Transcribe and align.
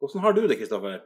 Hvordan 0.00 0.24
har 0.24 0.36
du 0.36 0.46
det, 0.48 0.56
Kristoffer? 0.56 1.02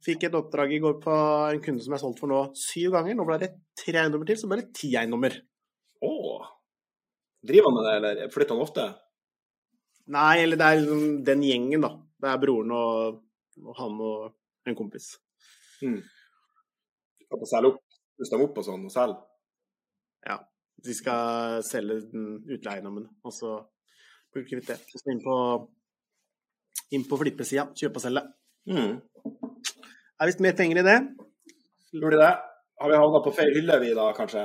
Fikk 0.00 0.24
et 0.24 0.36
oppdrag 0.36 0.72
i 0.72 0.80
går 0.80 0.96
på 1.02 1.14
en 1.52 1.60
kunde 1.60 1.84
som 1.84 1.92
jeg 1.92 1.98
har 1.98 2.02
solgt 2.06 2.22
for 2.22 2.32
nå 2.32 2.40
syv 2.56 2.94
ganger. 2.96 3.16
Nå 3.18 3.26
ble 3.28 3.36
det 3.42 3.50
tre 3.76 4.00
eiendommer 4.00 4.28
til, 4.30 4.38
så 4.40 4.48
ble 4.48 4.62
det 4.62 4.72
ti 4.78 4.94
eiendommer. 4.96 5.36
Å. 6.00 6.12
Driver 7.44 7.68
han 7.68 7.76
med 7.76 7.86
det, 7.86 7.96
eller 7.98 8.32
flytter 8.32 8.56
han 8.56 8.64
ofte? 8.64 8.86
Nei, 10.10 10.40
eller 10.42 10.60
det 10.60 10.66
er 10.66 10.80
liksom 10.80 11.02
den 11.28 11.44
gjengen, 11.44 11.84
da. 11.84 11.90
Det 12.20 12.30
er 12.30 12.40
broren 12.40 12.72
og, 12.76 13.20
og 13.60 13.76
han 13.76 14.00
og 14.06 14.70
en 14.70 14.78
kompis. 14.78 15.12
Hmm. 15.82 16.00
Skal 17.26 17.42
på 17.42 17.48
selge 17.48 17.74
opp, 17.74 17.98
pusse 18.18 18.34
dem 18.34 18.46
opp 18.46 18.58
og 18.60 18.66
sånn, 18.66 18.88
og 18.88 18.94
selge? 18.94 19.20
Ja. 20.26 20.40
De 20.80 20.96
skal 20.96 21.60
selge 21.66 21.98
den 22.08 22.38
utleieeiendommen, 22.48 23.04
og 23.20 23.36
så 23.36 23.58
bli 24.32 24.46
kvitt 24.48 24.72
det. 24.72 24.78
Så 24.88 25.12
inn 25.12 25.20
på, 25.24 25.36
inn 26.94 27.06
på 27.08 27.18
flippesida, 27.20 27.68
kjøpe 27.76 28.00
og 28.00 28.04
selge. 28.04 28.22
Mm. 28.70 28.98
Er 30.20 30.28
visst 30.28 30.42
mer 30.44 30.56
penger 30.58 30.82
i 30.82 30.86
det. 30.86 30.98
Tror 31.94 32.14
du 32.14 32.18
det? 32.20 32.32
Har 32.80 32.90
vi 32.90 33.00
havna 33.00 33.20
på 33.24 33.32
feil 33.36 33.52
hylle, 33.56 33.78
vi 33.82 33.90
da, 33.96 34.06
kanskje? 34.16 34.44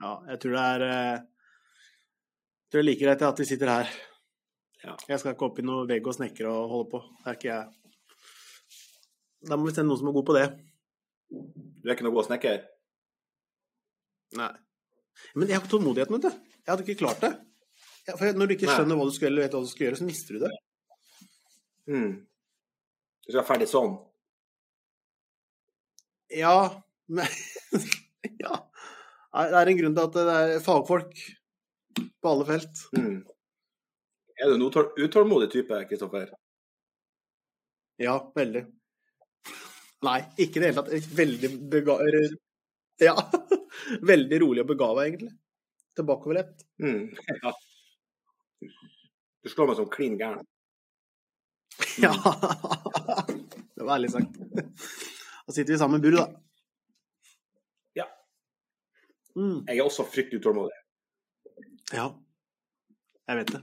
Ja, 0.00 0.14
jeg 0.30 0.40
tror 0.40 0.54
det 0.56 0.62
er 0.64 0.84
eh, 0.86 1.18
Jeg 1.20 2.72
tror 2.72 2.78
det 2.78 2.84
er 2.84 2.88
like 2.88 3.04
greit 3.04 3.24
at 3.26 3.42
vi 3.42 3.48
sitter 3.48 3.72
her. 3.72 3.92
Ja. 4.84 4.94
Jeg 5.08 5.20
skal 5.20 5.34
ikke 5.34 5.48
opp 5.50 5.58
i 5.60 5.66
noe 5.66 5.84
vegg 5.88 6.06
og 6.08 6.16
snekre 6.16 6.48
og 6.48 6.70
holde 6.72 6.88
på. 6.94 7.02
Det 7.20 7.28
er 7.28 7.38
ikke 7.38 7.50
jeg. 7.50 7.64
Da 9.50 9.56
må 9.56 9.68
vi 9.68 9.74
sende 9.74 9.90
noen 9.90 10.00
som 10.00 10.08
er 10.08 10.16
god 10.16 10.28
på 10.30 10.36
det. 10.36 10.46
Du 11.30 11.88
er 11.88 11.96
ikke 11.96 12.06
noe 12.06 12.16
god 12.16 12.28
snekker? 12.28 12.62
Nei. 14.40 14.52
Men 15.34 15.48
jeg 15.48 15.58
har 15.58 15.64
ikke 15.64 15.72
tålmodigheten, 15.74 16.16
vet 16.16 16.28
du. 16.28 16.52
Jeg 16.60 16.70
hadde 16.70 16.86
ikke 16.86 17.02
klart 17.02 17.24
det. 17.24 17.32
Ja, 18.10 18.16
for 18.18 18.36
når 18.36 18.50
du 18.50 18.56
ikke 18.56 18.70
skjønner 18.70 18.98
hva 18.98 19.06
du 19.06 19.14
skal 19.14 19.30
eller 19.30 19.46
vet 19.46 19.54
hva 19.54 19.62
du 19.62 19.70
skal 19.70 19.86
gjøre, 19.86 19.98
så 20.00 20.06
mister 20.08 20.36
du 20.36 20.44
det. 20.44 20.52
Mm. 21.90 22.12
Du 23.22 23.30
skal 23.30 23.40
være 23.40 23.50
ferdig 23.52 23.68
sånn? 23.70 23.94
Ja, 26.34 26.56
men 27.10 27.26
Ja. 28.42 28.56
Det 29.30 29.60
er 29.60 29.70
en 29.70 29.78
grunn 29.78 29.94
til 29.94 30.08
at 30.08 30.16
det 30.16 30.34
er 30.34 30.62
fagfolk 30.64 31.20
på 32.00 32.32
alle 32.32 32.46
felt. 32.48 32.82
Mm. 32.96 33.20
Er 34.40 34.50
du 34.50 34.56
en 34.56 34.66
utålmodig 35.04 35.50
type, 35.52 35.78
Kristoffer? 35.86 36.32
Ja, 38.00 38.16
veldig. 38.34 38.64
Nei, 40.06 40.18
ikke 40.40 40.58
i 40.58 40.62
det 40.62 40.70
hele 40.70 40.80
tatt. 40.80 41.10
Veldig 41.20 41.50
bega... 41.72 41.98
Ja. 43.00 43.14
Veldig 44.12 44.38
rolig 44.42 44.64
og 44.64 44.70
begava, 44.72 45.04
egentlig. 45.06 45.34
Tilbakeoverlent. 45.96 46.64
Mm. 46.82 47.10
Ja. 47.44 47.54
Du 48.60 49.48
slår 49.48 49.70
meg 49.70 49.78
som 49.80 49.90
klin 49.92 50.18
gæren. 50.20 50.46
Ja. 52.04 52.12
Det 53.74 53.84
var 53.86 53.96
ærlig 53.96 54.10
sagt. 54.12 54.36
Da 55.46 55.54
sitter 55.54 55.72
vi 55.72 55.78
sammen 55.80 56.00
i 56.00 56.04
buret, 56.04 56.20
da. 56.20 56.26
Ja. 58.02 58.06
Mm. 59.36 59.64
Jeg 59.68 59.78
er 59.78 59.84
også 59.86 60.04
fryktelig 60.04 60.42
utålmodig. 60.42 60.76
Ja. 61.96 62.10
Jeg 63.28 63.40
vet 63.40 63.52
det. 63.56 63.62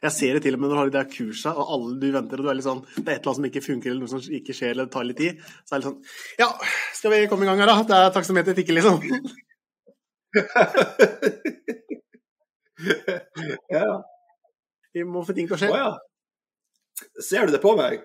Jeg 0.00 0.12
ser 0.16 0.36
det 0.36 0.42
til 0.46 0.56
og 0.56 0.60
med 0.62 0.70
når 0.70 0.74
du 0.74 0.78
har 0.80 0.88
de 0.88 0.96
der 0.96 1.10
kursa, 1.12 1.50
og 1.52 1.72
alle 1.74 1.98
du 2.00 2.06
venter, 2.14 2.40
og 2.40 2.46
du 2.46 2.50
er 2.50 2.56
litt 2.56 2.64
sånn 2.64 2.80
Det 2.86 3.02
er 3.02 3.18
et 3.18 3.18
eller 3.18 3.28
annet 3.28 3.40
som 3.40 3.48
ikke 3.50 3.66
funker, 3.66 3.90
eller 3.90 4.06
noe 4.06 4.12
som 4.14 4.36
ikke 4.38 4.56
skjer, 4.56 4.72
eller 4.72 4.88
det 4.88 4.94
tar 4.94 5.04
litt 5.08 5.20
tid. 5.20 5.42
Så 5.66 5.74
er 5.74 5.76
det 5.76 5.82
litt 5.82 5.90
sånn 5.90 6.02
Ja, 6.40 6.48
skal 6.96 7.12
vi 7.12 7.26
komme 7.32 7.44
i 7.44 7.50
gang 7.50 7.60
her, 7.60 7.68
da? 7.68 7.76
Det 7.90 7.98
er 7.98 8.14
taksameteret 8.14 8.56
tikker, 8.62 8.74
liksom. 8.78 8.96
ja. 13.70 13.86
Vi 14.94 15.04
må 15.06 15.22
få 15.26 15.34
ting 15.36 15.46
til 15.48 15.56
å 15.56 15.60
skje. 15.60 15.70
Å 15.74 15.80
ja. 15.80 15.90
Ser 17.22 17.46
du 17.46 17.52
det 17.54 17.60
på 17.62 17.72
meg? 17.78 18.00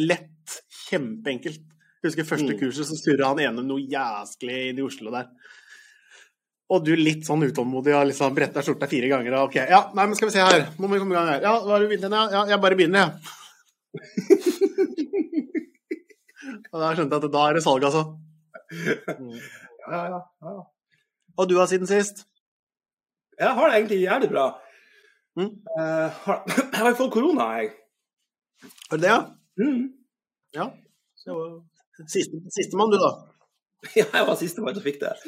Lett. 0.00 0.58
Kjempeenkelt. 0.88 1.60
Jeg 2.04 2.10
husker 2.10 2.26
første 2.28 2.52
Mm. 2.52 2.58
kurset, 2.60 2.84
så 2.88 2.96
surra 3.00 3.30
han 3.32 3.40
gjennom 3.40 3.64
noe 3.68 3.80
jæsklig 3.88 4.56
inn 4.70 4.80
i 4.80 4.84
Oslo 4.84 5.10
der. 5.14 5.28
Og 6.74 6.82
du 6.84 6.90
litt 6.96 7.24
sånn 7.26 7.44
utålmodig 7.44 7.94
og 7.96 8.06
liksom 8.08 8.34
bretta 8.36 8.62
skjorta 8.64 8.88
fire 8.90 9.08
ganger 9.12 9.36
og 9.38 9.48
OK. 9.50 9.56
Ja, 9.68 9.80
nei, 9.94 10.06
men 10.08 10.16
skal 10.18 10.28
vi 10.28 10.34
se 10.36 10.44
her. 10.44 10.66
Nå 10.78 10.88
må 10.88 10.96
vi 10.96 11.00
komme 11.02 11.14
i 11.14 11.18
gang 11.18 11.28
her. 11.32 11.40
Ja, 11.44 11.54
hva 11.60 11.76
har 11.76 11.80
du 11.84 11.88
begynt 11.88 12.04
igjen? 12.04 12.16
Ja, 12.16 12.24
ja, 12.32 12.44
jeg 12.52 12.60
bare 12.64 12.76
begynner, 12.80 12.98
jeg. 13.04 13.14
og 16.72 16.80
da 16.80 16.92
skjønte 16.96 17.14
jeg 17.18 17.24
at 17.24 17.32
da 17.34 17.42
er 17.48 17.58
det 17.58 17.64
salg, 17.64 17.84
altså. 17.90 18.04
Mm. 19.18 19.36
Ja, 19.84 19.98
ja, 20.08 20.18
ja. 20.48 20.52
Og 21.36 21.48
du 21.50 21.58
har 21.58 21.66
siden 21.68 21.84
sist? 21.86 22.22
Jeg 23.38 23.56
har 23.58 23.70
det 23.70 23.78
egentlig 23.78 24.00
jævlig 24.02 24.30
bra. 24.30 24.44
Mm. 25.40 25.50
Eh, 25.50 26.18
har, 26.26 26.42
jeg 26.72 26.80
har 26.80 26.98
fått 26.98 27.12
korona, 27.14 27.48
jeg. 27.58 27.72
Har 28.90 29.00
du 29.00 29.02
det, 29.02 29.10
ja? 29.10 29.20
Mm. 29.60 29.88
Ja. 30.54 30.68
Så, 31.18 31.38
siste, 32.06 32.38
Sistemann, 32.54 32.94
du, 32.94 33.00
da. 33.02 33.12
Ja, 33.98 34.06
jeg 34.06 34.28
var 34.28 34.38
sistemann 34.40 34.76
som 34.76 34.84
fikk 34.84 35.02
det. 35.02 35.10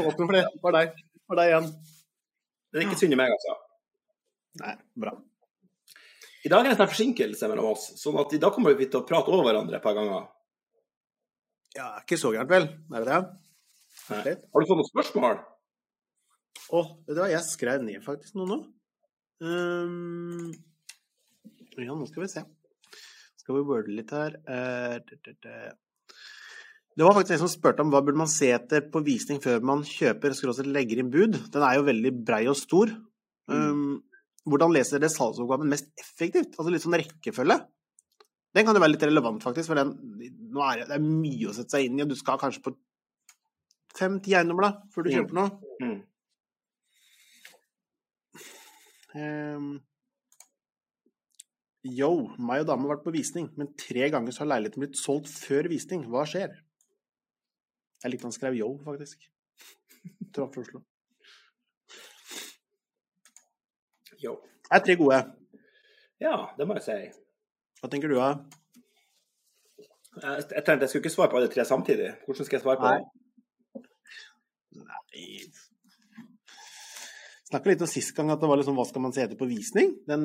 Åpne 0.00 0.24
for 0.24 0.36
det. 0.36 0.46
Var 0.62 0.78
deg. 0.78 0.94
Var 1.28 1.40
deg 1.40 1.50
igjen. 1.50 1.68
Det 2.72 2.80
er 2.80 2.86
ikke 2.86 3.00
synd 3.02 3.16
i 3.16 3.20
meg, 3.20 3.34
altså. 3.34 3.58
Nei, 4.62 4.72
bra. 5.04 5.12
I 6.42 6.50
dag 6.50 6.62
er 6.62 6.70
det 6.70 6.72
en 6.72 6.80
sånn 6.80 6.90
forsinkelse 6.90 7.50
mellom 7.50 7.74
oss, 7.74 7.90
sånn 8.00 8.16
at 8.22 8.32
i 8.34 8.40
dag 8.42 8.54
kommer 8.54 8.74
vi 8.78 8.88
til 8.88 9.02
å 9.02 9.06
prate 9.06 9.30
over 9.30 9.46
hverandre 9.46 9.78
et 9.78 9.84
par 9.84 9.94
ganger. 9.98 10.24
Ja, 11.76 11.92
ikke 12.00 12.18
så 12.20 12.32
gærent, 12.34 12.50
vel? 12.50 12.66
Er 12.92 13.04
det 13.04 13.12
det? 13.12 13.20
Har 14.08 14.64
du 14.64 14.68
fått 14.68 14.80
noen 14.80 14.88
spørsmål? 14.88 15.38
Å, 16.70 16.82
vet 17.06 17.16
du 17.16 17.20
hva, 17.20 17.30
jeg 17.32 17.42
skrev 17.48 17.82
ned 17.84 18.02
faktisk 18.04 18.36
noe 18.38 18.46
nå. 18.48 18.58
Um, 19.42 20.52
ja, 21.80 21.94
nå 21.96 22.06
skal 22.06 22.22
vi 22.24 22.30
se. 22.30 22.44
Skal 23.42 23.58
vi 23.58 23.64
worde 23.66 23.90
litt 23.96 24.12
her. 24.14 24.36
Eh, 24.46 24.98
det, 25.08 25.18
det, 25.26 25.34
det. 25.42 25.56
det 26.94 27.06
var 27.08 27.16
faktisk 27.16 27.34
en 27.34 27.42
som 27.42 27.50
spurte 27.50 27.82
om 27.82 27.90
hva 27.90 28.02
burde 28.06 28.20
man 28.20 28.30
se 28.30 28.52
etter 28.54 28.84
på 28.92 29.02
visning 29.02 29.40
før 29.42 29.64
man 29.66 29.82
kjøper 29.88 30.36
skråstrek 30.38 30.70
legger 30.70 31.02
inn 31.02 31.10
bud. 31.10 31.40
Den 31.50 31.66
er 31.66 31.80
jo 31.80 31.86
veldig 31.88 32.12
brei 32.28 32.44
og 32.52 32.56
stor. 32.60 32.92
Ehm, 33.50 33.98
hvordan 34.46 34.72
leser 34.76 35.02
dere 35.02 35.10
salgsoppgaven 35.10 35.68
mest 35.72 35.90
effektivt? 35.98 36.54
Altså 36.54 36.70
litt 36.70 36.84
sånn 36.86 36.94
rekkefølge. 37.02 37.58
Den 38.54 38.66
kan 38.68 38.76
jo 38.76 38.84
være 38.84 38.92
litt 38.94 39.04
relevant, 39.08 39.42
faktisk, 39.42 39.72
for 39.72 39.80
den, 39.80 39.94
nå 40.52 40.62
er 40.68 40.82
det, 40.82 40.88
det 40.92 40.96
er 40.98 41.04
mye 41.08 41.48
å 41.50 41.54
sette 41.56 41.72
seg 41.72 41.86
inn 41.88 41.98
i, 41.98 42.02
og 42.04 42.10
du 42.12 42.18
skal 42.20 42.38
kanskje 42.38 42.60
på 42.66 42.74
fem-ti 43.96 44.34
eiendommer 44.36 44.66
da, 44.68 44.72
før 44.92 45.06
du 45.06 45.10
Mm. 45.10 45.14
kjøper 45.16 45.38
noe. 45.38 45.52
Mm. 45.80 45.94
Yo, 51.82 52.10
meg 52.38 52.62
og 52.62 52.68
dama 52.68 52.86
har 52.86 52.94
vært 52.94 53.04
på 53.08 53.14
visning, 53.14 53.48
men 53.58 53.72
tre 53.78 54.06
ganger 54.12 54.34
så 54.34 54.44
har 54.44 54.52
leiligheten 54.54 54.84
blitt 54.84 55.00
solgt 55.00 55.28
før 55.32 55.68
visning. 55.72 56.04
Hva 56.10 56.22
skjer? 56.28 56.54
Jeg 58.02 58.12
likte 58.12 58.28
han 58.28 58.34
skrev 58.34 58.56
yo, 58.58 58.70
faktisk. 58.86 59.26
Traff 60.34 60.56
Oslo. 60.62 60.82
Jo. 64.22 64.36
Det 64.68 64.78
er 64.78 64.84
tre 64.86 64.96
gode. 65.00 65.18
Ja, 66.22 66.36
det 66.56 66.68
må 66.68 66.78
jeg 66.78 66.86
si. 66.86 66.98
Hva 67.82 67.90
tenker 67.90 68.12
du, 68.12 68.16
da? 68.20 68.30
Jeg, 70.22 70.46
jeg 70.54 70.62
tenkte 70.62 70.84
jeg 70.84 70.92
skulle 70.92 71.02
ikke 71.02 71.14
svare 71.16 71.32
på 71.32 71.40
alle 71.40 71.50
tre 71.50 71.66
samtidig. 71.66 72.12
Hvordan 72.24 72.46
skal 72.46 72.58
jeg 72.60 72.64
svare 72.64 72.80
på 72.80 72.88
Nei. 72.88 72.96
det? 73.02 73.84
Nei 74.86 75.71
Snakka 77.52 77.68
litt 77.68 77.84
om 77.84 77.90
sist 77.90 78.14
gang 78.16 78.32
at 78.32 78.40
det 78.40 78.48
var 78.48 78.56
liksom 78.56 78.78
hva 78.78 78.86
skal 78.88 79.02
man 79.04 79.12
se 79.12 79.26
etter 79.26 79.36
på 79.36 79.50
visning? 79.50 79.92
Den 80.08 80.24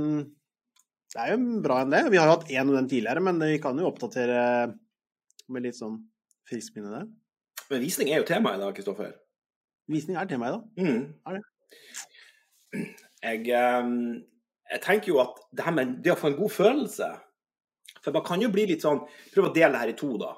det 1.13 1.23
er 1.23 1.33
jo 1.33 1.59
bra 1.63 1.81
enn 1.81 1.91
det. 1.93 2.01
Vi 2.11 2.19
har 2.19 2.27
jo 2.27 2.35
hatt 2.35 2.49
én 2.51 2.67
av 2.67 2.75
dem 2.75 2.87
tidligere, 2.91 3.23
men 3.23 3.39
vi 3.39 3.59
kan 3.63 3.77
jo 3.79 3.87
oppdatere 3.87 4.39
med 5.47 5.63
litt 5.63 5.77
sånn 5.77 6.01
friskt 6.47 6.75
minne 6.75 6.91
der. 6.91 7.05
Men 7.71 7.83
visning 7.83 8.11
er 8.11 8.21
jo 8.21 8.27
temaet 8.27 8.59
i 8.59 8.63
dag, 8.63 8.73
Kristoffer. 8.75 9.13
Visning 9.91 10.19
er 10.19 10.27
temaet, 10.27 10.57
da. 10.57 10.83
Mm. 10.83 11.13
Er 11.27 11.39
Jeg, 13.23 13.47
ehm, 13.55 13.93
jeg 14.71 14.81
tenker 14.83 15.13
jo 15.13 15.21
at 15.23 15.39
det 15.55 15.63
her 15.65 15.75
med 15.75 15.95
det 16.03 16.13
å 16.13 16.19
få 16.19 16.29
en 16.29 16.35
god 16.37 16.51
følelse 16.53 17.07
For 18.03 18.13
man 18.13 18.25
kan 18.27 18.43
jo 18.43 18.49
bli 18.53 18.65
litt 18.69 18.83
sånn 18.83 18.99
Prøv 19.33 19.47
å 19.47 19.53
dele 19.55 19.71
det 19.73 19.81
her 19.81 19.91
i 19.93 19.95
to, 19.97 20.09
da. 20.21 20.33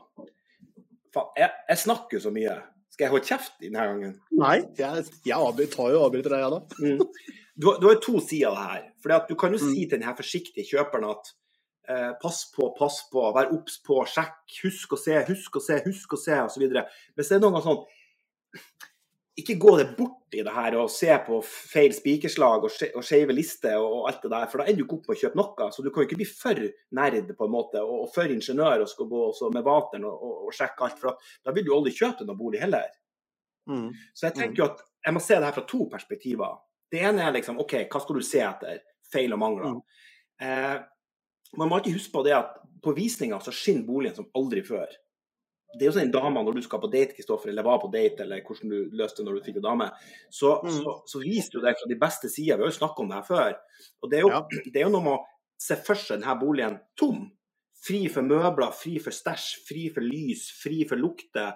Faen, 1.13 1.31
jeg, 1.41 1.49
jeg 1.71 1.81
snakker 1.81 2.17
jo 2.17 2.23
så 2.27 2.31
mye. 2.33 2.55
Skal 2.99 3.05
jeg 3.07 3.11
holde 3.13 3.27
kjeft 3.29 3.53
denne 3.63 3.83
gangen? 3.87 4.15
Nei, 4.35 4.57
jeg, 4.75 5.03
jeg 5.23 5.31
avbryter, 5.39 5.71
tar 5.71 5.93
jo 5.93 5.99
avbryter 6.03 6.33
deg, 6.33 6.41
jeg, 6.43 6.51
da. 6.51 6.79
Mm. 6.83 7.37
Du, 7.55 7.67
du 7.79 7.85
har 7.87 7.93
jo 7.95 8.01
to 8.03 8.19
sider 8.19 8.49
av 8.51 8.57
det 8.57 8.65
her. 8.73 8.81
For 8.99 9.13
at 9.15 9.29
du 9.31 9.37
kan 9.39 9.55
jo 9.55 9.59
Mm. 9.61 9.69
si 9.71 9.85
til 9.85 9.93
denne 10.01 10.15
forsiktige 10.17 10.67
kjøperen 10.67 11.05
at 11.07 11.29
eh, 11.87 12.09
pass 12.19 12.41
på, 12.51 12.67
pass 12.75 12.97
på, 13.11 13.23
vær 13.37 13.53
obs 13.55 13.79
på, 13.87 14.01
sjekk, 14.03 14.35
husk 14.65 14.97
å 14.97 14.99
se, 14.99 15.15
husk 15.31 15.55
å 15.55 15.63
se, 15.63 15.79
husk 15.87 16.17
å 16.17 16.19
se, 16.19 16.41
osv. 16.43 16.67
Hvis 17.15 17.31
det 17.31 17.37
er 17.39 17.45
noen 17.45 17.55
gang 17.55 17.65
sånn 17.69 17.79
Ikke 19.39 19.55
gå 19.61 19.75
det 19.79 19.87
bort 19.97 20.35
i 20.35 20.43
det 20.45 20.53
her 20.53 20.75
og 20.77 20.91
se 20.93 21.09
på 21.25 21.39
feil 21.45 21.93
spikerslag 21.95 22.65
og, 22.67 22.73
skje- 22.73 22.91
og 22.97 23.05
skeive 23.05 23.33
lister 23.33 23.77
og, 23.79 24.03
alt 24.09 24.23
det 24.25 24.31
der, 24.33 24.47
for 24.51 24.61
da 24.61 24.67
ender 24.67 24.81
du 24.81 24.85
ikke 24.85 24.99
opp 24.99 25.09
med 25.09 25.17
å 25.17 25.21
kjøpe 25.23 25.39
noe. 25.39 25.69
Så 25.73 25.85
du 25.85 25.89
kan 25.89 26.03
jo 26.03 26.09
ikke 26.09 26.19
bli 26.21 26.29
for 26.29 26.63
nerd 26.99 27.33
på 27.37 27.47
en 27.47 27.55
måte, 27.55 27.83
og, 27.83 28.05
og 28.05 28.13
for 28.13 28.35
ingeniør 28.35 28.85
og 28.85 28.91
skal 28.91 29.09
gå 29.11 29.51
med 29.55 29.65
vateren 29.67 30.07
og, 30.09 30.25
og, 30.29 30.45
og 30.49 30.57
sjekke 30.57 30.87
alt. 30.87 31.01
For 31.01 31.13
at, 31.13 31.33
da 31.45 31.55
vil 31.55 31.67
du 31.67 31.73
aldri 31.75 31.95
kjøpe 31.95 32.27
noen 32.27 32.39
bolig 32.39 32.61
heller. 32.63 32.91
Mm. 33.69 33.89
Så 34.17 34.29
jeg 34.29 34.37
tenker 34.37 34.63
jo 34.63 34.69
at 34.71 34.85
jeg 35.05 35.15
må 35.15 35.23
se 35.23 35.37
det 35.37 35.47
her 35.47 35.57
fra 35.57 35.67
to 35.69 35.85
perspektiver. 35.91 36.57
Det 36.89 37.03
ene 37.05 37.25
er 37.25 37.35
liksom 37.37 37.59
OK, 37.61 37.75
hva 37.89 38.01
skal 38.01 38.17
du 38.17 38.25
se 38.25 38.41
etter? 38.43 38.79
feil 39.13 39.33
og 39.33 39.41
mangler. 39.41 39.75
Mm. 39.75 39.81
Eh, 40.45 40.75
man 41.59 41.71
må 41.71 41.79
ikke 41.79 41.95
huske 41.97 42.13
på 42.13 42.23
det 42.27 42.35
at 42.37 42.57
på 42.83 42.93
visninga 42.95 43.39
så 43.43 43.53
skinner 43.55 43.87
boligen 43.87 44.17
som 44.19 44.29
aldri 44.37 44.63
før. 44.65 44.91
Det 45.77 45.85
er 45.85 45.91
jo 45.91 45.95
sånn 45.99 46.07
en 46.07 46.11
dame 46.11 46.41
når 46.43 46.55
du 46.55 46.61
skal 46.65 46.79
på 46.81 46.89
date, 46.91 47.13
Kristoffer, 47.13 47.49
eller 47.51 47.63
var 47.63 47.77
på 47.79 47.91
date, 47.93 48.23
eller 48.25 48.41
hvordan 48.41 48.69
du 48.73 48.89
løste 48.97 49.21
det 49.21 49.25
når 49.27 49.35
du 49.37 49.45
fikk 49.45 49.57
en 49.61 49.67
dame, 49.67 49.91
så, 50.33 50.55
Mm. 50.63 50.71
så, 50.71 50.93
så 51.05 51.19
viser 51.21 51.51
du 51.51 51.61
deg 51.61 51.75
fra 51.77 51.87
de 51.87 51.95
beste 51.95 52.29
sider. 52.29 52.57
Vi 52.57 52.63
har 52.65 52.71
jo 52.71 52.79
snakka 52.79 52.99
om 53.03 53.09
det 53.09 53.19
her 53.19 53.27
før. 53.27 53.53
Og 54.01 54.09
det 54.09 54.17
er 54.17 54.21
jo, 54.25 54.29
Ja. 54.33 54.41
det 54.73 54.75
er 54.81 54.87
jo 54.87 54.93
noe 54.95 55.03
med 55.05 55.13
å 55.13 55.25
se 55.59 55.75
for 55.75 55.95
seg 55.95 56.19
denne 56.21 56.39
boligen 56.41 56.79
tom. 56.97 57.31
Fri 57.85 58.07
for 58.09 58.21
møbler, 58.23 58.73
fri 58.73 58.97
for 58.99 59.11
stæsj, 59.11 59.59
fri 59.67 59.89
for 59.93 60.01
lys, 60.01 60.49
fri 60.63 60.83
for 60.89 60.97
lukter. 60.97 61.53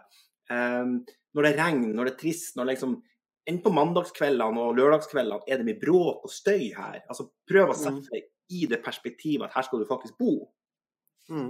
Um, 0.49 1.05
når 1.35 1.43
det 1.49 1.57
regner, 1.57 1.93
når 1.95 2.05
det 2.05 2.13
er 2.13 2.19
trist, 2.21 2.55
når 2.55 2.65
det 2.67 2.75
liksom 2.77 3.01
Enn 3.45 3.57
på 3.59 3.73
mandagskveldene 3.75 4.55
og 4.57 4.77
lørdagskveldene 4.77 5.41
er 5.51 5.57
det 5.59 5.65
mye 5.67 5.79
bråk 5.81 6.23
og 6.23 6.31
støy 6.31 6.69
her. 6.77 7.01
Altså, 7.11 7.25
Prøv 7.45 7.73
å 7.73 7.75
Mm. 7.75 7.81
sette 7.81 8.09
deg 8.13 8.23
i 8.55 8.65
det 8.71 8.79
perspektivet 8.81 9.43
at 9.49 9.53
her 9.57 9.63
skal 9.63 9.79
du 9.79 9.85
faktisk 9.85 10.15
bo. 10.17 10.47
Mm. 11.29 11.49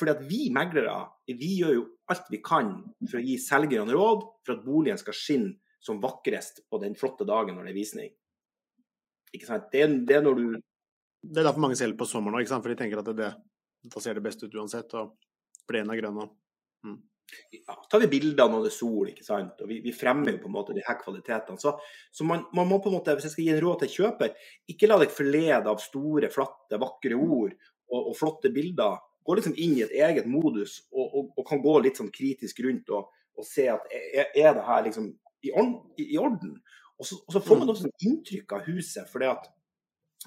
Fordi 0.00 0.14
at 0.14 0.22
vi 0.24 0.46
meglere 0.54 0.94
vi 1.28 1.50
gjør 1.60 1.74
jo 1.76 1.82
alt 2.10 2.30
vi 2.32 2.40
kan 2.42 2.72
for 3.04 3.20
å 3.20 3.24
gi 3.24 3.36
selgerne 3.40 3.94
råd 3.94 4.24
for 4.46 4.56
at 4.56 4.64
boligen 4.64 4.98
skal 5.00 5.16
skinne 5.16 5.58
som 5.80 6.00
vakrest 6.00 6.64
på 6.68 6.80
den 6.82 6.96
flotte 6.98 7.24
dagen 7.28 7.56
når 7.56 7.68
det 7.68 7.72
er 7.72 7.78
visning. 7.78 8.10
Ikke 9.36 9.48
sant? 9.48 9.70
Det 9.72 9.86
det 10.08 10.18
er 10.18 10.24
når 10.26 10.40
du 10.40 10.46
Det 11.20 11.40
er 11.40 11.44
derfor 11.44 11.60
mange 11.60 11.76
selger 11.76 11.98
på 12.00 12.08
sommeren 12.08 12.40
òg, 12.40 12.48
for 12.48 12.72
de 12.72 12.76
tenker 12.80 12.98
at 12.98 13.08
det, 13.10 13.16
det, 13.18 13.30
da 13.92 14.00
ser 14.00 14.16
det 14.16 14.24
best 14.24 14.42
ut 14.42 14.54
uansett. 14.56 14.94
Og 14.96 15.16
plenen 15.68 15.92
er 15.92 16.02
grønn 16.02 16.28
Mm. 16.80 16.96
ja, 17.52 17.74
tar 17.90 18.00
vi 18.00 18.06
bilder 18.08 18.48
når 18.48 18.62
det 18.64 18.70
er 18.70 18.72
sol, 18.72 19.08
ikke 19.10 19.24
sant? 19.26 19.58
og 19.60 19.68
vi, 19.68 19.82
vi 19.84 19.92
fremmer 19.92 20.32
jo 20.32 20.38
på 20.40 20.48
en 20.48 20.54
måte 20.54 20.72
de 20.72 20.80
her 20.86 20.96
kvalitetene. 20.96 21.60
Så, 21.60 21.74
så 22.10 22.24
man, 22.24 22.46
man, 22.56 22.66
må 22.70 22.78
på 22.80 22.88
en 22.88 22.94
måte, 22.96 23.12
hvis 23.12 23.26
jeg 23.28 23.34
skal 23.34 23.44
gi 23.44 23.50
en 23.52 23.60
råd 23.60 23.82
til 23.82 23.92
kjøper, 23.98 24.32
ikke 24.72 24.88
la 24.88 24.96
deg 25.02 25.12
forlede 25.12 25.68
av 25.68 25.82
store, 25.84 26.30
flatte, 26.32 26.80
vakre 26.80 27.18
ord 27.20 27.52
og, 27.52 28.00
og 28.00 28.16
flotte 28.16 28.48
bilder. 28.54 28.96
Gå 29.24 29.36
liksom 29.36 29.54
inn 29.56 29.76
i 29.76 29.84
et 29.84 29.94
eget 29.94 30.28
modus 30.30 30.80
og, 30.90 31.06
og, 31.06 31.30
og 31.36 31.46
kan 31.48 31.62
gå 31.62 31.76
litt 31.84 32.00
sånn 32.00 32.12
kritisk 32.14 32.62
rundt 32.64 32.90
og, 32.96 33.10
og 33.36 33.46
se 33.46 33.66
at 33.72 33.86
er, 33.92 34.30
er 34.32 34.54
det 34.56 34.66
her 34.66 34.84
liksom 34.86 35.10
i, 35.44 35.52
orden? 35.52 35.78
I, 36.00 36.18
orden? 36.20 36.54
Og, 36.96 37.06
så, 37.08 37.20
og 37.24 37.34
så 37.36 37.42
får 37.44 37.62
man 37.62 37.72
også 37.72 37.88
en 37.88 38.08
inntrykk 38.08 38.54
av 38.56 38.68
huset. 38.68 39.08
for 39.08 39.24
det 39.24 39.32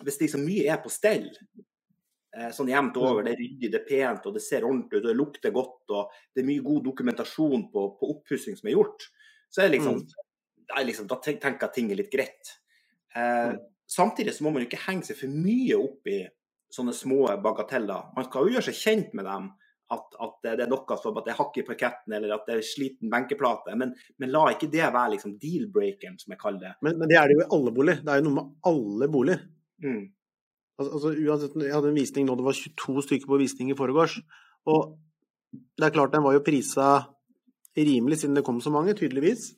hvis 0.02 0.20
liksom 0.24 0.42
mye 0.46 0.66
er 0.74 0.80
på 0.82 0.90
stell, 0.90 1.28
eh, 2.34 2.50
sånn 2.56 2.72
jevnt 2.72 2.96
over, 2.98 3.22
det 3.26 3.36
er 3.36 3.42
ryddig, 3.44 3.70
det 3.70 3.82
er 3.84 3.90
pent 3.90 4.26
og 4.26 4.34
det 4.34 4.42
ser 4.42 4.66
ordentlig 4.66 5.00
ut, 5.00 5.04
og 5.04 5.12
det 5.12 5.20
lukter 5.20 5.54
godt 5.54 5.94
og 5.94 6.16
det 6.34 6.42
er 6.42 6.48
mye 6.48 6.64
god 6.66 6.80
dokumentasjon 6.88 7.68
på, 7.74 7.84
på 8.00 8.10
oppussing 8.16 8.58
som 8.58 8.72
er 8.72 8.78
gjort, 8.78 9.06
så 9.54 9.62
er 9.62 9.70
det 9.70 9.78
liksom, 9.78 10.02
det 10.64 10.80
er 10.80 10.88
liksom 10.90 11.12
da 11.12 11.20
tenker 11.22 11.52
jeg 11.52 11.62
at 11.62 11.78
ting 11.78 11.94
er 11.94 12.02
litt 12.02 12.14
greit. 12.14 12.58
Eh, 13.14 13.54
Mm. 13.54 13.62
Samtidig 13.94 14.34
så 14.34 14.44
må 14.44 14.50
man 14.50 14.64
jo 14.64 14.70
ikke 14.70 14.86
henge 14.88 15.06
seg 15.06 15.18
for 15.20 15.30
mye 15.30 15.76
opp 15.78 16.08
i 16.10 16.24
sånne 16.74 16.96
små 16.96 17.28
bagateller. 17.44 18.10
Man 18.16 18.26
skal 18.28 18.48
jo 18.48 18.56
gjøre 18.56 18.68
seg 18.70 18.80
kjent 18.80 19.14
med 19.18 19.30
dem. 19.30 19.52
At, 19.94 20.16
at 20.26 20.38
det 20.42 20.54
er 20.64 20.70
noe 20.72 20.96
som 20.98 21.18
at 21.20 21.28
det 21.28 21.34
er 21.34 21.38
hakk 21.38 21.58
i 21.60 21.66
parketten 21.68 22.14
eller 22.18 22.32
at 22.34 22.48
det 22.48 22.56
er 22.56 22.66
sliten 22.66 23.12
benkeplate. 23.12 23.76
Men, 23.78 23.92
men 24.18 24.32
la 24.34 24.48
ikke 24.50 24.72
det 24.74 24.88
være 24.88 25.12
liksom 25.14 25.36
deal-breakeren, 25.38 26.16
som 26.18 26.34
jeg 26.34 26.42
kaller 26.42 26.64
det. 26.64 26.72
men, 26.88 26.98
men 26.98 27.12
det 27.12 27.20
er 27.20 27.30
det 27.30 27.36
jo 27.38 27.44
i 27.44 27.52
alle 27.60 27.74
boliger. 27.76 28.00
Det 28.02 28.14
er 28.14 28.22
jo 28.22 28.26
noe 28.26 28.38
med 28.40 28.72
alle 28.72 29.10
boliger. 29.14 29.44
Mm. 29.84 30.04
Altså, 30.82 31.12
uansett, 31.12 31.58
jeg 31.62 31.76
hadde 31.76 31.92
en 31.92 32.00
visning 32.00 32.26
nå, 32.26 32.38
det 32.40 32.48
var 32.48 32.58
22 32.58 33.06
stykker 33.06 33.30
på 33.30 33.40
visning 33.44 33.70
i 33.70 33.78
forgårs. 33.78 34.18
Og 34.72 34.96
det 35.54 35.88
er 35.88 35.94
klart 35.94 36.16
den 36.16 36.26
var 36.26 36.40
jo 36.40 36.46
prisa 36.46 36.88
rimelig 37.78 38.22
siden 38.22 38.38
det 38.38 38.46
kom 38.48 38.62
så 38.64 38.74
mange, 38.74 38.96
tydeligvis. 38.98 39.52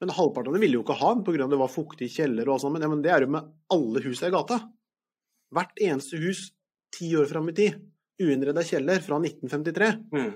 Men 0.00 0.14
halvparten 0.16 0.52
av 0.52 0.56
dem 0.56 0.64
ville 0.64 0.78
jo 0.78 0.84
ikke 0.84 0.96
ha 1.00 1.12
den 1.14 1.26
pga. 1.26 1.48
det 1.50 1.60
var 1.60 1.72
fuktig 1.72 2.08
kjeller 2.12 2.48
og 2.48 2.56
alt 2.56 2.64
sånt. 2.64 2.76
Men, 2.76 2.86
ja, 2.86 2.90
men 2.92 3.04
det 3.04 3.12
er 3.12 3.26
jo 3.26 3.34
med 3.36 3.52
alle 3.72 4.02
hus 4.04 4.22
i 4.24 4.32
gata. 4.32 4.62
Hvert 5.54 5.84
eneste 5.86 6.20
hus 6.22 6.48
ti 6.94 7.12
år 7.18 7.28
fram 7.30 7.50
i 7.50 7.56
tid. 7.56 7.78
Uinnreda 8.22 8.62
kjeller 8.66 9.02
fra 9.02 9.18
1953. 9.20 9.92
Mm. 10.14 10.34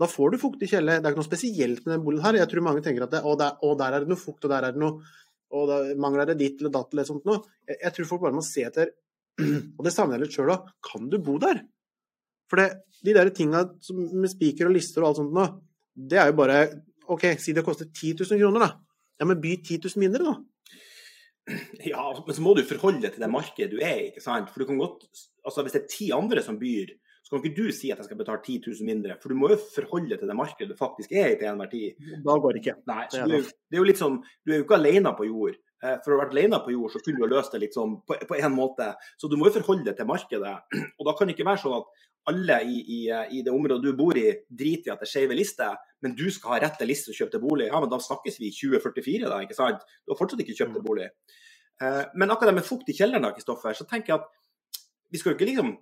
Da 0.00 0.08
får 0.08 0.32
du 0.32 0.40
fuktig 0.40 0.70
kjeller. 0.70 1.00
Det 1.00 1.08
er 1.08 1.14
ikke 1.14 1.22
noe 1.22 1.28
spesielt 1.28 1.82
med 1.84 1.94
den 1.94 2.04
boligen 2.04 2.24
her. 2.26 2.40
Jeg 2.40 2.50
tror 2.52 2.64
mange 2.66 2.84
tenker 2.84 3.06
at 3.06 3.12
det, 3.12 3.24
å, 3.24 3.34
der, 3.38 3.58
å, 3.60 3.74
der 3.78 3.96
er 3.96 4.04
det 4.04 4.12
noe 4.12 4.20
fukt, 4.20 4.44
og 4.44 4.52
der 4.52 4.68
er 4.68 4.76
det 4.76 4.82
noe 4.82 5.02
og 5.52 5.68
da 5.68 5.78
mangler 6.00 6.30
det 6.30 6.38
ditt 6.40 6.60
eller 6.60 6.72
datt 6.72 6.94
eller 6.94 7.08
sånt 7.08 7.26
noe. 7.28 7.42
Jeg, 7.68 7.76
jeg 7.82 7.94
tror 7.96 8.08
folk 8.08 8.22
bare 8.24 8.36
må 8.38 8.44
se 8.46 8.64
etter 8.64 8.94
Og 9.78 9.84
det 9.84 9.92
savner 9.94 10.18
jeg 10.18 10.26
litt 10.26 10.36
sjøl 10.36 10.52
òg. 10.52 10.70
Kan 10.84 11.10
du 11.12 11.18
bo 11.24 11.38
der? 11.40 11.62
For 12.50 12.60
det, 12.60 12.68
de 13.04 13.14
der 13.16 13.30
tinga 13.34 13.64
med 13.92 14.30
spiker 14.32 14.68
og 14.68 14.74
lister 14.76 15.04
og 15.04 15.10
alt 15.10 15.20
sånt 15.22 15.36
noe, 15.36 15.48
det 15.92 16.20
er 16.20 16.30
jo 16.30 16.38
bare 16.40 16.58
OK, 17.12 17.26
si 17.40 17.54
det 17.56 17.64
koster 17.66 17.88
10 17.88 18.22
000 18.22 18.40
kroner, 18.40 18.64
da. 18.64 18.70
Ja, 19.20 19.28
men 19.28 19.40
by 19.40 19.54
10 19.58 19.80
000 19.88 20.00
mindre, 20.00 20.24
da. 20.24 20.34
Ja, 21.92 22.04
men 22.26 22.36
så 22.36 22.42
må 22.44 22.54
du 22.54 22.62
forholde 22.66 23.02
deg 23.04 23.16
til 23.16 23.24
det 23.24 23.30
markedet 23.32 23.72
du 23.72 23.80
er 23.82 23.96
i. 23.98 24.10
ikke 24.12 24.22
sant? 24.24 24.50
For 24.52 24.62
du 24.62 24.68
kan 24.68 24.78
godt, 24.82 25.06
altså 25.44 25.64
Hvis 25.64 25.74
det 25.76 25.82
er 25.82 25.90
ti 25.90 26.10
andre 26.14 26.44
som 26.44 26.60
byr, 26.60 26.92
så 27.22 27.34
kan 27.34 27.42
ikke 27.42 27.56
du 27.58 27.72
si 27.74 27.90
at 27.92 28.00
jeg 28.02 28.08
skal 28.10 28.18
betale 28.20 28.42
10 28.44 28.60
000 28.66 28.86
mindre. 28.86 29.16
For 29.22 29.32
du 29.32 29.38
må 29.38 29.50
jo 29.52 29.58
forholde 29.74 30.10
deg 30.12 30.22
til 30.22 30.30
det 30.30 30.36
markedet 30.38 30.70
du 30.70 30.78
faktisk 30.78 31.12
er 31.16 31.32
i 31.32 31.36
til 31.40 31.48
enhver 31.50 31.70
tid. 31.72 31.98
Da 32.26 32.34
går 32.44 32.56
det 32.56 32.62
ikke. 32.64 32.78
Nei, 32.90 33.02
Det 33.08 33.18
så 33.18 33.26
du, 33.30 33.36
det 33.70 33.78
er 33.78 33.82
jo 33.82 33.90
litt 33.90 34.00
sånn, 34.02 34.18
du 34.44 34.52
er 34.52 34.60
jo 34.60 34.66
ikke 34.66 34.78
alene 34.78 35.14
på 35.18 35.28
jord. 35.30 35.58
Eh, 35.82 35.96
For 36.04 36.12
å 36.12 36.18
ha 36.18 36.24
vært 36.24 36.34
alene 36.36 36.60
på 36.62 36.74
jord, 36.74 36.92
så 36.94 37.00
kunne 37.02 37.18
du 37.18 37.24
ha 37.26 37.30
løst 37.32 37.54
det 37.54 37.62
litt 37.64 37.78
sånn 37.78 37.96
på, 38.06 38.18
en 38.38 38.54
måte. 38.54 38.92
Så 39.18 39.30
du 39.30 39.38
må 39.38 39.48
jo 39.48 39.56
forholde 39.58 39.88
deg 39.88 39.98
til 39.98 40.10
markedet. 40.10 40.54
Og 40.98 41.08
da 41.08 41.14
kan 41.18 41.30
det 41.30 41.34
ikke 41.38 41.48
være 41.48 41.62
sånn 41.64 41.78
at 41.80 42.04
alle 42.30 42.58
i, 42.64 42.80
i, 42.96 42.98
i 43.38 43.42
det 43.42 43.52
området 43.52 43.82
du 43.82 43.96
bor 43.98 44.18
i, 44.18 44.28
driter 44.46 44.90
i 44.90 44.94
at 44.94 45.00
det 45.02 45.08
er 45.08 45.12
skeive 45.12 45.36
lister, 45.36 45.78
men 46.02 46.14
du 46.18 46.26
skal 46.30 46.54
ha 46.54 46.60
rett 46.66 46.76
til 46.78 46.90
liste 46.90 47.10
og 47.10 47.18
kjøpe 47.18 47.36
deg 47.36 47.44
bolig. 47.44 47.68
Ja, 47.70 47.80
men 47.82 47.90
da 47.90 47.98
snakkes 48.02 48.38
vi 48.38 48.50
i 48.50 48.54
2044, 48.54 49.30
da, 49.30 49.40
ikke 49.42 49.58
sant? 49.58 49.86
Du 50.04 50.12
har 50.14 50.20
fortsatt 50.20 50.42
ikke 50.44 50.56
kjøpt 50.58 50.76
deg 50.78 50.84
bolig. 50.86 51.08
Eh, 51.82 52.04
Men 52.14 52.30
akkurat 52.30 52.52
det 52.52 52.60
med 52.60 52.68
fukt 52.68 52.90
i 52.92 52.96
kjelleren, 52.96 53.26
da, 53.26 53.32
Kristoffer, 53.34 53.74
så 53.74 53.86
tenker 53.88 54.14
jeg 54.14 54.20
at 54.20 54.78
vi 55.12 55.20
skal 55.20 55.32
jo 55.32 55.38
ikke 55.38 55.50
liksom 55.50 55.72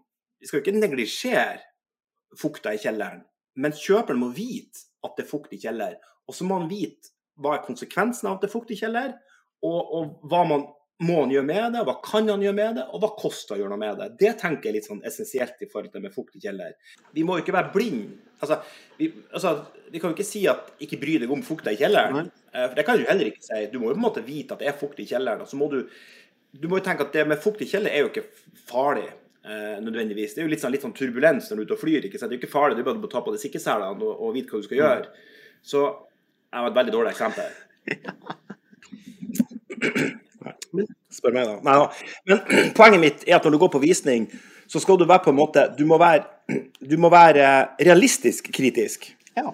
vi 0.40 0.48
skal 0.48 0.60
jo 0.60 0.64
ikke 0.64 0.81
neglisjere 0.81 1.60
fukta 2.40 2.72
i 2.72 2.81
kjelleren, 2.81 3.25
men 3.60 3.75
kjøperen 3.76 4.20
må 4.20 4.31
vite 4.32 4.86
at 5.04 5.16
det 5.19 5.26
er 5.26 5.28
fukt 5.31 5.52
i 5.52 5.60
kjeller. 5.60 5.98
Og 6.28 6.36
så 6.36 6.46
må 6.48 6.60
han 6.60 6.70
vite 6.70 7.12
hva 7.40 7.56
er 7.56 7.66
konsekvensen 7.66 8.28
av 8.28 8.38
at 8.38 8.44
det 8.44 8.48
er 8.48 8.54
fukt 8.54 8.72
i 8.72 8.78
kjeller, 8.78 9.12
og, 9.66 9.81
og 9.96 10.31
hva 10.31 10.40
man 10.48 10.64
må 11.00 11.23
han 11.23 11.31
gjøre 11.32 11.49
med 11.49 11.75
det, 11.75 11.82
hva 11.88 11.94
kan 12.05 12.29
han 12.29 12.43
gjøre 12.44 12.56
med 12.56 12.75
det, 12.81 12.87
og 12.93 13.00
hva 13.02 13.11
koster 13.19 13.56
å 13.56 13.61
gjøre 13.62 13.73
noe 13.73 13.81
med 13.81 14.00
det. 14.02 14.08
Det 14.20 14.32
tenker 14.41 14.69
jeg 14.69 14.73
er 14.73 14.76
litt 14.79 14.88
sånn 14.88 15.02
essensielt 15.08 15.62
i 15.64 15.69
forhold 15.70 15.94
til 15.94 16.05
med 16.05 16.12
fukt 16.14 16.37
i 16.37 16.43
kjeller. 16.43 16.75
Vi 17.17 17.25
må 17.25 17.38
jo 17.38 17.44
ikke 17.44 17.56
være 17.56 17.73
blinde. 17.75 18.19
Altså, 18.41 18.58
vi, 18.99 19.08
altså, 19.37 19.55
vi 19.93 20.00
kan 20.00 20.12
jo 20.12 20.17
ikke 20.19 20.29
si 20.29 20.43
at 20.49 20.73
ikke 20.85 20.99
bry 21.00 21.19
deg 21.23 21.32
om 21.32 21.44
fukta 21.44 21.73
i 21.73 21.81
kjelleren. 21.81 22.17
Nei. 22.17 22.44
Eh, 22.52 22.67
For 22.67 22.76
det 22.76 22.85
kan 22.88 23.00
du 23.00 23.06
heller 23.08 23.31
ikke 23.32 23.44
si. 23.44 23.62
Du 23.73 23.79
må 23.81 23.91
jo 23.91 23.97
på 23.97 24.00
en 24.00 24.06
måte 24.08 24.25
vite 24.26 24.56
at 24.56 24.64
det 24.64 24.69
er 24.73 24.76
fukt 24.81 25.00
i 25.00 25.08
kjelleren. 25.08 25.44
Og 25.44 25.49
så 25.50 25.61
må 25.61 25.70
du 25.73 25.82
du 26.50 26.67
må 26.67 26.81
jo 26.81 26.85
tenke 26.85 27.05
at 27.06 27.12
det 27.14 27.23
med 27.31 27.38
fukt 27.38 27.61
i 27.62 27.69
kjeller 27.70 27.93
er 27.94 28.05
jo 28.05 28.11
ikke 28.11 28.26
farlig. 28.69 29.06
Eh, 29.41 29.79
nødvendigvis. 29.81 30.35
Det 30.35 30.43
er 30.43 30.49
jo 30.49 30.53
litt 30.53 30.61
sånn, 30.61 30.72
litt 30.74 30.84
sånn 30.84 30.96
turbulens 30.96 31.46
når 31.48 31.56
du 31.56 31.63
er 31.63 31.69
ute 31.69 31.77
og 31.79 31.81
flyr. 31.81 32.05
ikke 32.05 32.20
sant? 32.20 32.29
Det 32.29 32.36
er 32.36 32.41
jo 32.41 32.44
ikke 32.44 32.53
farlig, 32.58 32.77
er 32.81 32.89
bare 32.91 33.01
må 33.01 33.08
ta 33.08 33.22
på 33.24 33.32
deg 33.32 33.41
sikkerhetsselene 33.41 34.05
og, 34.05 34.20
og 34.20 34.34
vite 34.36 34.53
hva 34.53 34.60
du 34.60 34.69
skal 34.69 34.81
gjøre. 34.82 35.27
Så 35.65 35.84
jeg 35.86 36.65
var 36.65 36.72
et 36.72 36.79
veldig 36.81 36.96
dårlig 36.98 37.15
eksempel. 37.15 37.56
Spør 41.10 41.34
meg, 41.34 41.48
da. 41.48 41.56
Nei 41.67 41.79
da. 41.81 41.88
Men 42.31 42.70
poenget 42.79 43.02
mitt 43.02 43.26
er 43.26 43.38
at 43.38 43.46
når 43.46 43.56
du 43.56 43.62
går 43.64 43.72
på 43.74 43.82
visning, 43.82 44.29
så 44.70 44.82
skal 44.82 45.00
du 45.00 45.08
være 45.08 45.24
på 45.24 45.32
en 45.32 45.40
måte 45.40 45.67
Du 45.79 45.82
må 45.88 45.98
være, 46.00 46.24
du 46.93 46.96
må 47.00 47.10
være 47.12 47.50
realistisk 47.82 48.52
kritisk. 48.55 49.10
Ja. 49.36 49.50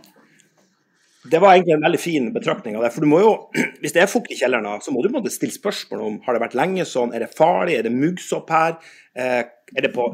Det 1.26 1.40
var 1.42 1.56
egentlig 1.56 1.74
en 1.74 1.82
veldig 1.82 1.98
fin 1.98 2.28
betraktning 2.34 2.76
av 2.78 2.84
det. 2.84 2.92
For 2.94 3.02
du 3.02 3.10
må 3.10 3.22
jo, 3.22 3.32
hvis 3.82 3.96
det 3.96 4.04
er 4.04 4.10
fukt 4.10 4.30
i 4.30 4.38
kjelleren, 4.38 4.68
så 4.84 4.94
må 4.94 5.02
du 5.02 5.10
måtte 5.14 5.32
stille 5.32 5.54
spørsmål 5.54 6.04
om 6.06 6.20
har 6.26 6.36
det 6.36 6.44
vært 6.44 6.58
lenge 6.58 6.86
sånn, 6.88 7.14
er 7.16 7.24
det 7.24 7.32
farlig, 7.34 7.78
er 7.78 7.88
det 7.88 7.94
muggsopp 7.96 8.52
her? 8.52 8.76
Eh, 9.16 9.42
er 9.74 9.82
det 9.82 9.90
på 9.96 10.10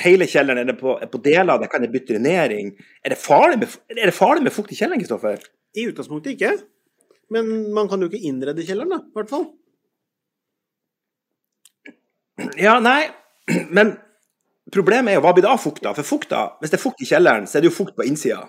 hele 0.00 0.28
kjelleren, 0.30 0.62
er 0.62 0.70
det 0.70 0.78
på, 0.80 0.94
er 1.02 1.10
på 1.12 1.20
deler 1.20 1.56
av 1.56 1.60
det, 1.60 1.68
kan 1.72 1.84
det 1.84 1.90
bytte 1.92 2.14
drenering? 2.14 2.72
Er 3.04 3.12
det 3.12 3.20
farlig 3.20 3.60
med, 3.60 3.76
det 3.98 4.14
farlig 4.16 4.46
med 4.46 4.54
fukt 4.54 4.72
i 4.72 4.78
kjelleren, 4.78 5.02
Kristoffer? 5.02 5.42
I 5.76 5.90
utgangspunktet 5.90 6.36
ikke. 6.36 6.54
Men 7.34 7.50
man 7.74 7.90
kan 7.90 8.00
jo 8.00 8.08
ikke 8.08 8.22
innrede 8.24 8.64
kjelleren, 8.64 8.94
da. 8.94 9.02
I 9.02 9.18
hvert 9.18 9.32
fall. 9.34 9.48
Ja, 12.60 12.76
nei, 12.84 13.08
men 13.76 13.96
problemet 14.72 15.12
er 15.12 15.18
jo 15.20 15.24
hva 15.24 15.32
blir 15.36 15.46
det 15.46 15.52
av 15.52 15.62
fukta? 15.62 15.94
For 15.96 16.06
fukta, 16.06 16.44
hvis 16.60 16.72
det 16.72 16.78
er 16.78 16.84
fukt 16.84 17.02
i 17.04 17.08
kjelleren, 17.08 17.48
så 17.48 17.58
er 17.58 17.64
det 17.64 17.70
jo 17.70 17.78
fukt 17.78 17.96
på 17.96 18.06
innsida. 18.08 18.44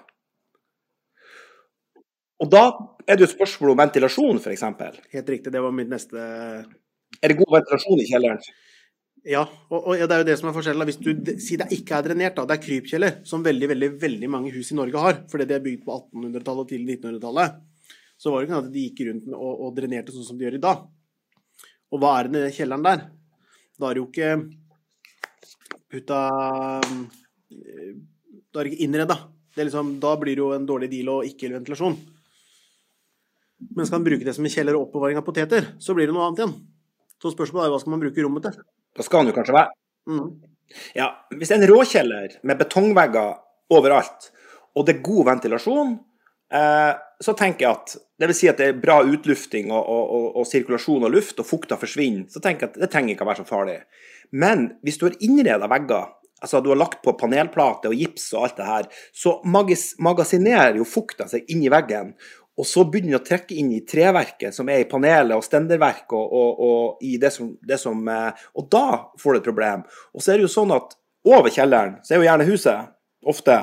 Og 2.43 2.49
da 2.53 2.67
er 3.07 3.17
det 3.17 3.23
jo 3.23 3.29
et 3.31 3.33
spørsmål 3.33 3.73
om 3.73 3.81
ventilasjon, 3.81 4.39
f.eks. 4.43 4.63
Helt 5.13 5.29
riktig. 5.33 5.53
Det 5.53 5.61
var 5.63 5.73
mitt 5.73 5.89
neste 5.89 6.17
Er 6.21 7.31
det 7.31 7.37
god 7.39 7.55
ventilasjon 7.55 8.01
i 8.03 8.07
kjelleren? 8.09 8.41
Ja, 9.27 9.41
og, 9.73 9.87
og 9.89 9.97
det 9.97 10.13
er 10.13 10.21
jo 10.21 10.27
det 10.27 10.35
som 10.39 10.49
er 10.49 10.55
forskjellen. 10.55 10.87
Hvis 10.87 10.99
du 11.01 11.09
sier 11.43 11.63
det 11.63 11.71
ikke 11.75 11.97
er 11.97 12.05
drenert, 12.05 12.35
da, 12.37 12.45
det 12.47 12.57
er 12.57 12.63
krypkjeller, 12.63 13.17
som 13.27 13.43
veldig 13.43 13.71
veldig, 13.73 13.89
veldig 13.99 14.29
mange 14.31 14.53
hus 14.55 14.69
i 14.71 14.77
Norge 14.77 15.01
har, 15.03 15.17
fordi 15.31 15.47
det 15.49 15.57
er 15.57 15.65
bygd 15.65 15.81
på 15.87 15.97
1800-tallet 15.97 16.63
og 16.63 16.69
tidlig 16.69 16.99
1900-tallet, 16.99 17.57
så 18.17 18.31
var 18.31 18.39
det 18.39 18.47
ikke 18.47 18.55
sånn 18.55 18.69
at 18.69 18.75
de 18.75 18.85
gikk 18.85 19.01
rundt 19.07 19.27
og, 19.33 19.51
og 19.51 19.73
drenerte 19.77 20.13
sånn 20.13 20.27
som 20.29 20.37
de 20.37 20.47
gjør 20.47 20.59
i 20.59 20.63
dag. 20.63 20.85
Og 21.91 22.03
hva 22.03 22.13
er 22.19 22.29
det 22.29 22.37
i 22.39 22.45
den 22.45 22.55
kjelleren 22.55 22.85
der? 22.85 23.03
Da 23.77 23.89
er 23.89 23.97
det 23.97 24.01
jo 24.01 24.09
ikke 24.09 24.31
putta 25.91 26.19
Da 28.51 28.59
er 28.59 28.63
det 28.63 28.71
ikke 28.73 28.85
innreda. 28.87 29.17
Det 29.55 29.65
liksom, 29.67 29.95
da 30.01 30.13
blir 30.19 30.37
det 30.37 30.43
jo 30.43 30.53
en 30.53 30.67
dårlig 30.69 30.89
deal 30.91 31.09
og 31.15 31.25
ikke 31.25 31.49
ventilasjon. 31.53 31.95
Men 33.73 33.87
skal 33.87 33.99
man 33.99 34.05
bruke 34.05 34.25
det 34.25 34.35
som 34.37 34.45
en 34.45 34.53
kjeller 34.53 34.77
og 34.77 34.87
oppbevaring 34.87 35.17
av 35.17 35.25
poteter, 35.25 35.71
så 35.81 35.95
blir 35.97 36.09
det 36.09 36.13
noe 36.13 36.27
annet 36.27 36.43
igjen. 36.43 36.53
Så 37.17 37.33
spørsmålet 37.33 37.65
er 37.65 37.73
hva 37.73 37.79
skal 37.81 37.95
man 37.95 38.03
bruke 38.03 38.21
rommet 38.21 38.45
til? 38.45 38.59
Da 38.97 39.05
skal 39.05 39.23
han 39.23 39.31
jo 39.31 39.37
kanskje 39.37 39.57
være 39.57 39.73
Mm. 40.07 40.39
Ja, 40.95 41.09
hvis 41.35 41.49
det 41.49 41.57
er 41.57 41.61
en 41.65 41.67
råkjeller 41.67 42.35
med 42.47 42.59
betongvegger 42.61 43.33
overalt, 43.75 44.29
og 44.75 44.85
det 44.87 44.93
er 44.95 45.03
god 45.03 45.25
ventilasjon, 45.33 45.89
eh, 45.97 46.06
så 46.47 47.33
tenker 47.35 47.65
jeg 47.65 47.75
at 47.75 47.95
det 48.17 48.29
vil 48.29 48.37
si 48.37 48.47
at 48.49 48.59
det 48.61 48.69
er 48.71 48.77
bra 48.79 49.01
utlufting 49.05 49.71
og, 49.71 49.81
og, 49.81 50.03
og, 50.15 50.27
og 50.39 50.47
sirkulasjon 50.47 51.05
av 51.05 51.11
luft, 51.13 51.39
og 51.41 51.47
fukta 51.49 51.77
forsvinner, 51.79 52.27
så 52.31 52.41
tenker 52.43 52.65
jeg 52.65 52.73
at 52.73 52.79
det 52.85 52.91
trenger 52.93 53.13
ikke 53.13 53.25
å 53.25 53.29
være 53.29 53.43
så 53.43 53.49
farlig. 53.49 53.81
Men 54.31 54.69
hvis 54.85 54.99
du 54.99 55.07
har 55.07 55.17
innreda 55.23 55.69
vegger, 55.71 56.09
altså 56.41 56.61
du 56.61 56.71
har 56.71 56.79
lagt 56.79 57.03
på 57.05 57.15
panelplate 57.19 57.91
og 57.91 57.97
gips 57.97 58.31
og 58.33 58.47
alt 58.47 58.59
det 58.59 58.67
her, 58.67 58.89
så 59.15 59.37
magasinerer 59.45 60.79
jo 60.79 60.87
fukta 60.87 61.27
seg 61.29 61.47
inn 61.53 61.63
i 61.65 61.71
veggen. 61.73 62.13
Og 62.57 62.65
så 62.65 62.87
begynner 62.89 63.13
den 63.13 63.19
å 63.19 63.25
trekke 63.25 63.53
inn 63.59 63.69
i 63.75 63.83
treverket 63.85 64.55
som 64.55 64.69
er 64.73 64.81
i 64.81 64.89
panelet 64.89 65.37
og 65.37 65.45
stenderverk 65.45 66.13
og, 66.17 66.25
og, 66.25 66.63
og 66.67 67.05
i 67.05 67.19
det 67.21 67.29
som, 67.35 67.51
det 67.61 67.77
som 67.77 67.99
eh, 68.09 68.47
Og 68.57 68.65
da 68.73 69.11
får 69.21 69.35
du 69.35 69.39
et 69.39 69.49
problem. 69.51 69.83
Og 70.17 70.25
så 70.25 70.33
er 70.33 70.39
det 70.39 70.47
jo 70.47 70.55
sånn 70.55 70.73
at 70.73 70.97
over 71.27 71.53
kjelleren 71.53 71.99
så 72.01 72.15
er 72.15 72.21
jo 72.21 72.25
gjerne 72.25 72.47
huset, 72.49 72.89
ofte. 73.27 73.59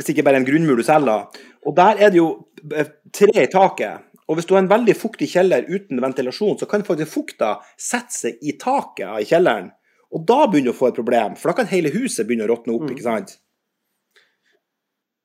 Hvis 0.00 0.14
ikke 0.14 0.24
bare 0.24 0.40
en 0.40 0.48
grunnmur 0.48 0.80
du 0.80 0.84
selger. 0.86 1.28
Og 1.68 1.76
der 1.76 2.00
er 2.00 2.12
det 2.12 2.20
jo 2.20 2.28
eh, 2.72 2.88
tre 3.12 3.44
i 3.44 3.50
taket. 3.52 4.06
Og 4.30 4.38
hvis 4.38 4.46
du 4.46 4.54
har 4.54 4.62
en 4.62 4.70
veldig 4.70 4.94
fuktig 4.94 5.26
kjeller 5.32 5.66
uten 5.68 6.00
ventilasjon, 6.02 6.56
så 6.60 6.68
kan 6.70 6.86
faktisk 6.86 7.10
fukta 7.12 7.56
sette 7.80 8.14
seg 8.14 8.42
i 8.46 8.54
taket 8.60 9.24
i 9.24 9.26
kjelleren. 9.28 9.72
Og 10.14 10.24
da 10.26 10.44
begynner 10.46 10.70
du 10.70 10.74
å 10.74 10.78
få 10.78 10.90
et 10.90 10.98
problem, 10.98 11.36
for 11.38 11.50
da 11.50 11.58
kan 11.60 11.70
hele 11.70 11.92
huset 11.94 12.26
begynne 12.26 12.46
å 12.46 12.50
råtne 12.50 12.74
opp, 12.74 12.86
Mm. 12.88 12.92
ikke 12.94 13.06
sant? 13.06 13.36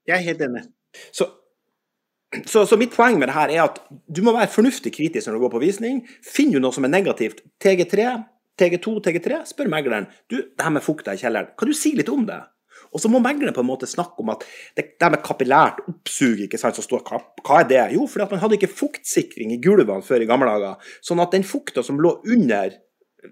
Jeg 0.05 0.17
er 0.19 0.25
helt 0.27 0.41
enig. 0.45 0.63
Så, 1.11 1.25
så, 2.45 2.65
så 2.69 2.77
mitt 2.77 2.93
poeng 2.93 3.17
med 3.19 3.29
det 3.29 3.37
her 3.37 3.53
er 3.53 3.63
at 3.63 3.79
du 3.89 4.21
må 4.25 4.33
være 4.35 4.51
fornuftig 4.53 4.93
kritisk 4.93 5.27
når 5.27 5.37
du 5.37 5.43
går 5.45 5.53
på 5.55 5.63
visning. 5.63 6.01
Finner 6.25 6.59
du 6.59 6.65
noe 6.65 6.75
som 6.75 6.85
er 6.85 6.93
negativt, 6.93 7.41
TG3, 7.63 8.09
TG2, 8.61 8.97
TG3, 9.05 9.41
spør 9.49 9.71
megleren. 9.71 10.05
Du, 10.29 10.37
det 10.37 10.61
her 10.61 10.73
med 10.75 10.85
fukta 10.85 11.15
i 11.15 11.21
kjelleren, 11.21 11.49
kan 11.57 11.71
du 11.71 11.77
si 11.77 11.95
litt 11.97 12.11
om 12.13 12.25
det? 12.27 12.41
Og 12.95 13.01
så 13.03 13.11
må 13.11 13.19
megleren 13.19 13.53
på 13.55 13.59
en 13.61 13.67
måte 13.67 13.89
snakke 13.91 14.23
om 14.23 14.31
at 14.31 14.45
det, 14.77 14.85
det 15.01 15.11
med 15.11 15.23
kapillært 15.25 15.81
oppsug, 15.91 16.45
ikke 16.45 16.59
sant, 16.61 16.77
som 16.79 16.85
står 16.87 17.03
hva, 17.09 17.19
hva 17.43 17.59
er 17.61 17.69
det? 17.69 17.81
Jo, 17.97 18.07
fordi 18.07 18.23
at 18.25 18.33
man 18.37 18.43
hadde 18.45 18.55
ikke 18.59 18.71
fuktsikring 18.71 19.51
i 19.51 19.59
gulvene 19.63 19.99
før 20.05 20.23
i 20.23 20.29
gamle 20.29 20.47
dager. 20.55 20.91
Sånn 21.03 21.19
at 21.23 21.35
den 21.35 21.43
fukta 21.47 21.83
som 21.83 21.99
lå 21.99 22.15
under 22.31 22.77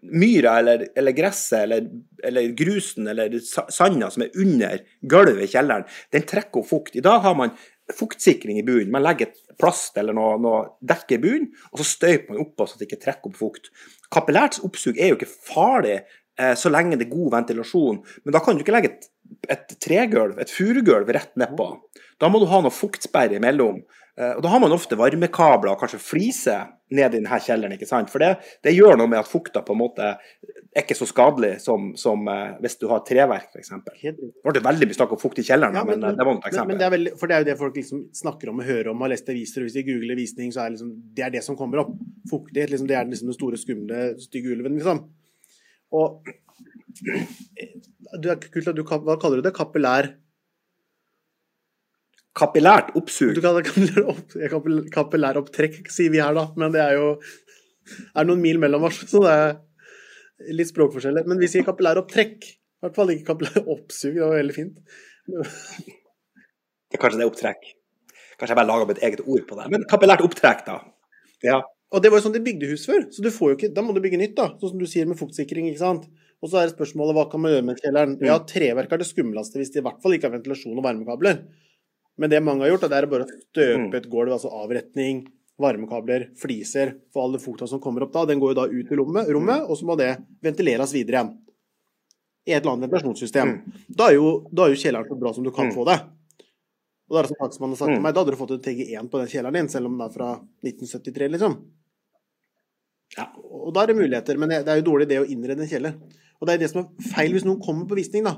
myra 0.10 0.56
eller, 0.60 0.88
eller 0.98 1.14
gresset 1.14 1.60
eller, 1.68 1.86
eller 2.26 2.48
grusen 2.58 3.08
eller 3.12 3.36
sa- 3.46 3.68
sanda 3.70 4.08
som 4.12 4.24
er 4.26 4.32
under 4.42 4.82
gulvet 5.06 5.46
i 5.46 5.52
kjelleren, 5.52 5.86
den 6.12 6.26
trekker 6.28 6.64
opp 6.64 6.70
fukt. 6.72 6.96
I 6.98 7.04
dag 7.06 7.22
har 7.22 7.36
man 7.38 7.54
fuktsikring 7.94 8.58
i 8.60 8.64
bunnen. 8.66 8.92
Man 8.92 9.04
legger 9.06 9.30
et 9.30 9.58
plast 9.60 9.98
eller 10.02 10.16
noe, 10.18 10.40
noe 10.42 10.64
dekke 10.82 11.18
i 11.18 11.22
bunnen, 11.24 11.50
og 11.72 11.82
så 11.82 11.88
støyper 11.92 12.34
man 12.34 12.42
oppå 12.46 12.68
så 12.68 12.80
det 12.80 12.88
ikke 12.90 13.02
trekker 13.06 13.30
opp 13.32 13.40
fukt. 13.40 13.70
Kapillært 14.14 14.60
oppsug 14.66 14.98
er 14.98 15.12
jo 15.14 15.20
ikke 15.20 15.30
farlig 15.30 15.98
eh, 16.00 16.54
så 16.58 16.72
lenge 16.74 16.98
det 16.98 17.08
er 17.08 17.14
god 17.14 17.34
ventilasjon, 17.38 18.02
men 18.26 18.34
da 18.36 18.42
kan 18.44 18.58
du 18.58 18.64
ikke 18.66 18.74
legge 18.76 18.94
et, 18.96 19.10
et 19.52 19.76
tregulv, 19.84 20.40
et 20.42 20.52
furugulv, 20.52 21.10
rett 21.16 21.36
nedpå. 21.40 21.68
Da 22.22 22.30
må 22.32 22.42
du 22.42 22.48
ha 22.52 22.62
noe 22.64 22.74
fuktsperre 22.74 23.40
imellom. 23.40 23.82
Eh, 24.14 24.36
og 24.38 24.44
da 24.46 24.52
har 24.54 24.62
man 24.62 24.74
ofte 24.76 24.98
varmekabler 25.00 25.74
og 25.74 25.80
kanskje 25.82 26.00
fliser 26.02 26.68
ned 26.94 27.16
i 27.16 27.18
denne 27.18 27.40
kjelleren, 27.42 27.74
ikke 27.74 27.88
sant? 27.90 28.12
For 28.14 28.22
det, 28.22 28.36
det 28.66 28.76
gjør 28.76 29.00
noe 29.00 29.10
med 29.10 29.24
at 29.24 29.30
fukta 29.30 29.64
på 29.66 29.74
en 29.74 29.80
måte 29.80 30.12
er 30.14 30.84
ikke 30.84 30.98
så 30.98 31.08
skadelig 31.10 31.56
som, 31.64 31.92
som 31.98 32.28
eh, 32.30 32.54
hvis 32.62 32.78
du 32.82 32.86
har 32.92 33.02
treverk, 33.08 33.50
f.eks. 33.54 33.74
Det 34.04 34.14
ble 34.46 34.64
veldig 34.70 34.90
mye 34.90 34.98
snakk 35.00 35.16
om 35.18 35.22
fukt 35.22 35.42
i 35.42 35.48
kjelleren, 35.48 35.80
Ja, 35.80 35.86
men, 35.88 36.02
men, 36.02 36.20
det 36.20 36.28
var 36.28 36.36
et 36.36 36.44
men, 36.44 36.52
eksempel. 36.52 36.70
men 36.70 36.82
det 36.82 36.88
er 36.88 36.94
veldig, 36.94 37.16
for 37.18 37.30
det 37.32 37.36
er 37.36 37.44
jo 37.44 37.50
det 37.50 37.58
folk 37.64 37.82
liksom 37.82 38.06
snakker 38.22 38.54
om 38.54 38.62
og 38.62 38.70
hører 38.70 38.92
om 38.94 39.02
og 39.02 39.08
har 39.08 39.16
lest 39.16 39.34
aviser. 39.34 39.64
og 39.64 39.70
Hvis 39.70 39.80
de 39.80 39.86
googler 39.90 40.22
visning, 40.22 40.54
så 40.54 40.62
er 40.62 40.70
det 40.70 40.78
liksom, 40.78 40.94
det 41.18 41.26
er 41.26 41.34
det 41.34 41.44
som 41.46 41.58
kommer 41.58 41.82
opp. 41.82 41.98
Fuktighet, 42.30 42.74
liksom, 42.74 42.90
det 42.90 43.00
er 43.00 43.10
liksom 43.10 43.34
den 43.34 43.40
store, 43.40 43.62
skumle, 43.62 44.06
stygge 44.22 44.54
ulven, 44.54 44.78
liksom. 44.78 45.04
Og 45.94 46.34
du, 47.04 48.28
er 48.30 48.38
kult 48.54 48.70
du, 48.78 48.84
Hva 48.86 49.18
kaller 49.22 49.42
du 49.42 49.48
det? 49.48 49.56
Kapillær 49.56 50.12
Kapillært 52.34 52.96
oppsug. 52.98 53.36
Det 53.38 53.66
kapillær, 53.68 54.08
opp, 54.10 54.24
kapill- 54.50 54.88
kapillæropptrekk, 54.94 55.84
sier 55.94 56.14
vi 56.14 56.22
her, 56.22 56.34
da. 56.34 56.48
Men 56.58 56.74
det 56.74 56.82
er 56.82 56.96
jo 56.98 57.12
er 58.18 58.26
noen 58.26 58.42
mil 58.42 58.58
mellom 58.62 58.88
oss, 58.90 59.04
så 59.12 59.22
det 59.26 59.34
er 59.36 60.58
litt 60.58 60.72
språkforskjeller. 60.72 61.28
Men 61.30 61.42
vi 61.42 61.50
sier 61.52 61.68
kapillæropptrekk. 61.68 62.50
I 62.50 62.88
hvert 62.88 62.98
fall 62.98 63.14
ikke 63.14 63.30
kapillæroppsug. 63.30 64.18
Det 64.18 64.24
var 64.26 64.40
veldig 64.40 64.56
fint. 64.58 64.82
Det 66.90 67.00
kanskje 67.02 67.22
det 67.22 67.28
er 67.28 67.30
opptrekk. 67.30 67.70
Kanskje 68.34 68.52
jeg 68.52 68.60
bare 68.60 68.72
lager 68.72 68.96
et 68.96 69.06
eget 69.06 69.22
ord 69.30 69.46
på 69.48 69.60
det. 69.60 69.70
Men 69.72 69.86
kapillært 69.94 70.26
opptrekk, 70.26 70.66
da. 70.66 70.80
Ja. 71.46 71.62
Og 71.94 72.02
det 72.02 72.10
var 72.10 72.18
jo 72.18 72.26
sånn 72.26 72.34
de 72.34 72.42
bygde 72.42 72.72
hus 72.72 72.88
før, 72.90 73.06
så 73.14 73.22
du 73.22 73.30
får 73.30 73.52
jo 73.52 73.56
ikke, 73.60 73.70
da 73.78 73.84
må 73.86 73.94
du 73.94 74.02
bygge 74.02 74.18
nytt, 74.18 74.34
da. 74.40 74.50
Sånn 74.58 74.74
som 74.74 74.82
du 74.82 74.90
sier 74.90 75.06
med 75.06 75.20
fuktsikring, 75.20 75.70
ikke 75.70 75.84
sant. 75.84 76.10
Og 76.44 76.50
så 76.52 76.60
er 76.60 76.68
det 76.68 76.76
spørsmålet 76.76 77.16
hva 77.16 77.24
kan 77.32 77.40
man 77.40 77.54
gjøre 77.54 77.66
med 77.70 77.80
kjelleren. 77.80 78.18
Ja, 78.26 78.36
treverk 78.44 78.92
er 78.92 79.00
det 79.00 79.08
skumleste 79.08 79.60
hvis 79.62 79.72
det 79.72 79.80
i 79.80 79.86
hvert 79.86 80.02
fall 80.04 80.16
ikke 80.18 80.28
har 80.28 80.36
ventilasjon 80.36 80.76
og 80.76 80.84
varmekabler. 80.84 81.40
Men 82.20 82.30
det 82.30 82.42
mange 82.44 82.66
har 82.66 82.74
gjort, 82.74 82.84
det 82.92 82.98
er 83.00 83.08
bare 83.10 83.26
å 83.26 83.32
støpe 83.32 83.96
et 83.98 84.10
gulv, 84.12 84.34
altså 84.36 84.52
avretning, 84.54 85.24
varmekabler, 85.64 86.28
fliser, 86.38 86.92
for 87.14 87.24
all 87.24 87.38
den 87.38 87.42
fukta 87.42 87.66
som 87.70 87.80
kommer 87.82 88.04
opp 88.06 88.12
da, 88.14 88.26
den 88.30 88.42
går 88.44 88.52
jo 88.54 88.58
da 88.60 88.66
ut 88.68 88.92
i 88.92 88.98
rommet, 89.00 89.32
rommet 89.34 89.64
og 89.70 89.78
så 89.80 89.88
må 89.88 89.96
det 89.98 90.12
ventileres 90.44 90.94
videre 90.94 91.22
igjen. 91.22 91.32
I 92.44 92.52
et 92.58 92.60
eller 92.66 92.74
annet 92.76 92.92
ventilasjonssystem. 92.92 93.54
Da 93.88 94.10
er 94.12 94.18
jo, 94.18 94.34
da 94.52 94.66
er 94.68 94.74
jo 94.74 94.82
kjelleren 94.84 95.08
så 95.08 95.16
bra 95.22 95.32
som 95.34 95.46
du 95.48 95.52
kan 95.56 95.70
Mm. 95.72 95.76
få 95.78 95.86
det. 95.88 95.96
Og 97.08 97.16
da 97.16 97.20
er 97.20 97.24
det 97.24 97.32
som 97.32 97.40
takstmannen 97.48 97.78
har 97.78 97.80
sagt 97.80 97.94
til 97.94 98.02
Mm. 98.02 98.04
meg, 98.04 98.14
da 98.14 98.20
hadde 98.24 98.32
du 98.36 98.42
fått 98.42 98.52
en 98.52 98.60
TG1 98.68 99.10
på 99.10 99.18
den 99.22 99.28
kjelleren 99.32 99.54
din, 99.54 99.70
selv 99.70 99.86
om 99.86 99.98
den 99.98 100.08
er 100.10 100.14
fra 100.14 100.30
1973, 100.62 101.30
liksom. 101.32 101.56
Ja. 103.18 103.30
Og 103.38 103.74
da 103.74 103.84
er 103.84 103.88
det 103.88 103.96
muligheter, 103.96 104.38
men 104.38 104.50
det 104.50 104.66
det 104.66 104.72
er 104.74 104.82
jo 104.82 104.92
dårlig 104.92 105.08
det 105.08 105.20
å 105.22 105.26
innrede 105.30 105.62
en 105.62 105.70
kjeller. 105.70 105.94
Og 106.44 106.50
det 106.50 106.58
er 106.58 106.66
det 106.66 106.74
som 106.74 106.82
er 106.82 107.06
feil 107.14 107.32
hvis 107.32 107.46
noen 107.48 107.62
kommer 107.64 107.88
på 107.88 107.96
visning, 107.96 108.26
da. 108.28 108.36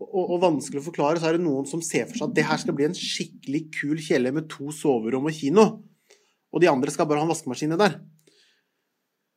Og, 0.00 0.34
og 0.34 0.42
vanskelig 0.42 0.82
å 0.82 0.84
forklare, 0.90 1.20
så 1.20 1.30
er 1.30 1.38
det 1.38 1.44
noen 1.46 1.64
som 1.68 1.80
ser 1.84 2.04
for 2.10 2.18
seg 2.18 2.28
at 2.28 2.36
det 2.36 2.44
her 2.44 2.60
skal 2.60 2.76
bli 2.76 2.84
en 2.84 2.96
skikkelig 2.96 3.62
kul 3.78 4.00
kjeller 4.04 4.34
med 4.36 4.50
to 4.52 4.68
soverom 4.76 5.28
og 5.30 5.36
kino. 5.38 5.64
Og 6.52 6.60
de 6.60 6.68
andre 6.68 6.92
skal 6.92 7.08
bare 7.08 7.22
ha 7.22 7.24
en 7.24 7.32
vaskemaskin 7.32 7.72
der. 7.80 7.96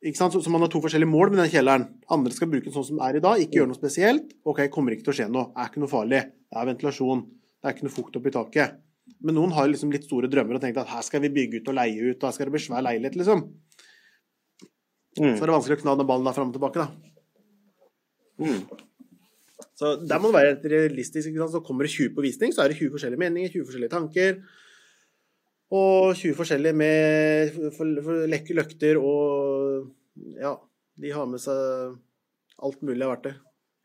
Ikke 0.04 0.20
sant? 0.20 0.36
Så, 0.36 0.42
så 0.44 0.52
man 0.52 0.60
har 0.60 0.68
to 0.68 0.82
forskjellige 0.84 1.08
mål 1.08 1.32
med 1.32 1.40
den 1.40 1.52
kjelleren. 1.54 1.86
Andre 2.12 2.36
skal 2.36 2.50
bruke 2.52 2.68
den 2.68 2.76
sånn 2.76 2.84
som 2.90 2.98
den 2.98 3.06
er 3.06 3.16
i 3.16 3.24
dag, 3.24 3.40
ikke 3.40 3.62
gjøre 3.62 3.70
noe 3.70 3.80
spesielt. 3.80 4.34
Ok, 4.44 4.66
kommer 4.74 4.92
ikke 4.92 5.06
til 5.06 5.14
å 5.14 5.16
skje 5.22 5.30
noe. 5.32 5.46
Er 5.56 5.70
ikke 5.70 5.80
noe 5.80 5.92
farlig. 5.92 6.20
Det 6.44 6.60
er 6.60 6.68
ventilasjon. 6.68 7.24
Det 7.24 7.70
er 7.70 7.76
ikke 7.78 7.88
noe 7.88 7.96
fukt 7.96 8.20
oppi 8.20 8.34
taket. 8.34 8.76
Men 9.24 9.38
noen 9.38 9.56
har 9.56 9.70
liksom 9.70 9.92
litt 9.94 10.04
store 10.04 10.28
drømmer 10.32 10.58
og 10.58 10.64
tenkt 10.64 10.82
at 10.82 10.92
her 10.92 11.04
skal 11.06 11.24
vi 11.24 11.32
bygge 11.32 11.62
ut 11.62 11.72
og 11.72 11.78
leie 11.80 12.10
ut, 12.10 12.18
og 12.18 12.28
her 12.28 12.36
skal 12.36 12.50
det 12.50 12.56
bli 12.56 12.64
svær 12.66 12.84
leilighet, 12.84 13.16
liksom. 13.20 13.46
Mm. 15.16 15.32
Så 15.38 15.40
er 15.40 15.48
det 15.48 15.56
vanskelig 15.56 15.78
å 15.78 15.82
kna 15.84 15.96
den 16.00 16.08
ballen 16.08 16.28
der 16.28 16.36
fram 16.36 16.52
og 16.52 16.56
tilbake, 16.58 16.84
da. 16.84 17.13
Mm. 18.40 18.60
Så 19.78 19.94
der 20.06 20.20
må 20.22 20.30
det 20.30 20.38
være 20.38 20.72
realistisk. 20.72 21.28
Ikke 21.28 21.42
sant? 21.42 21.54
Så 21.54 21.62
kommer 21.66 21.86
det 21.86 21.94
20 21.94 22.14
på 22.16 22.24
visning, 22.24 22.54
så 22.54 22.64
er 22.64 22.72
det 22.72 22.78
20 22.78 22.94
forskjellige 22.94 23.22
meninger, 23.22 23.52
20 23.54 23.68
forskjellige 23.68 23.94
tanker. 23.94 24.38
Og 25.74 26.14
20 26.14 26.36
forskjellige 26.38 26.76
med 26.78 27.56
for, 27.74 27.96
for 28.04 28.26
lekke 28.30 28.56
løkter 28.60 29.00
og 29.00 29.90
Ja, 30.38 30.52
de 31.02 31.10
har 31.10 31.26
med 31.26 31.42
seg 31.42 31.96
alt 32.62 32.84
mulig 32.86 33.02
av 33.02 33.16
verktøy. 33.16 33.32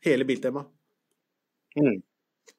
Hele 0.06 0.26
biltemaet. 0.28 0.68
Mm. 1.74 1.98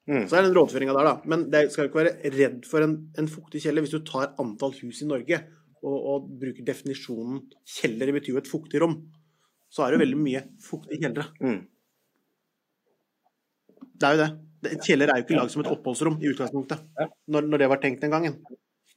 Mm. 0.08 0.26
Så 0.28 0.36
er 0.36 0.44
den 0.44 0.54
rådføringa 0.56 0.92
der, 0.96 1.08
da. 1.08 1.14
Men 1.30 1.46
det 1.52 1.62
skal 1.72 1.88
ikke 1.88 2.02
være 2.02 2.32
redd 2.34 2.66
for 2.68 2.84
en, 2.84 2.98
en 3.18 3.30
fuktig 3.30 3.62
kjeller 3.64 3.84
hvis 3.84 3.94
du 3.94 4.02
tar 4.04 4.34
antall 4.42 4.74
hus 4.82 5.00
i 5.04 5.08
Norge 5.08 5.40
og, 5.82 5.96
og 5.96 6.30
bruker 6.42 6.66
definisjonen 6.66 7.42
kjeller, 7.64 8.12
betyr 8.14 8.36
jo 8.36 8.42
et 8.42 8.50
fuktig 8.50 8.82
rom. 8.82 8.98
Så 9.72 9.86
er 9.86 9.94
det 9.94 10.02
veldig 10.02 10.20
mye 10.20 10.44
fuktige 10.62 11.00
kjellere. 11.00 11.30
Mm. 11.40 11.60
Det 14.02 14.08
er 14.08 14.16
jo 14.18 14.22
det. 14.24 14.30
Det- 14.62 14.72
Et 14.76 14.84
kjeller 14.90 15.10
er 15.10 15.18
jo 15.20 15.24
ikke 15.26 15.38
lagd 15.38 15.54
som 15.54 15.62
et 15.64 15.70
oppholdsrom 15.72 16.18
i 16.22 16.28
utgangspunktet. 16.30 16.84
Når, 17.30 17.48
når 17.50 17.62
det 17.62 17.68
var 17.70 17.80
tenkt 17.82 18.02
den 18.04 18.12
gangen. 18.14 18.36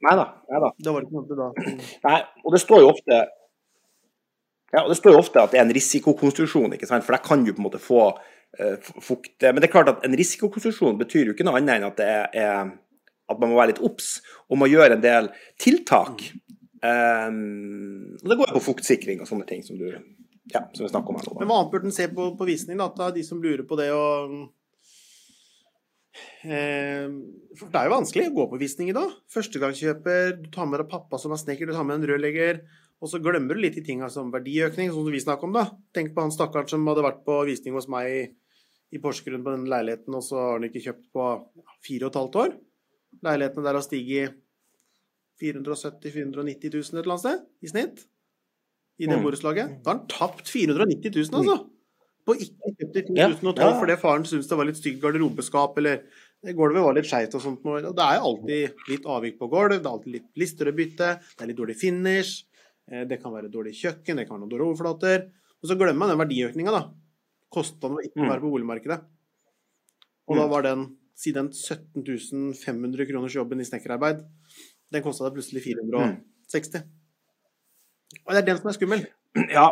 Nei 0.04 0.14
da. 0.18 0.26
Nei. 0.52 0.70
Det 0.78 0.92
var 0.92 1.06
ikke 1.06 1.16
noe 1.16 1.38
da. 1.40 1.74
Nei, 2.04 2.20
og 2.44 2.54
det 2.54 2.60
står 2.62 2.82
jo 2.84 2.92
ofte 2.92 3.24
ja, 4.74 4.82
og 4.82 4.90
det 4.90 4.96
står 4.98 5.14
jo 5.14 5.20
ofte 5.22 5.40
at 5.40 5.52
det 5.54 5.60
er 5.60 5.64
en 5.64 5.72
risikokonstruksjon, 5.72 6.74
ikke 6.74 6.88
sant? 6.90 7.04
for 7.06 7.14
der 7.14 7.22
kan 7.24 7.44
du 7.46 7.52
på 7.54 7.62
en 7.62 7.66
måte 7.68 7.78
få 7.80 8.00
uh, 8.10 8.88
fukt 9.00 9.46
Men 9.46 9.62
det 9.62 9.68
er 9.68 9.72
klart 9.72 9.92
at 9.92 10.02
en 10.04 10.16
risikokonstruksjon 10.18 10.98
betyr 11.00 11.30
jo 11.30 11.36
ikke 11.36 11.46
noe 11.46 11.60
annet 11.60 11.78
enn 11.78 11.86
at 11.86 12.00
det 12.00 12.08
er, 12.42 12.72
at 13.30 13.40
man 13.40 13.52
må 13.52 13.60
være 13.60 13.72
litt 13.72 13.82
obs 13.86 14.16
og 14.50 14.58
må 14.60 14.68
gjøre 14.68 14.98
en 14.98 15.04
del 15.04 15.30
tiltak. 15.62 16.26
Um, 16.82 18.18
og 18.20 18.28
det 18.28 18.38
går 18.38 18.50
jo 18.50 18.58
på 18.58 18.66
fuktsikring 18.66 19.22
og 19.22 19.30
sånne 19.30 19.46
ting 19.48 19.62
som 19.64 19.78
du 19.80 19.86
ja, 19.88 20.60
som 20.74 20.84
vi 20.84 20.90
snakker 20.90 21.14
om 21.14 21.18
her 21.18 21.30
nå. 21.30 21.38
Men 21.40 21.48
hva 21.50 21.60
annet 21.62 21.72
burde 21.72 21.88
en 21.88 21.94
se 21.96 22.06
på, 22.12 22.28
på 22.38 22.46
visning, 22.46 22.78
da? 22.82 22.90
da? 22.94 23.08
De 23.14 23.24
som 23.26 23.40
lurer 23.42 23.64
på 23.66 23.78
det 23.80 23.88
og 23.94 24.36
For 26.46 27.68
det 27.72 27.80
er 27.80 27.88
jo 27.88 27.94
vanskelig 27.96 28.26
å 28.30 28.34
gå 28.36 28.46
på 28.52 28.58
visning 28.60 28.90
i 28.92 28.96
dag. 28.96 29.12
Førstegangskjøper, 29.32 30.36
du 30.42 30.48
tar 30.54 30.68
med 30.70 30.80
deg 30.82 30.90
pappa 30.92 31.18
som 31.20 31.34
er 31.34 31.40
snekker, 31.42 31.68
du 31.68 31.76
tar 31.76 31.86
med 31.88 32.00
en 32.00 32.08
rørlegger. 32.12 32.62
Og 33.02 33.10
så 33.12 33.20
glemmer 33.20 33.56
du 33.58 33.60
litt 33.60 33.76
de 33.76 33.82
tinga 33.84 34.08
som 34.12 34.30
verdiøkning, 34.32 34.88
sånn 34.92 35.04
som 35.04 35.12
vi 35.12 35.20
snakker 35.20 35.48
om, 35.48 35.56
da. 35.58 35.66
Tenk 35.96 36.14
på 36.16 36.24
han 36.24 36.32
stakkaren 36.32 36.70
som 36.70 36.86
hadde 36.88 37.04
vært 37.04 37.22
på 37.26 37.36
visning 37.48 37.76
hos 37.76 37.90
meg 37.92 38.08
i, 38.08 38.22
i 38.96 39.00
Porsgrunn 39.02 39.44
på 39.44 39.52
den 39.52 39.66
leiligheten, 39.68 40.16
og 40.16 40.24
så 40.24 40.38
har 40.40 40.56
han 40.56 40.68
ikke 40.70 40.84
kjøpt 40.86 41.06
på 41.12 41.26
fire 41.84 42.08
og 42.08 42.10
et 42.14 42.20
halvt 42.22 42.38
år. 42.44 42.56
Leilighetene 43.26 43.66
der 43.68 43.76
har 43.80 43.84
stiget 43.84 44.38
470 45.42 46.08
000-490 46.14 46.72
000 46.72 46.80
et 46.80 47.02
eller 47.02 47.14
annet 47.18 47.24
sted, 47.26 47.42
i 47.60 47.72
snitt. 47.74 48.04
I 48.96 49.04
det 49.10 49.18
Mm. 49.18 49.24
borettslaget. 49.26 49.74
Da 49.84 49.90
har 49.92 49.98
han 49.98 50.06
tapt 50.08 50.48
490 50.48 51.12
000, 51.12 51.36
altså. 51.36 51.56
På 52.26 52.34
ikke 52.34 52.72
kjøpt 52.80 52.96
i 52.98 53.02
2012 53.06 53.60
ja. 53.62 53.72
fordi 53.80 53.96
faren 54.02 54.24
syntes 54.26 54.48
det 54.50 54.58
var 54.58 54.66
litt 54.68 54.78
stygt 54.80 55.00
garderobeskap, 55.02 55.76
eller 55.78 56.02
gulvet 56.56 56.82
var 56.84 56.96
litt 56.98 57.06
skeivt 57.08 57.34
og 57.38 57.42
sånt. 57.44 57.64
Og 57.64 57.94
det 57.96 58.02
er 58.06 58.24
alltid 58.26 58.82
litt 58.90 59.06
avvik 59.06 59.38
på 59.38 59.48
gulv, 59.52 59.76
det 59.76 59.86
er 59.86 59.92
alltid 59.92 60.12
litt 60.18 60.28
lister 60.42 60.70
å 60.70 60.74
bytte, 60.76 61.10
det 61.22 61.42
er 61.44 61.50
litt 61.52 61.60
dårlig 61.60 61.76
finish, 61.78 62.44
eh, 62.90 63.04
det 63.08 63.20
kan 63.22 63.32
være 63.34 63.50
dårlig 63.52 63.74
kjøkken, 63.78 64.18
det 64.18 64.26
kan 64.26 64.36
være 64.36 64.42
noen 64.44 64.52
dårlige 64.52 64.70
overflater. 64.74 65.26
Og 65.62 65.70
så 65.70 65.78
glemmer 65.78 66.02
man 66.04 66.12
den 66.12 66.20
verdiøkninga, 66.20 66.74
da. 66.74 66.82
Kostnaden 67.54 67.96
ved 67.96 68.10
ikke 68.10 68.20
å 68.20 68.24
Mm. 68.26 68.30
være 68.34 68.42
på 68.42 68.52
boligmarkedet. 68.52 69.00
Og 70.28 70.36
da 70.36 70.44
Mm. 70.46 70.50
var 70.50 70.62
den, 70.62 70.96
si 71.14 71.32
den 71.32 71.48
17 71.52 72.52
500 72.54 73.06
kroners 73.06 73.34
jobben 73.34 73.60
i 73.60 73.64
snekkerarbeid, 73.64 74.24
den 74.92 75.02
kosta 75.02 75.24
deg 75.30 75.34
plutselig 75.38 75.62
460. 75.62 76.82
Og 78.26 78.34
det 78.34 78.38
er 78.42 78.46
den 78.46 78.58
som 78.58 78.68
er 78.68 78.76
skummel. 78.76 79.06
Ja, 79.56 79.66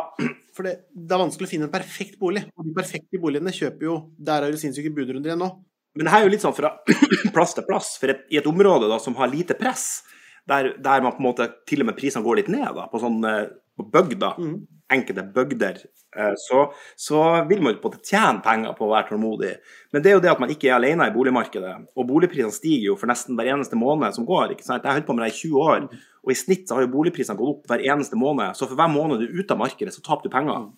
For 0.55 0.67
det, 0.67 0.73
det 0.93 1.15
er 1.15 1.21
vanskelig 1.23 1.47
å 1.47 1.51
finne 1.51 1.67
en 1.67 1.73
perfekt 1.73 2.19
bolig. 2.21 2.45
Og 2.55 2.67
de 2.67 2.73
perfekte 2.77 3.19
boligene 3.21 3.51
kjøper 3.55 3.87
jo 3.87 3.95
Der 4.17 4.45
er 4.45 4.53
det 4.53 4.59
sinnssyke 4.61 4.91
budrunder 4.95 5.31
igjen 5.31 5.41
nå. 5.41 5.49
Men 5.95 6.07
det 6.07 6.11
her 6.13 6.23
er 6.23 6.27
jo 6.27 6.33
litt 6.35 6.43
sånn 6.43 6.55
fra 6.57 6.73
plass 7.35 7.55
til 7.57 7.65
plass. 7.67 7.93
For 8.01 8.11
et, 8.13 8.25
i 8.31 8.39
et 8.41 8.47
område 8.51 8.89
da, 8.91 8.99
som 9.01 9.15
har 9.19 9.31
lite 9.31 9.55
press, 9.59 10.03
der, 10.47 10.73
der 10.83 11.03
man 11.03 11.15
på 11.15 11.23
en 11.23 11.29
måte 11.29 11.47
til 11.67 11.81
og 11.83 11.89
med 11.89 11.97
prisene 11.97 12.23
går 12.25 12.41
litt 12.43 12.51
ned, 12.53 12.67
da, 12.77 12.85
på 12.91 12.99
sånn 13.01 13.19
eh, 13.25 13.45
på 13.75 13.87
bygda, 13.91 14.35
Mhm. 14.39 14.57
Enkelte 14.93 15.23
bygder, 15.33 15.79
eh, 16.17 16.33
så, 16.37 16.65
så 16.95 17.21
vil 17.49 17.63
man 17.65 17.77
på 17.81 17.89
en 17.89 17.95
måte 17.95 18.05
tjene 18.05 18.43
penger 18.45 18.75
på 18.77 18.85
å 18.85 18.91
være 18.91 19.09
tålmodig. 19.09 19.53
Men 19.93 20.03
det 20.05 20.11
er 20.11 20.17
jo 20.17 20.23
det 20.25 20.31
at 20.33 20.41
man 20.43 20.53
ikke 20.53 20.69
er 20.69 20.77
alene 20.77 21.07
i 21.09 21.13
boligmarkedet. 21.15 21.73
Og 21.97 22.07
boligprisene 22.09 22.53
stiger 22.53 22.91
jo 22.91 22.97
for 22.99 23.09
nesten 23.09 23.37
hver 23.37 23.49
eneste 23.55 23.79
måned 23.79 24.17
som 24.17 24.27
går. 24.29 24.53
ikke 24.53 24.67
sant? 24.67 24.83
Jeg 24.83 24.91
har 24.91 24.99
holdt 24.99 25.09
på 25.09 25.17
med 25.17 25.25
det 25.25 25.33
i 25.33 25.39
20 25.41 25.65
år, 25.65 25.87
og 26.25 26.33
i 26.33 26.37
snitt 26.37 26.69
så 26.69 26.77
har 26.77 26.85
jo 26.85 26.93
boligprisene 26.93 27.37
gått 27.39 27.53
opp 27.55 27.69
hver 27.71 27.85
eneste 27.85 28.19
måned. 28.19 28.57
Så 28.57 28.69
for 28.69 28.77
hver 28.79 28.91
måned 28.93 29.21
du 29.21 29.27
er 29.27 29.41
ute 29.41 29.57
av 29.57 29.61
markedet, 29.63 29.95
så 29.95 30.05
taper 30.05 30.29
du 30.29 30.35
penger. 30.35 30.69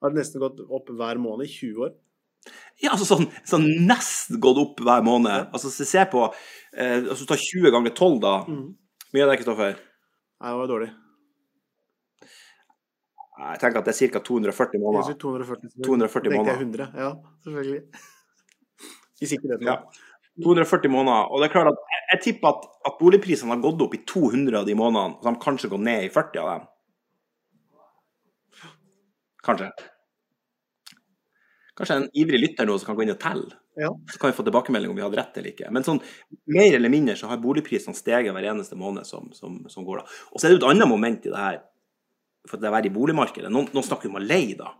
Har 0.00 0.12
det 0.12 0.22
nesten 0.22 0.42
gått 0.42 0.62
opp 0.66 0.90
hver 0.96 1.20
måned 1.20 1.46
i 1.46 1.52
20 1.52 1.84
år. 1.86 1.98
Ja, 2.80 2.94
altså 2.94 3.04
sånn, 3.04 3.26
sånn 3.44 3.66
nesten 3.84 4.40
gått 4.40 4.58
opp 4.58 4.80
hver 4.82 5.04
måned. 5.04 5.50
Altså, 5.52 5.68
så 5.70 5.84
se 5.84 6.06
på 6.08 6.24
eh, 6.72 7.04
altså, 7.04 7.26
Ta 7.28 7.36
20 7.36 7.74
ganger 7.74 7.92
12, 7.92 8.18
da. 8.24 8.34
Mhm. 8.48 8.66
Mye 9.10 9.24
av 9.26 9.32
det, 9.32 9.40
Kristoffer? 9.40 9.78
Nei, 10.40 10.50
det 10.50 10.58
var 10.60 10.70
dårlig. 10.70 10.90
Jeg 13.40 13.60
tenker 13.62 13.80
at 13.80 13.88
det 13.88 13.94
er 13.94 14.10
ca. 14.12 14.20
240 14.26 14.76
Jeg 14.76 14.82
måneder. 14.84 15.16
240, 15.20 15.70
240, 15.80 15.84
240 15.86 16.12
Tenkte 16.12 16.36
måneder. 16.36 16.52
jeg 16.52 16.66
100. 16.66 16.88
Ja, 17.00 17.10
selvfølgelig. 17.44 17.82
Hvis 19.20 19.32
ikke 19.36 19.50
det. 19.52 19.58
Ja. 19.68 19.76
240 20.44 20.92
måneder. 20.92 21.30
Og 21.30 21.40
det 21.42 21.48
er 21.48 21.52
klart 21.54 21.70
at 21.72 21.80
jeg, 21.94 22.02
jeg 22.12 22.20
tipper 22.26 22.52
at, 22.54 22.66
at 22.90 22.98
boligprisene 23.00 23.54
har 23.54 23.62
gått 23.64 23.82
opp 23.84 23.96
i 23.96 24.02
200 24.08 24.60
av 24.60 24.68
de 24.68 24.76
månedene, 24.78 25.16
så 25.20 25.32
de 25.32 25.42
kanskje 25.44 25.70
går 25.72 25.82
ned 25.88 26.06
i 26.06 26.12
40 26.12 26.42
av 26.44 26.50
dem. 26.52 26.68
Kanskje. 29.44 29.70
Kanskje 31.80 31.96
en 31.96 32.08
ivrig 32.20 32.40
lytter 32.42 32.68
nå 32.68 32.76
som 32.78 32.90
kan 32.90 32.98
gå 32.98 33.06
inn 33.06 33.14
og 33.14 33.20
telle. 33.22 33.56
Ja. 33.80 33.88
Så 34.12 34.20
kan 34.20 34.32
vi 34.32 34.36
få 34.36 34.44
tilbakemelding 34.44 34.90
om 34.92 34.98
vi 34.98 35.04
hadde 35.04 35.16
rett 35.20 35.36
eller 35.40 35.52
ikke. 35.54 35.70
Men 35.72 35.86
sånn 35.86 36.00
mer 36.52 36.74
eller 36.76 36.92
mindre 36.92 37.14
så 37.16 37.30
har 37.30 37.40
boligprisene 37.40 37.96
steget 37.96 38.34
hver 38.36 38.48
eneste 38.52 38.76
måned 38.76 39.08
som, 39.08 39.30
som, 39.36 39.62
som 39.72 39.86
går 39.86 40.02
da. 40.02 40.08
Og 40.34 40.40
så 40.40 40.46
er 40.48 40.52
det 40.52 40.58
jo 40.58 40.62
et 40.64 40.68
annet 40.74 40.90
moment 40.90 41.24
i 41.24 41.32
det 41.32 41.40
her, 41.40 41.60
for 42.48 42.60
det 42.60 42.70
å 42.70 42.74
være 42.74 42.88
i 42.88 42.94
boligmarkedet. 42.94 43.50
Noen, 43.52 43.68
noen 43.74 43.86
snakker 43.86 44.10
om 44.10 44.20
å 44.20 44.24
leie, 44.24 44.56
da. 44.58 44.72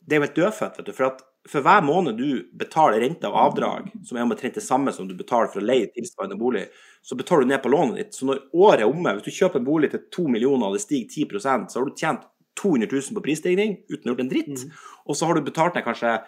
Det 0.00 0.16
er 0.16 0.20
jo 0.20 0.26
helt 0.26 0.38
dødfødt, 0.38 0.80
vet 0.80 0.88
du. 0.88 0.94
For 0.96 1.10
at 1.10 1.20
for 1.48 1.64
hver 1.64 1.80
måned 1.84 2.18
du 2.20 2.50
betaler 2.60 3.00
rente 3.00 3.28
og 3.30 3.38
avdrag, 3.40 3.88
som 4.04 4.18
er 4.18 4.26
omtrent 4.26 4.58
det 4.58 4.64
samme 4.64 4.92
som 4.92 5.06
du 5.08 5.14
betaler 5.16 5.48
for 5.52 5.62
å 5.62 5.64
leie 5.64 5.88
tilsvarende 5.94 6.36
bolig, 6.40 6.66
så 7.02 7.16
betaler 7.16 7.46
du 7.46 7.52
ned 7.54 7.62
på 7.64 7.72
lånet 7.72 7.96
ditt. 7.96 8.16
Så 8.16 8.28
når 8.28 8.42
året 8.52 8.84
er 8.84 8.90
omme, 8.90 9.14
hvis 9.16 9.28
du 9.28 9.38
kjøper 9.38 9.60
en 9.62 9.68
bolig 9.68 9.90
til 9.94 10.02
2 10.12 10.26
millioner 10.34 10.68
og 10.68 10.76
det 10.76 10.84
stiger 10.84 11.30
10 11.30 11.70
så 11.72 11.80
har 11.80 11.88
du 11.88 11.96
tjent 11.96 12.26
200 12.60 12.90
000 12.92 13.16
på 13.16 13.24
prisstigning 13.24 13.78
uten 13.88 14.02
å 14.04 14.10
ha 14.10 14.12
gjort 14.12 14.24
en 14.26 14.32
dritt. 14.32 14.66
Og 15.08 15.16
så 15.16 15.28
har 15.28 15.38
du 15.38 15.46
betalt 15.46 15.78
ned 15.78 15.86
kanskje 15.86 16.18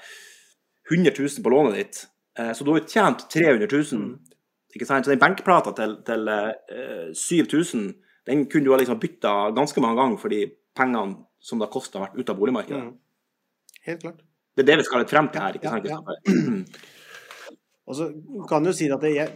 100 0.90 1.12
000 1.18 1.44
på 1.44 1.52
lånet 1.52 1.76
ditt. 1.76 2.04
Eh, 2.38 2.52
Så 2.56 2.64
du 2.64 2.72
har 2.72 2.80
jo 2.80 2.88
tjent 2.88 3.26
300 3.28 3.68
000. 3.68 4.06
Ikke 4.72 4.88
sant? 4.88 5.04
Så 5.04 5.12
den 5.12 5.20
benkplata 5.20 5.74
til, 5.76 5.98
til 6.06 6.28
eh, 6.32 7.12
7000, 7.12 7.90
den 8.28 8.44
kunne 8.50 8.68
du 8.68 8.74
ha 8.74 8.78
liksom 8.80 9.00
bytta 9.02 9.50
ganske 9.56 9.82
mange 9.82 9.98
ganger 9.98 10.20
for 10.22 10.32
de 10.32 10.44
pengene 10.76 11.18
som 11.42 11.58
det 11.58 11.66
har 11.66 11.74
kosta 11.74 11.98
å 11.98 12.04
være 12.04 12.22
ute 12.22 12.32
av 12.34 12.38
boligmarkedet. 12.38 12.82
Mm. 12.86 13.80
Helt 13.88 14.04
klart. 14.04 14.20
Det 14.52 14.62
er 14.62 14.68
det 14.68 14.78
vi 14.82 14.86
skal 14.86 15.02
litt 15.02 15.12
frem 15.12 15.28
til 15.32 15.42
her, 15.42 15.58
ikke 15.58 15.70
Ja, 15.70 15.74
sant? 15.74 15.88
ja. 15.90 16.62
Og 17.88 17.96
så 17.98 18.08
kan 18.48 18.62
du 18.62 18.70
si 18.76 18.86
at 18.94 19.04
jeg 19.08 19.32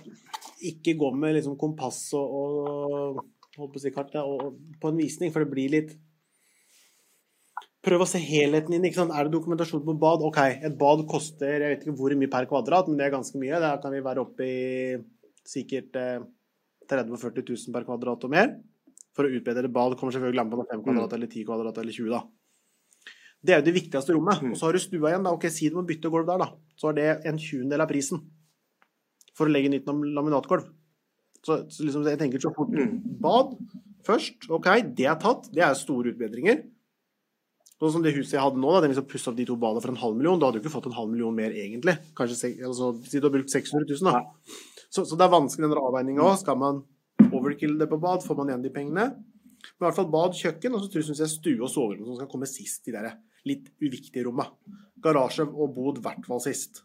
ikke 0.71 0.95
går 1.01 1.17
med 1.19 1.35
liksom 1.37 1.57
kompass 1.61 1.99
og, 2.17 3.19
og 3.59 3.79
si 3.83 3.91
kart, 3.93 4.15
og, 4.23 4.55
på 4.81 4.93
en 4.93 5.01
visning, 5.01 5.33
for 5.35 5.43
det 5.43 5.51
blir 5.53 5.73
litt 5.75 5.97
Prøv 7.87 8.03
å 8.03 8.07
se 8.09 8.19
helheten 8.19 8.75
inn. 8.75 8.87
Er 8.89 9.29
det 9.29 9.31
dokumentasjon 9.31 9.85
på 9.87 9.93
bad? 10.03 10.25
OK, 10.27 10.39
et 10.43 10.75
bad 10.79 11.05
koster 11.07 11.63
jeg 11.63 11.71
vet 11.71 11.85
ikke 11.85 11.93
hvor 12.01 12.15
mye 12.19 12.31
per 12.33 12.49
kvadrat, 12.51 12.89
men 12.91 12.99
det 12.99 13.05
er 13.07 13.13
ganske 13.15 13.39
mye. 13.39 13.61
Der 13.63 13.77
kan 13.79 13.95
vi 13.95 14.01
være 14.03 14.25
oppe 14.25 14.43
i 14.43 14.97
sikkert 15.47 15.95
eh, 16.01 16.25
30 16.91 17.13
000-40 17.15 17.47
000 17.47 17.77
per 17.77 17.87
kvadrat 17.87 18.27
og 18.27 18.33
mer. 18.33 18.57
For 19.17 19.25
å 19.25 19.33
utbedre 19.33 19.69
bad. 19.69 19.73
bad 19.73 19.99
kommer 19.99 20.13
selvfølgelig 20.13 20.43
an 20.43 20.51
på 20.53 20.59
om 20.59 20.63
det 20.63 20.69
er 20.69 20.77
5 20.77 20.85
kvadrat 20.85 21.13
eller 21.17 21.31
10 21.33 21.45
kvadrat 21.49 21.79
eller 21.81 21.97
20, 21.97 22.11
da. 22.13 22.23
Det 23.47 23.55
er 23.55 23.61
jo 23.61 23.67
det 23.69 23.75
viktigste 23.77 24.15
rommet. 24.17 24.43
Mm. 24.43 24.53
Og 24.53 24.59
så 24.59 24.67
har 24.67 24.77
du 24.77 24.83
stua 24.83 25.11
igjen. 25.13 25.25
da, 25.25 25.33
ok, 25.33 25.47
Si 25.53 25.69
du 25.71 25.77
må 25.79 25.85
bytte 25.89 26.11
gulv 26.13 26.27
der, 26.29 26.39
da. 26.43 26.49
Så 26.77 26.91
er 26.91 26.97
det 26.99 27.09
en 27.31 27.39
tjuendedel 27.41 27.81
av 27.85 27.89
prisen 27.89 28.21
for 29.37 29.47
å 29.47 29.53
legge 29.53 29.71
nytt 29.73 29.87
lam- 29.89 30.05
laminatgulv. 30.17 30.69
Så, 31.47 31.61
så 31.71 31.85
liksom, 31.87 32.05
jeg 32.09 32.19
tenker 32.19 32.43
så 32.43 32.53
fort 32.57 32.73
Mm. 32.75 32.97
Bad 33.23 33.57
først, 34.07 34.49
OK, 34.51 34.67
det 34.97 35.07
er 35.07 35.17
tatt. 35.21 35.49
Det 35.53 35.63
er 35.63 35.75
store 35.79 36.13
utbedringer. 36.13 36.65
Sånn 37.77 37.93
som 37.93 38.03
det 38.03 38.15
huset 38.17 38.33
jeg 38.39 38.41
hadde 38.41 38.57
nå, 38.61 38.71
da, 38.73 38.81
den 38.81 38.93
liksom 38.95 39.07
pussa 39.09 39.31
opp 39.31 39.37
de 39.37 39.45
to 39.45 39.55
badene 39.61 39.83
for 39.85 39.93
en 39.93 40.01
halv 40.01 40.17
million. 40.17 40.39
Da 40.41 40.49
hadde 40.49 40.59
du 40.61 40.65
ikke 40.65 40.73
fått 40.73 40.87
en 40.89 40.97
halv 40.97 41.11
million 41.13 41.35
mer, 41.37 41.53
egentlig. 41.53 41.99
Kanskje 42.17 42.55
altså, 42.65 42.95
Si 43.05 43.21
du 43.21 43.29
har 43.29 43.35
brukt 43.35 43.53
600 43.53 43.85
000, 44.01 44.13
da. 44.13 44.23
Så, 44.89 45.05
så 45.05 45.17
det 45.19 45.27
er 45.27 45.35
vanskelig 45.35 45.69
den 45.69 45.77
avveininga 45.83 46.25
òg. 46.25 46.39
Skal 46.41 46.57
man 46.57 46.83
overkill 47.31 47.79
det 47.81 47.89
på 47.91 48.01
bad, 48.03 48.25
får 48.27 48.39
man 48.39 48.53
igjen 48.53 48.67
de 48.67 48.73
pengene? 48.75 49.07
Men 49.67 49.83
i 49.83 49.87
hvert 49.87 49.99
fall 49.99 50.11
bad, 50.13 50.37
kjøkken, 50.39 50.77
og 50.77 50.85
så 50.85 51.03
syns 51.03 51.23
jeg 51.25 51.33
stue 51.33 51.63
og 51.65 51.73
soverom 51.73 52.07
som 52.07 52.19
skal 52.21 52.31
komme 52.31 52.49
sist. 52.51 52.85
De 52.87 52.95
der 52.95 53.17
litt 53.47 53.71
uviktige 53.83 54.27
romma. 54.27 54.49
Garasje 55.03 55.47
og 55.47 55.73
bod 55.75 56.01
i 56.01 56.05
hvert 56.05 56.27
fall 56.29 56.43
sist. 56.43 56.83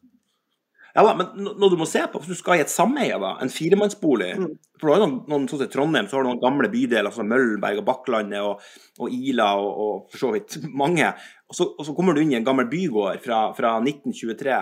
Ja 0.92 1.06
da, 1.08 1.14
men 1.16 1.46
når 1.56 1.72
du 1.72 1.78
må 1.80 1.88
se 1.88 2.02
på, 2.12 2.20
hvis 2.20 2.34
du 2.34 2.40
skal 2.42 2.60
i 2.60 2.64
et 2.66 2.72
sameie, 2.72 3.16
da, 3.20 3.38
en 3.40 3.52
firemannsbolig 3.54 4.34
Mm. 4.42 4.52
For 4.82 4.90
du 4.90 4.94
har 4.96 5.02
noen, 5.04 5.18
noen 5.30 5.44
sånn 5.46 5.60
som 5.62 5.70
Trondheim, 5.70 6.08
så 6.10 6.18
har 6.18 6.24
du 6.26 6.32
noen 6.32 6.42
gamle 6.42 6.68
bydeler 6.74 7.14
som 7.14 7.28
Møllenberg 7.30 7.84
og 7.84 7.86
Bakklandet 7.86 8.42
og, 8.42 8.64
og 8.98 9.14
Ila 9.14 9.52
og, 9.62 9.70
og 9.84 10.08
for 10.10 10.24
så 10.24 10.32
vidt 10.34 10.58
mange. 10.82 11.12
Og 11.52 11.58
så, 11.58 11.68
og 11.70 11.86
så 11.86 11.94
kommer 11.94 12.18
du 12.18 12.24
inn 12.24 12.34
i 12.34 12.38
en 12.40 12.48
gammel 12.48 12.66
bygård 12.72 13.22
fra, 13.22 13.44
fra 13.54 13.76
1923 13.78 14.58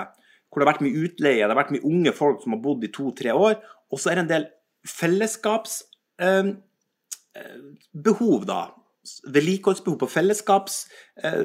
hvor 0.50 0.60
det 0.60 0.66
har 0.66 0.72
vært 0.74 0.84
mye 0.84 1.04
utleie, 1.06 1.46
det 1.46 1.54
har 1.54 1.60
vært 1.60 1.74
mye 1.76 1.86
unge 1.86 2.14
folk 2.18 2.44
som 2.44 2.56
har 2.56 2.62
bodd 2.64 2.84
i 2.84 2.90
to-tre 2.92 3.36
år, 3.38 3.60
og 3.94 4.02
så 4.02 4.10
er 4.10 4.18
det 4.18 4.24
en 4.26 4.32
del 4.32 4.48
fellesskaps... 4.88 5.82
Eh, 6.22 6.52
eh, 7.40 8.46
da. 8.46 8.62
Vedlikeholdsbehov 9.28 10.00
på 10.00 10.12
fellesskaps... 10.12 10.80
Eh, 11.24 11.44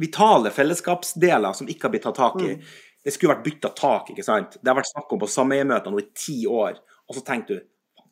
vitale 0.00 0.50
fellesskapsdeler 0.50 1.56
som 1.56 1.68
ikke 1.68 1.88
har 1.88 1.96
blitt 1.96 2.06
tatt 2.08 2.20
tak 2.20 2.42
i. 2.42 2.52
Mm. 2.58 2.76
Det 3.04 3.14
skulle 3.14 3.36
vært 3.36 3.46
bytta 3.46 3.72
tak, 3.78 4.12
ikke 4.12 4.26
sant. 4.26 4.58
Det 4.60 4.68
har 4.68 4.76
vært 4.76 4.92
snakk 4.92 5.12
om 5.14 5.20
på 5.22 5.30
sameiemøter 5.30 5.92
nå 5.92 6.02
i 6.02 6.10
ti 6.18 6.42
år, 6.50 6.80
og 7.08 7.16
så 7.16 7.24
tenker 7.24 7.54
du 7.54 7.66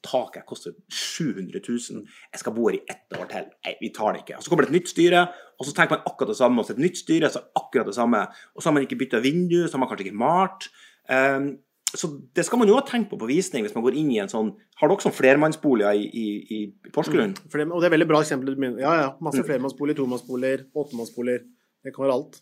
taket 0.07 0.47
koster 0.47 0.75
700 0.93 1.61
000, 1.69 2.07
jeg 2.33 2.41
skal 2.41 2.55
bo 2.55 2.69
her 2.69 2.79
i 2.79 2.83
ett 2.91 3.19
år 3.19 3.29
til. 3.31 3.49
Nei, 3.67 3.75
vi 3.81 3.91
tar 3.95 4.15
det 4.15 4.23
ikke. 4.25 4.39
Og 4.39 4.45
Så 4.45 4.53
kommer 4.53 4.67
det 4.67 4.73
et 4.73 4.79
nytt 4.79 4.93
styre, 4.93 5.23
og 5.59 5.67
så 5.67 5.75
tenker 5.75 5.97
man 5.97 6.07
akkurat 6.07 6.33
det 6.33 6.39
samme. 6.39 6.61
Og 6.61 6.69
så 6.69 6.77
et 6.77 6.85
nytt 6.85 7.01
styre, 7.01 7.31
så 7.33 7.43
akkurat 7.59 7.89
det 7.91 7.97
samme. 7.97 8.23
Og 8.55 8.63
så 8.63 8.69
har 8.69 8.77
man 8.77 8.87
ikke 8.87 9.01
bytta 9.03 9.23
vindu, 9.25 9.59
så 9.67 9.77
har 9.77 9.83
man 9.83 9.91
kanskje 9.91 10.09
ikke 10.09 10.23
malt. 10.23 10.69
Um, 11.11 11.49
så 11.97 12.11
det 12.37 12.45
skal 12.47 12.61
man 12.61 12.69
jo 12.69 12.77
ha 12.77 12.83
tenkt 12.87 13.09
på 13.11 13.19
på 13.19 13.29
visning 13.31 13.65
hvis 13.65 13.75
man 13.77 13.85
går 13.85 13.97
inn 13.99 14.11
i 14.13 14.19
en 14.23 14.29
sånn 14.31 14.51
Har 14.81 14.89
dere 14.93 15.05
sånn 15.05 15.15
flermannsboliger 15.17 15.97
i, 15.97 16.07
i, 16.07 16.27
i 16.57 16.91
Porsgrunn? 16.93 17.33
Mm. 17.49 17.73
og 17.73 17.81
det 17.81 17.89
er 17.89 17.95
veldig 17.97 18.09
bra 18.11 18.21
eksempel. 18.25 18.57
Ja, 18.81 18.93
ja. 19.01 19.07
Masse 19.21 19.41
Mm. 19.41 19.47
flermannsboliger, 19.49 19.97
tomannsboliger, 20.03 20.67
åttemannsboliger. 20.77 21.47
Det 21.85 21.95
kan 21.95 22.05
være 22.05 22.17
alt. 22.19 22.41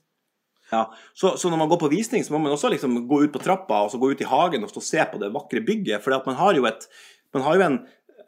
Ja, 0.73 0.87
så, 1.15 1.35
så 1.39 1.51
når 1.53 1.61
man 1.61 1.69
går 1.69 1.79
på 1.85 1.91
visning, 1.93 2.25
så 2.25 2.33
må 2.33 2.41
man 2.43 2.53
også 2.57 2.71
liksom 2.73 2.97
gå 3.07 3.23
ut 3.25 3.33
på 3.35 3.43
trappa 3.43 3.83
og 3.85 3.91
så 3.93 4.01
gå 4.01 4.11
ut 4.15 4.21
i 4.25 4.29
hagen 4.29 4.65
og 4.65 4.71
stå 4.73 4.81
og 4.81 4.87
se 4.89 5.05
på 5.13 5.21
det 5.21 5.33
vakre 5.35 5.61
bygget. 5.61 6.03
For 6.03 6.17
man 6.27 6.39
har 6.41 6.57
jo, 6.57 6.65
et, 6.71 6.87
man 7.37 7.45
har 7.47 7.59
jo 7.59 7.67
en, 7.67 7.79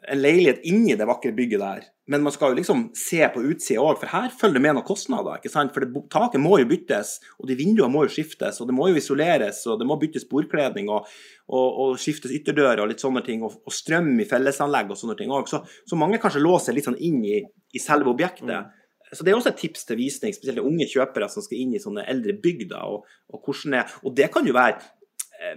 en 0.07 0.19
leilighet 0.21 0.63
inni 0.67 0.95
det 0.97 1.07
vakre 1.09 1.33
bygget 1.35 1.61
der. 1.61 1.85
Men 2.07 2.23
man 2.23 2.31
skal 2.31 2.53
jo 2.53 2.57
liksom 2.59 2.83
se 2.95 3.19
på 3.33 3.41
utsida 3.49 3.83
òg, 3.83 3.97
for 3.99 4.07
her 4.13 4.29
følger 4.31 4.55
det 4.55 4.63
med 4.63 4.77
noen 4.77 4.87
kostnader. 4.87 5.41
ikke 5.41 5.51
sant? 5.51 5.73
For 5.75 5.83
det, 5.83 6.03
taket 6.13 6.39
må 6.39 6.55
jo 6.61 6.69
byttes, 6.69 7.17
og 7.35 7.49
de 7.49 7.57
vinduene 7.59 7.91
må 7.91 8.05
jo 8.05 8.13
skiftes, 8.15 8.61
og 8.63 8.69
det 8.69 8.75
må 8.77 8.87
jo 8.87 9.01
isoleres, 9.01 9.59
og 9.67 9.81
det 9.81 9.87
må 9.89 9.99
byttes 9.99 10.27
bordkledning 10.31 10.87
og, 10.93 11.09
og, 11.51 11.67
og 11.67 11.99
skiftes 11.99 12.31
ytterdører 12.39 12.85
og 12.85 12.91
litt 12.93 13.03
sånne 13.03 13.25
ting, 13.27 13.43
og, 13.43 13.59
og 13.67 13.75
strøm 13.75 14.13
i 14.23 14.27
fellesanlegg 14.29 14.95
og 14.95 15.01
sånne 15.01 15.17
ting 15.19 15.33
òg. 15.35 15.51
Så, 15.51 15.61
så 15.87 15.99
mange 15.99 16.21
kanskje 16.23 16.45
låser 16.45 16.77
litt 16.77 16.87
sånn 16.87 16.99
inn 17.03 17.19
i, 17.27 17.41
i 17.75 17.83
selve 17.83 18.13
objektet. 18.13 18.71
Så 19.11 19.23
Det 19.23 19.31
er 19.31 19.37
også 19.37 19.51
et 19.53 19.61
tips 19.61 19.85
til 19.87 19.99
visning, 19.99 20.35
spesielt 20.35 20.63
unge 20.63 20.87
kjøpere 20.87 21.27
som 21.31 21.43
skal 21.43 21.59
inn 21.59 21.75
i 21.75 21.83
sånne 21.83 22.07
eldre 22.11 22.35
bygder. 22.43 22.87
Og, 22.87 23.03
og, 23.31 23.41
hvordan 23.43 23.77
det, 23.77 23.83
og 24.03 24.15
det 24.15 24.31
kan 24.33 24.47
jo 24.47 24.55
være 24.55 24.79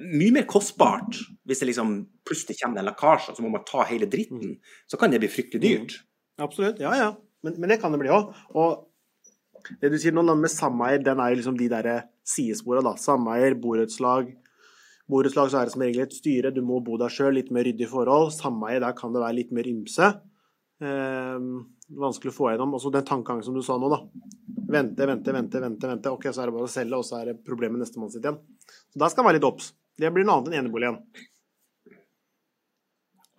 mye 0.00 0.34
mer 0.34 0.46
kostbart 0.48 1.16
hvis 1.48 1.62
det 1.62 1.70
liksom 1.70 1.94
plutselig 2.28 2.58
kommer 2.60 2.82
en 2.82 2.88
lekkasje, 2.90 3.34
så 3.36 3.44
må 3.44 3.52
man 3.54 3.64
ta 3.68 3.84
hele 3.88 4.08
dritten. 4.10 4.58
Så 4.90 5.00
kan 5.00 5.12
det 5.12 5.22
bli 5.22 5.30
fryktelig 5.32 5.62
dyrt. 5.64 5.96
Absolutt. 6.40 6.80
Ja, 6.82 6.92
ja. 6.98 7.10
Men, 7.44 7.56
men 7.60 7.72
det 7.72 7.80
kan 7.80 7.92
det 7.94 8.00
bli 8.02 8.12
òg. 8.12 8.32
Og 8.56 8.86
Det 9.76 9.90
du 9.92 9.98
sier 10.00 10.14
nå 10.16 10.24
med 10.24 10.48
sameier, 10.48 11.02
den 11.04 11.20
er 11.20 11.32
jo 11.32 11.40
liksom 11.40 11.56
de 11.58 11.66
der 11.68 11.88
sidespora, 12.24 12.80
da. 12.84 12.94
Sameier, 12.96 13.52
borettslag. 13.60 14.30
Borettslag 15.10 15.50
så 15.52 15.60
er 15.60 15.68
det 15.68 15.74
som 15.74 15.84
regel 15.84 16.06
et 16.06 16.16
styre, 16.16 16.52
du 16.54 16.62
må 16.64 16.78
bo 16.84 16.96
der 17.00 17.12
sjøl, 17.12 17.34
litt 17.36 17.50
mer 17.52 17.66
ryddig 17.68 17.90
forhold. 17.90 18.30
Sameie, 18.32 18.80
der 18.80 18.96
kan 18.96 19.12
det 19.12 19.20
være 19.20 19.36
litt 19.36 19.52
mer 19.52 19.68
ymse. 19.68 20.08
Eh, 20.80 21.44
vanskelig 21.98 22.32
å 22.32 22.36
få 22.36 22.50
gjennom. 22.52 22.74
Altså 22.76 22.92
den 22.94 23.06
tankegangen 23.06 23.46
som 23.46 23.56
du 23.56 23.62
sa 23.66 23.76
nå, 23.80 23.90
da. 23.92 24.00
Vente, 24.70 25.06
vente, 25.06 25.34
vente, 25.34 25.62
vente. 25.62 25.90
vente. 25.90 26.14
Ok, 26.14 26.28
så 26.30 26.42
er 26.42 26.50
det 26.50 26.56
bare 26.56 26.68
å 26.68 26.72
selge, 26.72 26.98
og 26.98 27.06
så 27.06 27.20
er 27.20 27.30
det 27.30 27.40
problemet 27.46 27.82
nestemann 27.82 28.12
sitt 28.12 28.24
igjen. 28.24 28.38
Så 28.92 29.02
da 29.02 29.10
skal 29.10 29.24
man 29.24 29.32
være 29.32 29.40
litt 29.40 29.48
obs. 29.50 29.72
Det 30.00 30.10
blir 30.14 30.26
noe 30.26 30.40
annet 30.40 30.52
enn 30.52 30.64
enebolig 30.64 30.88
igjen. 30.88 31.00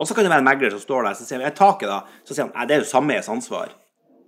Og 0.02 0.10
så 0.10 0.18
kan 0.18 0.26
det 0.26 0.34
være 0.34 0.42
en 0.42 0.50
megler 0.50 0.74
som 0.74 0.82
står 0.82 1.06
der 1.06 1.18
så 1.18 1.28
sier 1.28 1.38
han, 1.38 1.46
jeg 1.46 1.58
taket 1.60 1.92
da, 1.92 2.00
så 2.26 2.34
sier 2.34 2.50
han 2.50 2.70
det 2.70 2.76
er 2.76 2.82
jo 2.82 2.90
sameiets 2.90 3.30
ansvar. 3.30 3.76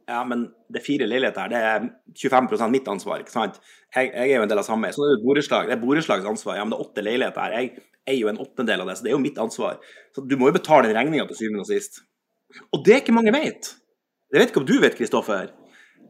Ja, 0.06 0.20
men 0.28 0.50
det 0.70 0.82
er 0.82 0.86
fire 0.86 1.08
leiligheter 1.08 1.48
her, 1.48 1.50
det 1.50 1.62
er 1.64 1.86
25 2.20 2.74
mitt 2.74 2.90
ansvar, 2.92 3.24
ikke 3.24 3.34
sant? 3.34 3.58
Jeg, 3.96 4.12
jeg 4.12 4.34
er 4.34 4.36
jo 4.36 4.44
en 4.46 4.52
del 4.52 4.62
av 4.62 4.68
sameiet, 4.68 4.94
så 4.94 5.02
det 5.02 5.08
er 5.08 5.14
jo 5.14 5.20
et 5.22 5.26
borettslag. 5.26 5.70
Det 5.70 5.76
er 5.78 5.82
borettslagets 5.82 6.30
ansvar. 6.30 6.58
Ja, 6.60 6.66
men 6.66 6.76
det 6.76 6.78
er 6.78 6.86
åtte 6.86 7.06
leiligheter 7.06 7.46
her. 7.46 7.56
Jeg 7.56 8.12
er 8.12 8.20
jo 8.20 8.30
en 8.30 8.42
åttendel 8.44 8.84
av 8.84 8.92
det, 8.92 8.98
så 9.00 9.06
det 9.06 9.14
er 9.14 9.16
jo 9.16 9.24
mitt 9.24 9.40
ansvar. 9.42 9.80
Så 10.14 10.26
du 10.28 10.36
må 10.38 10.50
jo 10.52 10.58
betale 10.58 10.90
den 10.90 10.98
regninga 11.00 11.26
til 11.30 11.40
syvende 11.40 11.64
og 11.64 11.70
sist. 11.72 12.04
Og 12.76 12.84
det 12.86 12.98
er 12.98 13.02
ikke 13.02 13.16
mange 13.16 13.34
vet. 13.34 13.72
Jeg 14.34 14.42
vet 14.42 14.50
ikke 14.50 14.64
om 14.64 14.66
du 14.66 14.80
vet, 14.82 14.96
Kristoffer. 14.98 15.52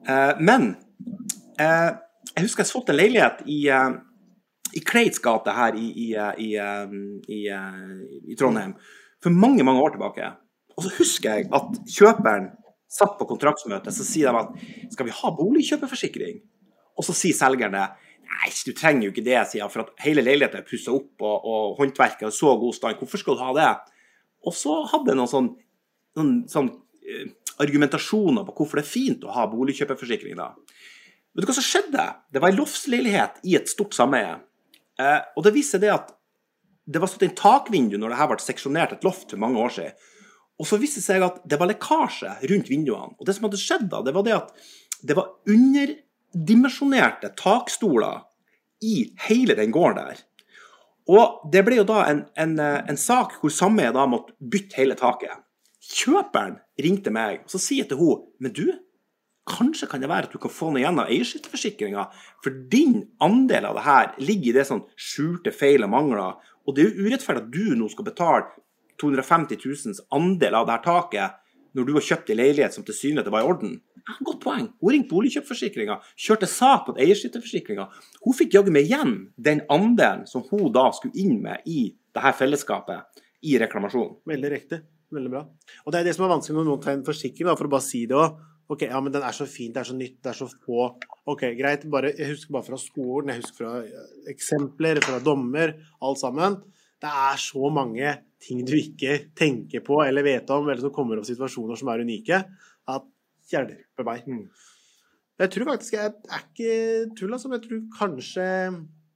Eh, 0.08 0.40
men 0.40 0.70
eh, 1.60 1.90
jeg 2.32 2.46
husker 2.46 2.64
jeg 2.64 2.70
solgte 2.70 2.94
en 2.94 3.00
leilighet 3.02 3.42
i, 3.52 3.58
eh, 3.68 3.98
i 4.80 4.84
Kleits 4.88 5.20
gate 5.24 5.52
her 5.52 5.76
i, 5.76 5.90
i, 6.06 6.08
i, 6.46 6.50
i, 7.28 7.42
i 8.32 8.38
Trondheim 8.40 8.78
for 9.24 9.36
mange, 9.36 9.66
mange 9.68 9.84
år 9.84 9.98
tilbake. 9.98 10.30
Og 10.78 10.86
så 10.86 10.94
husker 10.96 11.36
jeg 11.36 11.50
at 11.52 11.76
kjøperen 11.98 12.48
satt 12.94 13.18
på 13.20 13.28
kontraktsmøte, 13.28 13.92
så 13.92 14.06
sier 14.08 14.32
de 14.32 14.40
at 14.46 14.96
skal 14.96 15.10
vi 15.10 15.18
ha 15.18 15.34
boligkjøperforsikring? 15.36 16.40
Og 16.96 17.06
så 17.08 17.16
sier 17.18 17.36
selgerne 17.36 17.84
nei, 18.24 18.50
du 18.64 18.72
trenger 18.72 19.08
jo 19.10 19.12
ikke 19.12 19.26
det, 19.26 19.36
sier 19.50 19.66
han, 19.66 19.74
for 19.74 19.84
at 19.84 20.06
hele 20.06 20.24
leiligheten 20.24 20.62
er 20.62 20.68
pussa 20.68 20.96
opp, 20.96 21.12
og, 21.20 21.44
og 21.44 21.76
håndverket 21.82 22.30
er 22.30 22.36
så 22.36 22.56
god 22.62 22.80
stand. 22.80 23.04
Hvorfor 23.04 23.20
skal 23.20 23.36
du 23.36 23.44
ha 23.44 23.52
det? 23.58 23.70
Og 24.48 24.56
så 24.56 24.80
hadde 24.94 25.12
jeg 25.12 25.20
noen 25.20 25.32
sånn, 25.32 25.50
noen 26.18 26.34
sånn 26.52 26.72
argumentasjoner 27.62 28.46
på 28.48 28.56
hvorfor 28.58 28.80
det 28.80 28.86
er 28.86 28.94
fint 28.94 29.24
å 29.26 29.34
ha 29.36 29.46
boligkjøperforsikring 29.52 30.38
da. 30.40 30.52
Vet 31.34 31.46
du 31.46 31.50
hva 31.50 31.56
som 31.58 31.66
skjedde? 31.66 32.08
Det 32.34 32.42
var 32.42 32.54
en 32.54 32.60
loftsleilighet 32.60 33.40
i 33.50 33.56
et 33.58 33.70
stort 33.70 33.96
sameie. 33.98 34.36
Eh, 35.02 35.22
og 35.38 35.46
det 35.46 35.54
viser 35.56 35.82
det 35.82 35.92
at 35.94 36.12
det 36.86 37.00
var 37.02 37.10
satt 37.10 37.24
inn 37.26 37.38
takvindu 37.38 37.96
når 37.98 38.14
det 38.14 38.20
her 38.20 38.30
ble 38.32 38.44
seksjonert 38.44 38.98
et 38.98 39.06
loft 39.08 39.32
for 39.32 39.42
mange 39.42 39.62
år 39.62 39.74
siden. 39.74 40.10
Og 40.62 40.70
så 40.70 40.78
viste 40.78 41.02
det 41.02 41.08
seg 41.08 41.24
at 41.26 41.40
det 41.50 41.58
var 41.60 41.72
lekkasje 41.72 42.36
rundt 42.52 42.70
vinduene. 42.70 43.16
Og 43.18 43.26
det 43.26 43.36
som 43.36 43.48
hadde 43.48 43.62
skjedd 43.62 43.88
da, 43.92 44.04
det 44.06 44.14
var 44.16 44.26
det 44.28 44.36
at 44.36 44.52
det 45.04 45.18
var 45.18 45.32
underdimensjonerte 45.50 47.34
takstoler 47.40 48.22
i 48.86 49.10
hele 49.26 49.58
den 49.58 49.74
gården 49.74 50.12
der. 50.12 50.22
Og 51.12 51.50
det 51.52 51.66
ble 51.68 51.82
jo 51.82 51.88
da 51.88 52.04
en, 52.08 52.22
en, 52.40 52.54
en 52.62 53.00
sak 53.00 53.40
hvor 53.42 53.52
sameiet 53.52 53.96
da 53.98 54.06
måtte 54.08 54.36
bytte 54.40 54.78
hele 54.80 54.96
taket. 55.00 55.42
Kjøperen 55.84 56.62
ringte 56.82 57.14
meg, 57.14 57.44
og 57.46 57.54
så 57.54 57.62
sier 57.62 57.84
jeg 57.84 57.92
til 57.92 58.02
henne 58.02 58.42
Men 58.42 58.56
du, 58.56 58.66
kanskje 59.50 59.90
kan 59.92 60.02
det 60.02 60.10
være 60.10 60.30
at 60.30 60.34
du 60.34 60.40
kan 60.42 60.54
få 60.54 60.72
noe 60.72 60.82
igjen 60.82 61.00
av 61.02 61.12
eierskifteforsikringa, 61.12 62.08
for 62.44 62.64
din 62.72 63.02
andel 63.24 63.70
av 63.70 63.78
det 63.78 63.86
her 63.86 64.12
ligger 64.24 64.52
i 64.52 64.58
det 64.58 64.68
sånn 64.70 64.86
skjulte 64.96 65.52
feil 65.52 65.84
og 65.84 65.92
mangler. 65.94 66.38
Og 66.64 66.76
det 66.76 66.86
er 66.86 66.92
jo 66.92 67.08
urettferdig 67.08 67.44
at 67.44 67.52
du 67.52 67.76
nå 67.78 67.90
skal 67.92 68.08
betale 68.08 68.46
250 69.02 69.60
000 69.60 70.06
andel 70.16 70.56
av 70.56 70.68
det 70.68 70.78
her 70.78 70.86
taket 70.86 71.40
når 71.74 71.88
du 71.88 71.96
har 71.98 72.06
kjøpt 72.06 72.30
en 72.30 72.40
leilighet 72.40 72.76
som 72.76 72.86
tilsynelatende 72.86 73.34
var 73.34 73.44
i 73.44 73.50
orden. 73.50 73.74
Ja, 74.04 74.16
godt 74.28 74.42
poeng. 74.44 74.68
Hun 74.84 74.94
ringte 74.94 75.10
boligkjøpforsikringa, 75.14 75.98
kjørte 76.20 76.48
sak 76.52 76.90
mot 76.90 77.00
eierskifteforsikringa. 77.02 77.88
Hun 78.24 78.38
fikk 78.38 78.58
jaggu 78.58 78.74
meg 78.76 78.90
igjen 78.90 79.16
den 79.42 79.64
andelen 79.74 80.28
som 80.30 80.46
hun 80.52 80.70
da 80.76 80.90
skulle 80.96 81.18
inn 81.20 81.40
med 81.44 81.66
i 81.66 81.88
det 82.14 82.24
her 82.24 82.36
fellesskapet 82.38 83.24
i 83.44 83.58
reklamasjonen. 83.64 84.20
Veldig 84.30 84.52
riktig. 84.54 84.84
Veldig 85.14 85.32
bra. 85.34 85.44
Og 85.84 85.94
det 85.94 86.02
er 86.02 86.10
det 86.10 86.16
som 86.18 86.26
er 86.26 86.34
vanskelig 86.34 86.58
når 86.58 86.68
noen 86.70 86.84
tar 86.84 86.98
en 86.98 87.06
forsikring, 87.06 87.50
da, 87.50 87.56
for 87.60 87.70
å 87.70 87.74
bare 87.76 87.86
si 87.86 88.04
det 88.10 88.18
òg. 88.18 88.42
Ok, 88.74 88.86
ja, 88.88 89.00
men 89.04 89.12
den 89.14 89.26
er 89.28 89.36
så 89.36 89.46
fint, 89.50 89.74
det 89.76 89.82
er 89.84 89.90
så 89.90 89.96
nytt, 89.98 90.20
det 90.24 90.32
er 90.32 90.38
så 90.40 90.48
få. 90.50 90.86
Ok, 91.30 91.44
greit. 91.60 91.84
Bare, 91.92 92.14
jeg 92.16 92.32
husker 92.32 92.56
bare 92.56 92.68
fra 92.70 92.80
skolen, 92.80 93.34
jeg 93.34 93.44
husker 93.44 93.60
fra 93.60 93.74
eksempler, 94.32 95.02
fra 95.04 95.20
dommer, 95.24 95.76
alt 96.04 96.22
sammen. 96.22 96.62
Det 97.04 97.12
er 97.12 97.42
så 97.44 97.70
mange 97.76 98.14
ting 98.44 98.64
du 98.68 98.74
ikke 98.78 99.18
tenker 99.36 99.84
på 99.84 100.00
eller 100.04 100.26
vet 100.26 100.50
om, 100.56 100.70
eller 100.70 100.84
som 100.84 100.94
kommer 100.96 101.20
opp 101.20 101.28
situasjoner 101.28 101.80
som 101.80 101.92
er 101.92 102.04
unike, 102.08 102.40
at 102.96 103.10
hjelper 103.52 104.08
meg. 104.08 104.28
Mm. 104.28 104.48
Jeg 105.44 105.52
tror 105.54 105.70
faktisk 105.74 105.98
jeg 105.98 106.12
er 106.14 106.44
ikke 106.46 106.74
tull, 107.20 107.36
altså. 107.36 107.50
Men 107.50 107.60
Jeg 107.60 107.68
tror 107.68 107.84
kanskje 107.98 108.46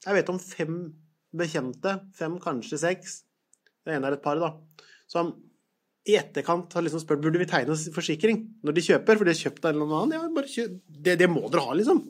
Jeg 0.08 0.16
vet 0.16 0.30
om 0.32 0.40
fem 0.40 0.78
bekjente, 1.38 1.94
fem, 2.16 2.38
kanskje 2.40 2.80
seks, 2.80 3.22
det 3.86 3.96
ene 3.96 4.08
er 4.08 4.16
et 4.16 4.24
par, 4.24 4.40
da, 4.40 4.54
som 5.12 5.34
i 6.08 6.16
etterkant 6.16 6.72
har 6.78 6.86
liksom 6.86 7.02
spurt 7.04 7.22
burde 7.24 7.40
vi 7.42 7.48
tegne 7.50 7.76
forsikring 7.96 8.40
når 8.66 8.78
de 8.78 8.84
kjøper, 8.86 9.20
for 9.20 9.28
de 9.28 9.34
har 9.34 9.40
kjøpt 9.42 9.66
eller 9.68 9.88
annen. 9.88 10.16
Ja, 10.16 10.28
bare 10.34 10.52
kjøp. 10.52 10.78
Det, 10.88 11.18
det 11.20 11.28
må 11.32 11.44
dere 11.52 11.66
ha, 11.66 11.76
liksom. 11.76 12.04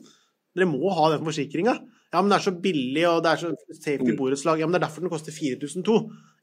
Dere 0.54 0.68
må 0.70 0.92
ha 0.94 1.08
den 1.14 1.24
forsikringa. 1.26 1.74
Ja, 2.08 2.20
men 2.22 2.30
det 2.30 2.38
er 2.38 2.44
så 2.46 2.54
billig, 2.56 3.02
og 3.10 3.24
det 3.24 3.32
er 3.32 3.40
så 3.42 3.50
safety 3.74 4.14
mm. 4.14 4.18
borettslag. 4.20 4.62
Ja, 4.62 4.68
men 4.68 4.76
det 4.76 4.80
er 4.80 4.86
derfor 4.86 5.04
den 5.04 5.12
koster 5.12 5.34
4002, 5.34 5.98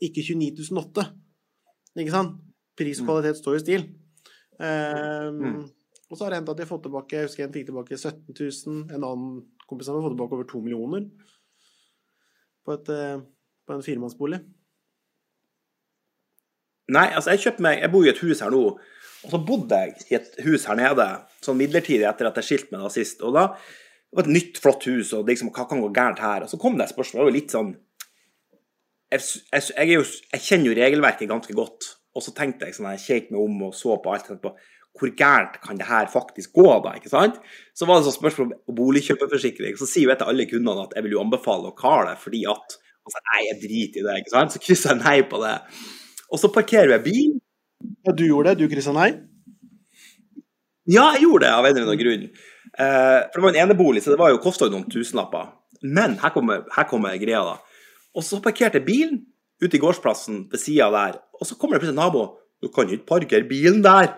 ikke 0.08 0.26
29008. 0.28 1.08
Ikke 2.04 2.14
sant? 2.14 2.36
Pris 2.76 3.00
og 3.00 3.06
mm. 3.06 3.10
kvalitet 3.10 3.40
står 3.40 3.56
i 3.56 3.64
stil. 3.64 3.88
Um, 4.60 5.40
mm. 5.40 5.64
Og 6.06 6.18
så 6.18 6.26
har 6.26 6.34
det 6.34 6.42
hendt 6.42 6.52
at 6.54 6.60
de 6.60 6.64
har 6.64 6.70
fått 6.70 6.86
tilbake 6.86 7.18
Jeg 7.18 7.28
husker 7.28 7.44
en 7.44 7.54
fikk 7.56 7.66
tilbake 7.72 7.98
17 7.98 8.36
000. 8.36 8.84
En 8.94 9.08
annen 9.08 9.40
kompis 9.66 9.90
har 9.90 9.98
fått 10.04 10.14
tilbake 10.14 10.38
over 10.38 10.48
2 10.52 10.62
millioner 10.68 11.08
på, 12.66 12.76
et, 12.76 12.92
eh, 12.94 13.18
på 13.66 13.76
en 13.76 13.84
firemannsbolig. 13.86 14.40
Nei, 16.94 17.08
altså 17.18 17.34
jeg 17.34 17.42
kjøpte 17.42 17.64
meg 17.66 17.80
Jeg 17.82 17.90
bor 17.94 18.06
i 18.06 18.12
et 18.12 18.22
hus 18.22 18.44
her 18.46 18.54
nå. 18.54 18.66
Og 19.26 19.32
så 19.32 19.40
bodde 19.42 19.80
jeg 19.82 20.06
i 20.12 20.18
et 20.20 20.36
hus 20.46 20.68
her 20.70 20.78
nede 20.78 21.08
sånn 21.42 21.58
midlertidig 21.58 22.06
etter 22.06 22.30
at 22.30 22.38
jeg 22.42 22.50
skilte 22.50 22.76
meg 22.76 22.86
da 22.86 22.92
sist. 22.94 23.24
Og 23.26 23.34
da 23.34 23.48
det 23.56 24.20
var 24.20 24.28
et 24.30 24.36
nytt, 24.36 24.60
flott 24.64 24.86
hus, 24.88 25.10
og 25.18 25.28
liksom, 25.28 25.50
hva 25.52 25.66
kan 25.68 25.82
gå 25.84 25.90
gærent 25.92 26.22
her? 26.24 26.46
Og 26.46 26.52
så 26.52 26.60
kom 26.62 26.78
det 26.78 26.86
et 26.86 26.94
spørsmål. 26.94 27.26
Det 27.26 27.28
var 27.28 27.36
litt 27.36 27.56
sånn 27.56 27.74
jeg, 29.12 29.26
jeg, 29.52 29.64
jeg, 29.74 29.90
jo, 29.90 30.06
jeg, 30.32 30.44
kjenner 30.46 30.70
jo 30.70 30.78
regelverket 30.78 31.32
ganske 31.32 31.58
godt. 31.58 31.90
Og 32.16 32.24
så 32.24 32.32
tenkte 32.38 32.70
jeg 32.70 32.78
sånn, 32.78 32.94
jeg 32.96 33.04
kjekk 33.04 33.34
meg 33.34 33.42
om 33.42 33.66
og 33.68 33.76
så 33.76 33.98
på 34.00 34.14
alt. 34.14 34.30
på 34.42 34.54
hvor 34.96 35.12
gærent 35.20 35.58
kan 35.60 35.76
det 35.76 35.90
her 35.90 36.08
faktisk 36.08 36.54
gå, 36.56 36.70
da? 36.86 36.94
ikke 36.96 37.12
sant? 37.12 37.42
Så 37.76 37.88
var 37.88 38.00
det 38.00 38.08
sånn 38.08 38.16
spørsmål 38.16 38.54
om 38.54 38.78
boligkjøperforsikring. 38.78 39.76
Så 39.76 39.90
sier 39.90 40.08
jo 40.08 40.14
jeg 40.14 40.22
til 40.22 40.32
alle 40.32 40.48
kundene 40.48 40.86
at 40.88 40.96
jeg 40.96 41.06
vil 41.06 41.18
jo 41.18 41.24
anbefale 41.26 41.68
å 41.72 41.76
kare 41.76 42.14
det 42.14 42.22
fordi 42.22 42.46
at 42.48 42.78
altså, 42.80 43.20
Nei, 43.34 43.42
jeg 43.50 43.60
driter 43.66 44.02
i 44.02 44.06
det, 44.08 44.16
ikke 44.22 44.36
sant? 44.38 44.56
Så 44.56 44.64
krysser 44.64 44.94
jeg 44.94 45.04
nei 45.04 45.18
på 45.28 45.42
det. 45.44 45.58
Og 46.36 46.42
så 46.42 46.52
parkerer 46.52 46.98
jeg 46.98 47.06
bil. 47.06 47.36
Ja, 48.04 48.12
du 48.12 48.26
gjorde 48.28 48.52
det? 48.52 48.66
Du 48.66 48.72
kryssa 48.72 48.92
nei? 48.96 49.14
Ja, 50.86 51.14
jeg 51.16 51.24
gjorde 51.24 51.48
det 51.48 51.54
av 51.56 51.66
en 51.66 51.72
eller 51.72 51.88
annen 51.88 52.02
grunn. 52.02 52.26
Uh, 52.76 53.22
for 53.32 53.40
det 53.40 53.46
var 53.46 53.54
en 53.54 53.62
enebolig, 53.64 54.04
så 54.04 54.12
det 54.12 54.20
var 54.20 54.34
jo 54.34 54.42
kosta 54.44 54.68
noen 54.70 54.84
tusenlapper. 54.92 55.54
Men 55.86 56.18
her 56.22 56.34
kommer, 56.36 56.66
her 56.76 56.88
kommer 56.90 57.16
greia, 57.22 57.42
da. 57.48 57.86
Og 58.16 58.26
så 58.26 58.42
parkerte 58.44 58.82
jeg 58.82 58.88
bilen 58.88 59.22
ute 59.64 59.78
i 59.78 59.82
gårdsplassen 59.82 60.46
ved 60.52 60.62
sida 60.62 60.90
der, 60.92 61.22
og 61.40 61.48
så 61.48 61.56
kommer 61.56 61.78
det 61.78 61.86
plutselig 61.86 61.98
en 61.98 62.04
nabo. 62.04 62.26
'Du 62.62 62.72
kan 62.74 62.90
ikke 62.90 63.06
parkere 63.08 63.48
bilen 63.48 63.84
der.' 63.84 64.16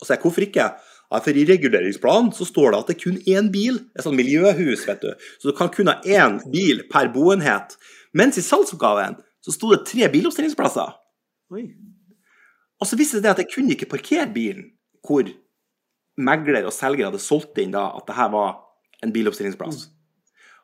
Og 0.00 0.06
så 0.06 0.12
sier 0.12 0.16
jeg 0.16 0.22
'Hvorfor 0.22 0.46
ikke?' 0.46 0.70
Ja, 1.12 1.18
for 1.18 1.36
I 1.36 1.44
reguleringsplanen 1.44 2.32
så 2.32 2.46
står 2.48 2.70
det 2.72 2.78
at 2.78 2.86
det 2.88 2.94
er 2.96 3.02
kun 3.04 3.18
én 3.28 3.52
bil. 3.52 3.74
Det 3.92 4.00
er 4.00 4.04
sånn 4.06 4.16
miljøhus, 4.16 4.86
vet 4.88 5.02
du. 5.02 5.10
Så 5.40 5.50
du 5.50 5.56
kan 5.56 5.68
kun 5.68 5.90
ha 5.90 6.00
én 6.08 6.38
bil 6.50 6.80
per 6.88 7.10
boenhet. 7.12 7.76
Mens 8.16 8.38
i 8.40 8.44
salgsoppgaven 8.44 9.18
så 9.44 9.52
sto 9.52 9.74
det 9.74 9.84
tre 9.84 10.08
biloppstillingsplasser. 10.08 10.88
Oi. 11.52 11.66
Og 12.80 12.88
så 12.88 12.98
viste 12.98 13.20
det 13.22 13.30
at 13.30 13.42
jeg 13.42 13.50
kunne 13.52 13.74
ikke 13.74 13.90
parkere 13.92 14.26
bilen 14.32 14.70
hvor 15.06 15.26
megler 16.22 16.66
og 16.68 16.74
selger 16.74 17.08
hadde 17.08 17.22
solgt 17.22 17.58
inn 17.62 17.74
da 17.74 17.88
at 17.96 18.06
det 18.08 18.16
her 18.16 18.30
var 18.32 18.56
en 19.02 19.12
biloppstillingsplass. 19.14 19.86
Mm. 19.86 20.01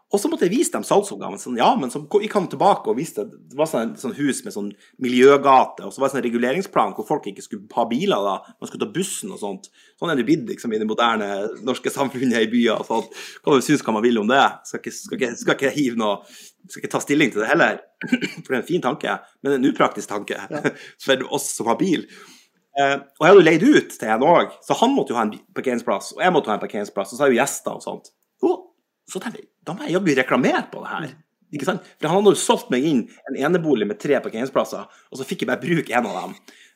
Og 0.08 0.20
så 0.22 0.30
måtte 0.32 0.46
jeg 0.46 0.54
vise 0.54 0.72
dem 0.72 0.84
salgsoppgaven. 0.88 1.40
Sånn, 1.40 1.58
ja, 1.60 1.68
men 1.76 1.90
så 1.92 2.00
gikk 2.00 2.36
han 2.38 2.46
tilbake 2.48 2.88
og 2.88 2.96
viste 2.96 3.26
Det 3.28 3.58
var 3.58 3.68
sånn, 3.68 3.92
sånn 4.00 4.14
hus 4.16 4.40
med 4.46 4.54
sånn 4.54 4.70
miljøgate, 5.04 5.84
og 5.84 5.92
så 5.92 6.00
var 6.00 6.08
det 6.08 6.16
sånn 6.16 6.24
reguleringsplan 6.24 6.94
hvor 6.96 7.06
folk 7.08 7.28
ikke 7.28 7.44
skulle 7.44 7.68
ha 7.76 7.84
biler. 7.90 8.24
da, 8.24 8.54
Man 8.56 8.70
skulle 8.70 8.86
ta 8.86 8.92
bussen 8.94 9.34
og 9.34 9.42
sånt. 9.42 9.68
Sånn 10.00 10.12
er 10.12 10.16
det 10.16 10.24
blitt 10.28 10.48
liksom, 10.48 10.72
i 10.72 10.80
det 10.80 10.88
moderne 10.88 11.28
norske 11.66 11.92
samfunnet 11.92 12.46
i 12.46 12.52
byer. 12.52 12.80
og 12.80 12.88
sånt. 12.88 13.18
Hva 13.44 13.58
du 13.58 13.66
synes 13.66 13.84
hva 13.84 13.98
man 13.98 14.06
vil 14.06 14.22
om 14.22 14.30
det. 14.30 14.44
Skal 14.70 14.80
ikke, 14.80 14.94
skal 14.96 15.20
ikke, 15.20 15.34
skal 15.42 15.58
ikke 15.58 15.76
hive 15.76 16.00
noe 16.00 16.22
skal 16.68 16.82
ikke 16.82 16.92
ta 16.92 17.00
stilling 17.00 17.30
til 17.32 17.42
det 17.42 17.48
heller, 17.48 17.78
for 18.42 18.50
det 18.50 18.56
er 18.56 18.60
en 18.60 18.66
fin 18.68 18.82
tanke, 18.84 19.14
men 19.44 19.56
en 19.56 19.68
upraktisk 19.70 20.10
tanke 20.10 20.36
ja. 20.36 20.60
for 21.04 21.24
oss 21.34 21.50
som 21.56 21.70
har 21.70 21.78
bil. 21.80 22.04
Uh, 22.78 23.00
og 23.18 23.24
jeg 23.24 23.30
hadde 23.30 23.40
jo 23.40 23.46
leid 23.46 23.64
ut 23.64 23.94
til 23.96 24.12
en 24.12 24.26
òg, 24.28 24.52
så 24.62 24.76
han 24.78 24.92
måtte 24.94 25.14
jo 25.14 25.18
ha 25.18 25.24
en 25.26 25.34
parkeringsplass, 25.56 26.12
og 26.16 26.22
jeg 26.22 26.34
måtte 26.34 26.52
ha 26.52 26.58
en 26.58 26.62
parkeringsplass, 26.62 27.14
og 27.14 27.18
så 27.18 27.24
har 27.24 27.32
jo 27.32 27.40
gjester 27.40 27.78
og 27.78 27.84
sånt. 27.84 28.12
Og 28.44 28.67
så 29.08 29.20
tenkte 29.22 29.40
jeg 29.42 29.48
da 29.64 29.74
må 29.76 29.84
jeg 29.86 29.96
jaggu 29.96 30.14
reklamere 30.18 30.62
på 30.72 30.82
det 30.84 30.92
her. 30.92 31.08
Ikke 31.56 31.64
sant? 31.64 31.84
For 31.96 32.08
han 32.10 32.18
hadde 32.20 32.34
jo 32.34 32.40
solgt 32.40 32.68
meg 32.72 32.84
inn 32.84 33.02
en 33.30 33.36
enebolig 33.48 33.86
med 33.88 33.98
tre 34.00 34.18
parkeringsplasser, 34.24 34.84
og 34.84 35.16
så 35.20 35.24
fikk 35.24 35.42
jeg 35.44 35.48
bare 35.48 35.62
bruke 35.62 35.94
en 35.96 36.08
av 36.10 36.16
dem. 36.22 36.34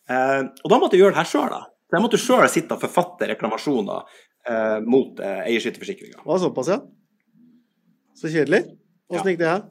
Eh, 0.08 0.40
og 0.64 0.72
da 0.72 0.78
måtte 0.80 0.96
jeg 0.96 1.04
gjøre 1.04 1.12
det 1.16 1.20
her 1.20 1.28
sjøl, 1.28 1.50
da. 1.52 1.62
Så 1.90 1.98
jeg 1.98 2.04
måtte 2.06 2.20
sjøl 2.22 2.46
sitte 2.48 2.76
og 2.78 2.80
forfatte 2.86 3.28
reklamasjoner 3.34 4.06
eh, 4.48 4.78
mot 4.88 5.20
eh, 5.20 5.42
eierskytterforsikringa. 5.50 6.22
Var 6.24 6.40
såpass, 6.40 6.72
ja? 6.72 6.78
Så 8.16 8.32
kjedelig. 8.32 8.62
Åssen 9.12 9.28
gikk 9.34 9.42
det 9.42 9.50
her? 9.52 9.62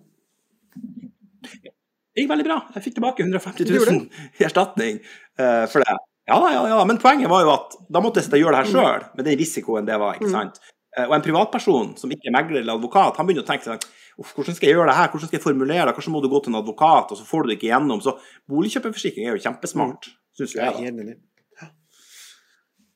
Det 2.11 2.21
gikk 2.25 2.29
veldig 2.31 2.45
bra. 2.45 2.57
Jeg 2.75 2.83
fikk 2.85 2.97
tilbake 2.99 3.23
150 3.25 3.69
000 3.71 4.05
i 4.41 4.45
erstatning 4.45 4.99
eh, 5.01 5.65
for 5.71 5.81
det. 5.85 5.97
Ja, 6.29 6.37
ja, 6.53 6.61
ja, 6.69 6.81
men 6.87 6.99
poenget 7.01 7.31
var 7.31 7.41
jo 7.45 7.53
at 7.55 7.73
da 7.91 8.01
måtte 8.03 8.21
jeg 8.21 8.43
gjøre 8.43 8.53
det 8.59 8.67
her 8.67 8.71
sjøl, 8.75 9.05
med 9.17 9.25
den 9.27 9.39
risikoen 9.39 9.87
det 9.89 9.97
var. 9.99 10.19
ikke 10.19 10.29
Mm. 10.29 10.35
sant? 10.35 10.59
Eh, 10.97 11.07
og 11.07 11.15
en 11.15 11.23
privatperson 11.23 11.93
som 11.99 12.11
ikke 12.11 12.29
er 12.29 12.35
megler 12.35 12.61
eller 12.61 12.79
advokat, 12.79 13.17
han 13.19 13.27
begynner 13.27 13.45
å 13.45 13.49
tenke 13.49 13.67
seg 13.69 13.89
hvordan 14.21 14.57
skal 14.57 14.67
jeg 14.67 14.75
gjøre 14.75 14.91
det 14.91 14.97
her, 14.97 15.09
hvordan 15.09 15.29
skal 15.29 15.37
jeg 15.37 15.43
formulere 15.43 15.85
det, 15.87 15.93
kanskje 15.97 16.11
må 16.13 16.19
du 16.21 16.27
gå 16.29 16.41
til 16.43 16.51
en 16.51 16.59
advokat, 16.59 17.13
og 17.13 17.17
så 17.17 17.25
får 17.25 17.45
du 17.45 17.49
det 17.49 17.55
ikke 17.57 17.69
gjennom. 17.71 18.01
Så 18.03 18.13
boligkjøperforsikring 18.51 19.25
er 19.25 19.37
jo 19.37 19.43
kjempesmart, 19.47 20.09
syns 20.37 20.53
Jeg 20.57 20.75
helt 20.77 20.99
enig. 21.01 21.15
Ja. 21.57 21.69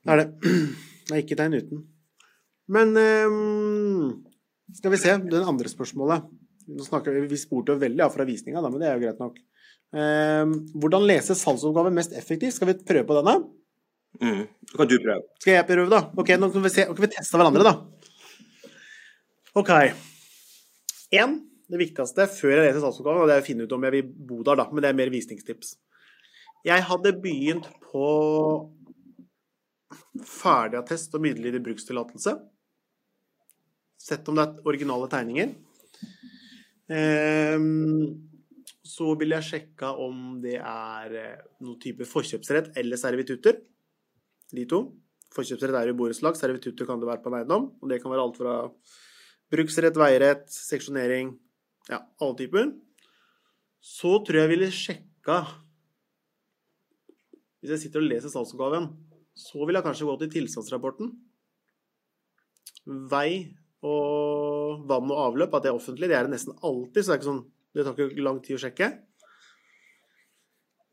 Det 0.04 0.14
er 0.14 0.22
det. 0.24 0.28
Det 1.06 1.14
er 1.14 1.22
ikke 1.22 1.36
tegn 1.38 1.54
uten. 1.54 1.82
Men 2.74 2.96
um, 2.98 4.06
skal 4.74 4.90
vi 4.90 4.98
se, 4.98 5.12
det 5.30 5.42
andre 5.46 5.70
spørsmålet. 5.70 6.24
Nå 6.74 6.86
snakker 6.88 7.14
vi, 7.14 7.28
vi 7.30 7.38
spurte 7.38 7.76
jo 7.76 7.82
veldig 7.84 8.02
av 8.02 8.16
fra 8.16 8.26
visninga, 8.26 8.64
men 8.66 8.82
det 8.82 8.88
er 8.90 8.96
jo 8.98 9.04
greit 9.04 9.20
nok. 9.22 9.38
Um, 9.94 10.56
hvordan 10.82 11.06
lese 11.06 11.38
salgsoppgaver 11.38 11.94
mest 11.94 12.16
effektivt? 12.18 12.58
Skal 12.58 12.72
vi 12.72 12.78
prøve 12.82 13.06
på 13.06 13.20
denne? 13.20 13.36
Mm. 14.22 14.44
Da 14.72 14.80
kan 14.80 14.90
du 14.90 14.96
prøve. 15.04 15.24
Skal 15.42 15.58
jeg 15.58 15.68
prøve, 15.70 15.90
da? 15.92 16.02
Ok, 16.22 16.32
nå 16.40 16.52
kan 16.54 16.66
vi, 16.66 16.72
se, 16.74 16.86
nå 16.90 16.96
vi 17.00 17.12
teste 17.16 17.40
hverandre, 17.40 17.66
da. 17.68 17.74
Ok. 19.56 19.72
Én, 21.16 21.36
det 21.72 21.82
viktigste 21.82 22.28
før 22.32 22.56
jeg 22.56 22.64
leser 22.64 22.82
statsoppgaven, 22.84 23.24
og 23.24 23.30
det 23.32 23.38
er 23.38 23.44
å 23.44 23.48
finne 23.48 23.68
ut 23.68 23.76
om 23.76 23.86
jeg 23.88 23.98
vil 23.98 24.16
bo 24.32 24.42
der, 24.46 24.60
da, 24.62 24.68
men 24.72 24.84
det 24.84 24.92
er 24.92 24.98
mer 25.00 25.14
visningstips. 25.14 25.76
Jeg 26.66 26.88
hadde 26.88 27.14
begynt 27.22 27.70
på 27.92 28.10
ferdigattest 30.26 31.14
og 31.16 31.24
midlertidig 31.24 31.62
brukstillatelse. 31.66 32.36
Sett 34.02 34.28
om 34.30 34.38
det 34.38 34.46
er 34.46 34.70
originale 34.70 35.10
tegninger. 35.12 35.54
Ehm, 36.94 38.30
så 38.86 39.14
ville 39.18 39.40
jeg 39.40 39.50
sjekka 39.50 39.94
om 40.02 40.40
det 40.44 40.58
er 40.60 41.16
eh, 41.18 41.46
noen 41.66 41.80
type 41.82 42.06
forkjøpsrett 42.10 42.76
eller 42.78 43.02
servitutter. 43.02 43.62
De 44.56 44.66
to. 44.70 44.80
Forkjøpsrett 45.36 45.76
er 45.76 45.90
jo 45.92 45.98
borettslag, 46.00 46.38
servitutter 46.40 46.88
kan 46.88 47.02
det 47.02 47.10
være 47.10 47.24
på 47.24 47.32
en 47.32 47.40
eiendom. 47.42 47.68
Og 47.82 47.92
det 47.92 48.00
kan 48.02 48.14
være 48.14 48.24
alt 48.24 48.40
fra 48.40 48.56
bruksrett, 49.52 49.98
veirett, 50.00 50.48
seksjonering, 50.52 51.34
ja, 51.92 52.02
alle 52.22 52.38
typer. 52.40 52.72
Så 53.86 54.18
tror 54.26 54.40
jeg 54.40 54.48
jeg 54.48 54.54
ville 54.56 54.72
sjekka 54.74 55.44
Hvis 57.62 57.74
jeg 57.74 57.82
sitter 57.84 58.02
og 58.02 58.10
leser 58.10 58.30
salgsoppgaven, 58.30 58.88
så 59.34 59.66
vil 59.66 59.78
jeg 59.78 59.86
kanskje 59.86 60.06
gå 60.06 60.14
til 60.22 60.32
tilstandsrapporten. 60.36 61.10
Vei 63.10 63.58
og 63.86 64.86
vann 64.90 65.10
og 65.10 65.22
avløp, 65.24 65.56
at 65.58 65.66
det 65.66 65.72
er 65.72 65.80
offentlig, 65.80 66.10
det 66.12 66.18
er 66.18 66.28
det 66.28 66.36
nesten 66.36 66.54
alltid, 66.62 67.02
så 67.02 67.10
det 67.10 67.16
er 67.16 67.20
ikke 67.22 67.32
sånn 67.32 67.44
Det 67.76 67.84
tar 67.84 67.98
ikke 68.06 68.24
lang 68.24 68.38
tid 68.46 68.56
å 68.56 68.62
sjekke. 68.62 68.88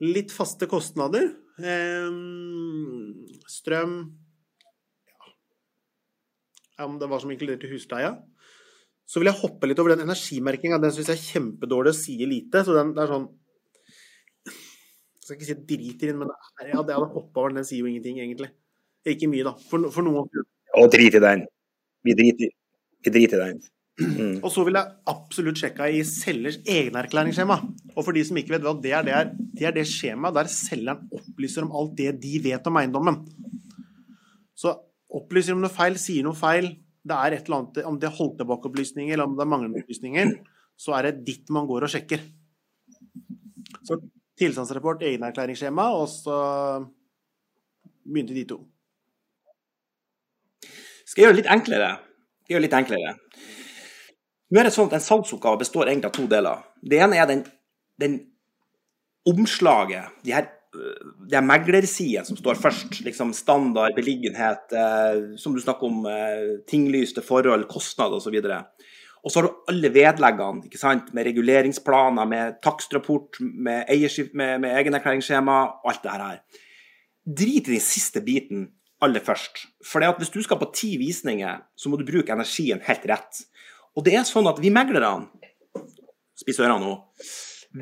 Litt 0.03 0.33
faste 0.35 0.67
kostnader. 0.67 1.29
Ehm, 1.63 3.02
strøm 3.51 3.97
ja. 6.79 6.87
Om 6.87 6.99
det 6.99 7.09
var 7.11 7.23
som 7.23 7.31
inkludert 7.31 7.65
i 7.67 7.71
husleia. 7.71 8.17
Så 9.07 9.21
vil 9.21 9.29
jeg 9.29 9.41
hoppe 9.43 9.69
litt 9.69 9.81
over 9.83 9.93
den 9.93 10.07
energimerkinga. 10.07 10.81
Den 10.83 10.95
syns 10.95 11.11
jeg 11.13 11.19
er 11.19 11.27
kjempedårlig 11.29 11.93
og 11.93 11.99
sier 11.99 12.31
lite. 12.31 12.65
Så 12.65 12.75
den 12.77 12.95
det 12.97 13.05
er 13.05 13.13
sånn 13.13 13.29
Jeg 14.49 15.27
skal 15.27 15.37
ikke 15.37 15.49
si 15.51 15.57
driter 15.69 16.09
i 16.09 16.11
den, 16.11 16.19
men 16.19 16.31
det 16.33 16.65
er, 16.65 16.71
ja, 16.73 16.81
det 16.83 16.97
hadde 16.97 17.13
hoppa 17.13 17.45
over 17.45 17.53
den. 17.55 17.67
Sier 17.69 17.85
jo 17.85 17.91
ingenting, 17.91 18.19
egentlig. 18.25 18.51
Ikke 19.07 19.29
mye, 19.31 19.45
da. 19.47 19.53
For, 19.69 19.91
for 19.95 20.07
noen. 20.07 20.47
Og 20.81 20.89
drit 20.91 21.15
i 21.19 21.23
den. 21.23 21.45
Vi 22.03 22.17
driter 22.17 23.39
i 23.39 23.43
den. 23.45 23.63
Mm. 24.01 24.39
Og 24.41 24.49
så 24.49 24.63
vil 24.65 24.79
jeg 24.79 24.95
absolutt 25.13 25.61
sjekke 25.61 25.89
i 25.93 26.01
selgers 26.09 26.57
egenerklæringsskjema. 26.65 27.59
Og 27.93 28.01
for 28.01 28.17
de 28.17 28.23
som 28.25 28.39
ikke 28.41 28.55
vet 28.55 28.65
hva 28.65 28.73
det 28.81 28.95
er, 28.97 29.05
det 29.05 29.15
er 29.17 29.33
det, 29.35 29.67
er 29.69 29.75
det 29.77 29.85
skjemaet 29.91 30.39
der 30.39 30.49
selgeren 30.51 31.11
opplyser 31.13 31.67
om 31.67 31.75
alt 31.77 31.93
det 31.99 32.15
de 32.23 32.39
vet 32.45 32.71
om 32.71 32.79
eiendommen. 32.81 33.21
Så 34.57 34.73
opplyser 35.13 35.57
om 35.57 35.61
noe 35.63 35.73
feil, 35.73 35.99
sier 36.01 36.25
noe 36.25 36.39
feil, 36.39 36.73
det 37.03 37.19
er 37.19 37.37
et 37.37 37.49
eller 37.49 37.59
annet, 37.59 37.83
om 37.89 37.99
det 38.01 38.09
er 38.09 38.17
holdt 38.17 38.39
tilbake 38.41 38.71
opplysninger, 38.71 39.13
eller 39.13 39.29
om 39.29 39.37
det 39.37 39.45
er 39.45 39.51
manglende 39.51 39.83
opplysninger, 39.83 40.37
så 40.79 40.97
er 40.97 41.09
det 41.09 41.25
ditt 41.27 41.51
man 41.53 41.69
går 41.69 41.87
og 41.87 41.93
sjekker. 41.93 42.23
Så 43.83 43.99
tilstandsrapport, 44.39 45.03
egenerklæringsskjema, 45.05 45.89
og 45.99 46.07
så 46.11 46.37
begynte 48.07 48.37
de 48.39 48.47
to. 48.49 48.63
Skal 51.05 51.21
jeg 51.21 51.27
gjøre 51.27 51.37
det 51.37 51.43
litt 51.43 51.53
enklere? 51.53 51.91
Skal 51.99 52.55
jeg 52.55 52.57
gjøre 52.57 52.63
det 52.63 52.69
litt 52.71 52.79
enklere. 52.79 53.15
Nå 54.53 54.61
er 54.61 54.69
det 54.69 54.75
sånn 54.75 54.91
at 54.91 54.99
En 54.99 55.05
salgsoppgave 55.05 55.63
består 55.63 55.89
egentlig 55.89 56.11
av 56.11 56.17
to 56.19 56.27
deler. 56.29 56.65
Det 56.85 57.01
ene 57.01 57.21
er 57.21 57.29
den, 57.31 57.47
den 58.01 58.19
omslaget, 59.29 60.13
de 60.27 60.35
her, 60.37 60.49
øh, 60.77 61.13
de 61.31 61.39
her 61.39 61.47
meglersidene 61.47 62.27
som 62.29 62.37
står 62.37 62.61
først. 62.61 63.01
liksom 63.07 63.33
Standard, 63.33 63.97
beliggenhet, 63.97 64.73
eh, 64.77 65.37
som 65.41 65.55
du 65.55 65.61
snakker 65.63 65.89
om, 65.89 66.05
eh, 66.07 66.59
tinglyste 66.69 67.25
forhold, 67.25 67.69
kostnader 67.69 68.21
osv. 68.21 68.37
Og 69.25 69.31
så 69.31 69.41
har 69.41 69.49
du 69.49 69.55
alle 69.69 69.89
vedleggene, 69.95 70.67
ikke 70.67 70.79
sant? 70.79 71.15
med 71.15 71.25
reguleringsplaner, 71.25 72.27
med 72.27 72.61
takstrapport, 72.63 73.41
med, 73.41 73.87
med, 74.35 74.61
med 74.61 74.77
egenerklæringsskjema 74.77 75.59
og 75.85 75.91
alt 75.93 76.03
det 76.03 76.11
her. 76.11 76.41
Drit 77.25 77.69
i 77.69 77.79
den 77.79 77.81
siste 77.81 78.21
biten 78.21 78.69
aller 79.03 79.21
først. 79.21 79.67
For 79.87 80.01
det 80.01 80.13
hvis 80.19 80.31
du 80.31 80.43
skal 80.43 80.59
på 80.59 80.73
ti 80.75 80.97
visninger, 80.99 81.63
så 81.77 81.89
må 81.89 81.97
du 81.97 82.05
bruke 82.05 82.35
energien 82.35 82.83
helt 82.85 83.07
rett. 83.07 83.47
Og 83.97 84.05
det 84.07 84.17
er 84.17 84.29
sånn 84.29 84.49
at 84.49 84.61
vi 84.63 84.73
meglerne, 84.73 85.29
spiss 86.39 86.61
ørene 86.63 86.81
nå, 86.81 86.95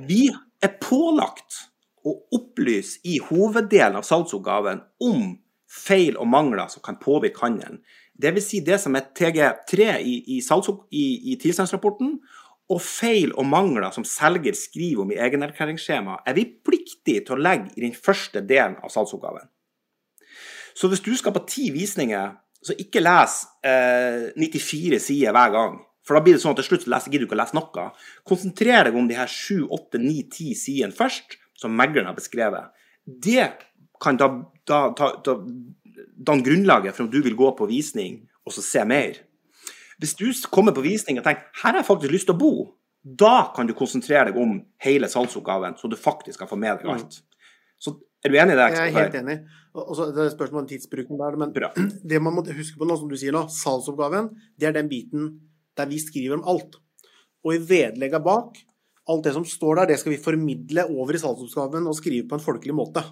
vi 0.08 0.26
er 0.62 0.74
pålagt 0.82 1.66
å 2.06 2.16
opplyse 2.36 3.00
i 3.06 3.18
hoveddelen 3.22 3.98
av 4.00 4.06
salgsoppgaven 4.08 4.82
om 5.04 5.34
feil 5.70 6.16
og 6.18 6.28
mangler 6.30 6.70
som 6.72 6.82
kan 6.82 6.98
påvirke 7.00 7.44
handelen. 7.44 7.80
Dvs. 8.20 8.46
Si 8.50 8.60
det 8.64 8.80
som 8.82 8.96
er 8.98 9.10
TG3 9.16 9.90
i, 10.02 10.16
i, 10.36 10.40
i, 10.40 11.04
i 11.32 11.36
tilstandsrapporten, 11.40 12.18
og 12.70 12.78
feil 12.82 13.32
og 13.34 13.48
mangler 13.50 13.90
som 13.94 14.06
selger 14.06 14.54
skriver 14.54 15.02
om 15.02 15.10
i 15.10 15.18
egenerklæringsskjema, 15.18 16.20
er 16.26 16.36
vi 16.36 16.46
pliktige 16.46 17.24
til 17.26 17.34
å 17.34 17.42
legge 17.42 17.72
i 17.74 17.82
den 17.82 17.96
første 17.96 18.42
delen 18.46 18.76
av 18.84 18.92
salgsoppgaven. 18.94 19.48
Så 20.78 20.88
hvis 20.88 21.02
du 21.02 21.10
skal 21.18 21.34
på 21.34 21.42
ti 21.50 21.70
visninger, 21.74 22.36
så 22.62 22.76
ikke 22.78 23.02
les 23.02 23.40
eh, 23.66 24.30
94 24.38 25.00
sider 25.02 25.34
hver 25.34 25.54
gang. 25.54 25.80
For 26.06 26.16
da 26.16 26.24
blir 26.24 26.36
det 26.36 26.42
sånn 26.42 26.54
at 26.56 26.62
til 26.62 26.70
slutt 26.70 26.88
leser, 26.90 27.12
gidder 27.12 27.26
du 27.26 27.28
ikke 27.28 27.36
å 27.36 27.42
lese 27.42 27.56
noe. 27.58 27.86
Konsentrer 28.28 28.88
deg 28.88 28.96
om 28.96 29.08
de 29.10 29.18
her 29.18 29.30
7, 29.30 29.66
8, 29.68 30.00
9, 30.00 30.22
10 30.32 30.56
sidene 30.58 30.96
først, 30.96 31.36
som 31.60 31.76
megleren 31.76 32.08
har 32.08 32.16
beskrevet. 32.16 32.72
Det 33.04 33.50
kan 34.00 34.16
da, 34.20 34.30
da, 34.68 34.80
da, 34.96 35.10
da 35.24 35.36
danne 36.16 36.44
grunnlaget 36.44 36.96
for 36.96 37.06
om 37.06 37.12
du 37.12 37.20
vil 37.24 37.36
gå 37.36 37.50
på 37.56 37.68
visning 37.70 38.22
og 38.46 38.54
så 38.56 38.64
se 38.64 38.84
mer. 38.88 39.20
Hvis 40.00 40.16
du 40.16 40.28
kommer 40.52 40.72
på 40.76 40.84
visning 40.84 41.20
og 41.20 41.26
tenker 41.26 41.48
her 41.62 41.74
har 41.74 41.80
jeg 41.82 41.88
faktisk 41.88 42.14
lyst 42.14 42.30
til 42.30 42.36
å 42.36 42.40
bo, 42.40 42.52
da 43.00 43.50
kan 43.56 43.68
du 43.68 43.74
konsentrere 43.76 44.28
deg 44.30 44.38
om 44.40 44.58
hele 44.84 45.08
salgsoppgaven, 45.08 45.76
så 45.80 45.88
du 45.88 45.96
faktisk 46.00 46.38
skal 46.38 46.48
få 46.48 46.56
med 46.60 46.80
deg 46.80 46.92
alt. 46.92 47.20
Så 47.80 47.94
er 48.24 48.32
du 48.32 48.36
enig 48.36 48.56
i 48.56 48.60
det? 48.60 48.68
Jeg 48.76 48.92
er 48.92 48.96
helt 48.96 49.20
enig. 49.20 49.36
Og 49.76 49.84
og 49.86 49.96
så 49.96 50.08
er 50.08 50.16
det 50.16 50.26
et 50.26 50.34
spørsmål 50.34 50.64
om 50.64 50.68
tidsbruken 50.68 51.20
der, 51.20 51.36
men 51.40 51.52
Bra. 51.54 51.70
det 52.10 52.20
man 52.20 52.36
må 52.36 52.44
huske 52.48 52.80
på 52.80 52.88
nå, 52.88 52.96
som 53.00 53.08
du 53.08 53.16
sier 53.20 53.36
nå, 53.36 53.46
salgsoppgaven, 53.54 54.32
det 54.60 54.68
er 54.68 54.76
den 54.76 54.90
biten 54.90 55.30
der 55.80 55.90
vi 55.90 56.00
skriver 56.02 56.38
om 56.38 56.46
alt. 56.52 56.78
Og 57.44 57.56
i 57.56 57.62
vedlegga 57.70 58.20
bak, 58.22 58.58
alt 59.10 59.24
det 59.26 59.34
som 59.34 59.46
står 59.48 59.80
der, 59.80 59.90
det 59.90 60.00
skal 60.00 60.14
vi 60.14 60.22
formidle 60.22 60.84
over 60.92 61.16
i 61.16 61.20
salgsoppgaven 61.22 61.88
og 61.88 61.96
skrive 61.98 62.28
på 62.28 62.36
en 62.38 62.44
folkelig 62.44 62.76
måte. 62.76 63.02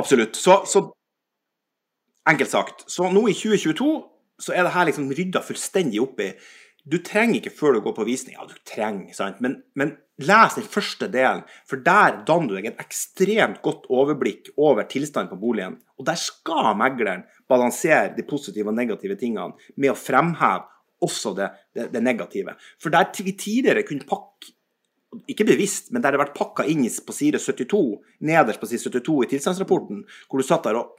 Absolutt. 0.00 0.36
Så, 0.36 0.62
så 0.66 0.86
enkelt 2.28 2.50
sagt. 2.50 2.84
Så 2.90 3.08
nå 3.12 3.26
i 3.30 3.36
2022 3.36 3.92
så 4.42 4.54
er 4.56 4.66
det 4.66 4.74
her 4.74 4.88
liksom 4.88 5.10
rydda 5.14 5.42
fullstendig 5.46 6.02
opp 6.02 6.20
i. 6.24 6.32
Du 6.82 6.96
trenger 7.04 7.38
ikke 7.38 7.54
før 7.54 7.76
du 7.76 7.82
går 7.84 7.94
på 7.94 8.06
visning, 8.08 8.34
ja, 8.34 8.46
du 8.48 8.56
trenger, 8.66 9.12
sant? 9.14 9.38
Men, 9.44 9.60
men 9.78 9.94
les 10.22 10.56
den 10.58 10.66
første 10.66 11.06
delen, 11.12 11.44
for 11.68 11.82
der 11.84 12.22
danner 12.26 12.50
du 12.50 12.56
deg 12.56 12.72
et 12.72 12.82
ekstremt 12.82 13.60
godt 13.62 13.86
overblikk 13.92 14.50
over 14.56 14.88
tilstanden 14.90 15.30
på 15.30 15.40
boligen. 15.44 15.78
Og 15.98 16.08
der 16.08 16.18
skal 16.18 16.74
megleren 16.78 17.22
balansere 17.50 18.10
de 18.16 18.26
positive 18.26 18.72
og 18.72 18.78
negative 18.78 19.18
tingene 19.20 19.54
med 19.76 19.92
å 19.92 19.98
fremheve 19.98 20.66
også 21.02 21.34
det, 21.38 21.52
det, 21.74 21.88
det 21.94 22.02
negative. 22.02 22.56
For 22.82 22.94
der 22.94 23.10
vi 23.22 23.36
tidligere 23.38 23.86
kunne 23.86 24.08
pakke 24.08 24.52
ikke 25.28 25.44
bevisst, 25.44 25.90
men 25.92 26.00
der 26.00 26.14
det 26.14 26.16
har 26.16 26.24
vært 26.24 26.38
pakka 26.38 26.64
inn 26.72 26.86
på 26.88 27.12
side 27.12 27.36
72, 27.42 27.98
nederst 28.24 28.62
på 28.62 28.68
side 28.70 28.80
72 28.80 29.18
i 29.26 29.28
tilstandsrapporten, 29.34 29.98
hvor 30.24 30.40
du 30.40 30.46
satt 30.46 30.64
der 30.64 30.78
og 30.80 30.94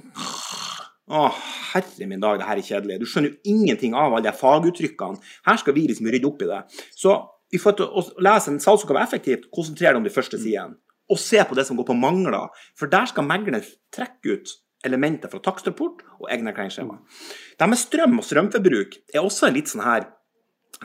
Å, 1.11 1.27
herre 1.73 2.07
min 2.07 2.21
dag, 2.23 2.37
det 2.39 2.47
her 2.47 2.59
er 2.59 2.67
kjedelig. 2.67 2.99
Du 3.01 3.07
skjønner 3.09 3.33
jo 3.33 3.53
ingenting 3.53 3.95
av 3.97 4.13
alle 4.13 4.23
de 4.23 4.31
faguttrykkene. 4.39 5.19
Her 5.47 5.59
skal 5.59 5.75
vi 5.75 5.87
liksom 5.89 6.07
rydde 6.07 6.29
opp 6.29 6.43
i 6.45 6.47
det. 6.47 6.61
Så 6.95 7.17
vi 7.51 7.59
får 7.61 7.75
til 7.77 7.89
å 7.91 8.05
lese 8.23 8.53
en 8.53 8.61
salgsoppgave 8.63 9.03
effektivt, 9.03 9.49
konsentrer 9.53 9.91
deg 9.91 9.99
om 9.99 10.07
de 10.07 10.13
første 10.13 10.39
sidene. 10.39 10.79
Og 11.11 11.19
se 11.19 11.43
på 11.43 11.57
det 11.59 11.67
som 11.67 11.77
går 11.77 11.89
på 11.89 11.97
mangler. 11.99 12.47
For 12.79 12.89
der 12.89 13.09
skal 13.11 13.27
megleren 13.27 13.65
trekke 13.93 14.37
ut 14.37 14.55
elementer 14.87 15.31
fra 15.31 15.41
takstrapport 15.43 16.01
og 16.19 16.27
egne 16.31 16.51
erklæringsskjema. 16.51 16.97
Det 17.59 17.69
med 17.69 17.79
strøm 17.79 18.19
og 18.19 18.27
strømforbruk 18.27 18.97
er 19.13 19.23
også 19.23 19.47
en 19.47 19.57
litt 19.59 19.71
sånn 19.71 19.85
her 19.85 20.09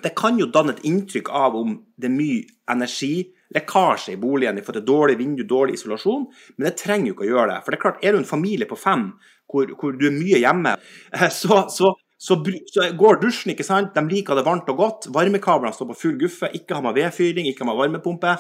Det 0.04 0.12
kan 0.14 0.36
jo 0.38 0.46
danne 0.52 0.76
et 0.76 0.84
inntrykk 0.86 1.30
av 1.34 1.56
om 1.58 1.72
det 1.98 2.06
er 2.06 2.12
mye 2.14 2.42
energilekkasje 2.70 4.12
i 4.12 4.18
boligen 4.20 4.60
i 4.60 4.62
forhold 4.62 4.84
til 4.84 4.92
dårlig 4.92 5.16
vindu, 5.18 5.42
dårlig 5.48 5.74
isolasjon, 5.74 6.26
men 6.54 6.66
det 6.68 6.76
trenger 6.78 7.08
jo 7.08 7.14
ikke 7.16 7.24
å 7.24 7.30
gjøre 7.30 7.48
det. 7.50 7.56
For 7.64 7.72
det 7.72 7.78
er 7.78 7.82
klart, 7.82 8.04
er 8.04 8.14
du 8.14 8.20
en 8.20 8.28
familie 8.28 8.68
på 8.68 8.78
fem 8.78 9.08
hvor, 9.48 9.72
hvor 9.80 9.96
du 9.96 10.06
er 10.10 10.14
mye 10.14 10.42
hjemme, 10.42 10.76
eh, 11.14 11.28
så, 11.32 11.64
så 11.72 11.94
så, 12.18 12.34
så, 12.66 12.88
går 12.98 13.20
dusjen, 13.22 13.52
ikke 13.52 13.62
sant. 13.62 13.92
De 13.94 14.02
liker 14.10 14.34
det 14.34 14.42
varmt 14.42 14.66
og 14.72 14.80
godt. 14.80 15.06
Varmekablene 15.14 15.70
står 15.70 15.92
på 15.92 16.00
full 16.00 16.16
guffe. 16.18 16.48
Ikke 16.56 16.74
har 16.74 16.82
man 16.82 16.96
vedfyring, 16.96 17.46
ikke 17.46 17.62
har 17.62 17.68
man 17.70 17.78
varmepumpe. 17.78 18.32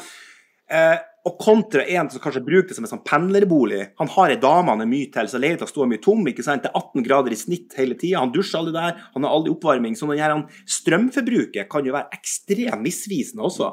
Eh, 0.68 0.96
og 1.28 1.38
kontra 1.40 1.84
en 1.86 2.08
som 2.10 2.22
kanskje 2.24 2.42
bruker 2.44 2.72
det 2.72 2.76
som 2.76 2.88
en 2.88 2.90
sånn 2.90 3.04
pendlerbolig. 3.06 3.92
Han 4.00 4.10
har 4.16 4.34
ei 4.34 4.40
dame 4.42 4.74
han 4.74 4.82
er 4.82 4.90
mye 4.90 5.12
til, 5.14 5.30
så 5.30 5.38
leiligheta 5.40 5.68
står 5.70 5.88
mye 5.92 6.02
tom. 6.02 6.26
ikke 6.26 6.44
sant? 6.44 6.66
Det 6.66 6.72
er 6.72 6.80
18 6.80 7.06
grader 7.06 7.34
i 7.34 7.38
snitt 7.38 7.78
hele 7.78 7.94
tida. 7.98 8.24
Han 8.24 8.34
dusjer 8.34 8.58
aldri 8.60 8.74
der. 8.74 8.98
Han 9.14 9.26
har 9.26 9.38
aldri 9.38 9.54
oppvarming. 9.54 9.94
Så 9.94 10.10
denne 10.10 10.42
strømforbruket 10.78 11.70
kan 11.70 11.86
jo 11.86 11.94
være 11.94 12.18
ekstremt 12.18 12.82
misvisende 12.82 13.46
også. 13.46 13.70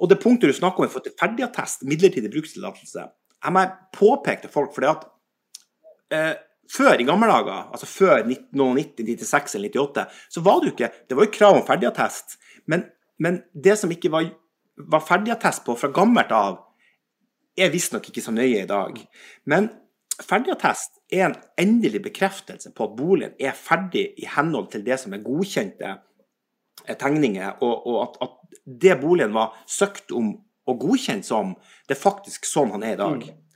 Og 0.00 0.08
det 0.08 0.22
punktet 0.22 0.48
du 0.48 0.56
snakker 0.56 0.80
om 0.80 0.88
i 0.88 0.92
forhold 0.92 1.10
til 1.10 1.18
ferdigattest, 1.20 1.84
midlertidig 1.84 2.32
brukstillatelse, 2.32 3.10
jeg 3.40 3.56
må 3.56 3.64
påpeke 3.96 4.46
til 4.46 4.52
folk 4.52 4.72
for 4.72 4.84
det 4.84 4.94
at 4.94 5.04
eh, 6.14 6.32
før 6.70 7.00
i 7.00 7.06
gamle 7.08 7.28
dager, 7.30 7.68
altså 7.74 7.88
før 7.90 8.22
1990, 8.22 9.06
96 9.24 9.56
eller 9.58 9.74
98, 9.74 10.06
så 10.30 10.42
var 10.46 10.60
det 10.60 10.70
jo 10.70 10.76
ikke 10.76 10.90
Det 11.08 11.18
var 11.18 11.26
jo 11.26 11.34
krav 11.34 11.58
om 11.58 11.66
ferdigattest, 11.66 12.38
men, 12.70 12.84
men 13.18 13.42
det 13.54 13.78
som 13.78 13.90
ikke 13.90 14.12
var, 14.12 14.30
var 14.90 15.06
ferdigattest 15.06 15.64
på 15.66 15.76
fra 15.78 15.90
gammelt 15.94 16.32
av, 16.34 16.60
er 17.58 17.72
visstnok 17.72 18.06
ikke 18.08 18.22
så 18.22 18.32
nøye 18.32 18.62
i 18.62 18.68
dag. 18.68 19.00
Men 19.50 19.68
ferdigattest 20.22 21.00
er 21.12 21.26
en 21.26 21.38
endelig 21.58 22.04
bekreftelse 22.06 22.72
på 22.76 22.86
at 22.86 22.94
boligen 22.96 23.34
er 23.40 23.56
ferdig 23.56 24.12
i 24.20 24.28
henhold 24.30 24.70
til 24.72 24.84
det 24.86 25.00
som 25.02 25.16
er 25.16 25.24
godkjente 25.24 25.90
eh, 25.90 26.96
tegninger, 26.96 27.58
og, 27.60 27.86
og 27.86 27.98
at, 28.04 28.22
at, 28.28 28.36
det 28.80 28.96
boligen 29.00 29.32
var 29.34 29.54
søkt 29.70 30.12
om 30.14 30.34
og 30.68 30.82
godkjent 30.82 31.26
som, 31.26 31.54
det 31.88 31.96
er 31.96 31.98
faktisk 31.98 32.44
sånn 32.46 32.70
han 32.74 32.84
er 32.86 32.92
i 32.94 32.98
dag. 33.00 33.22
Mm. 33.24 33.49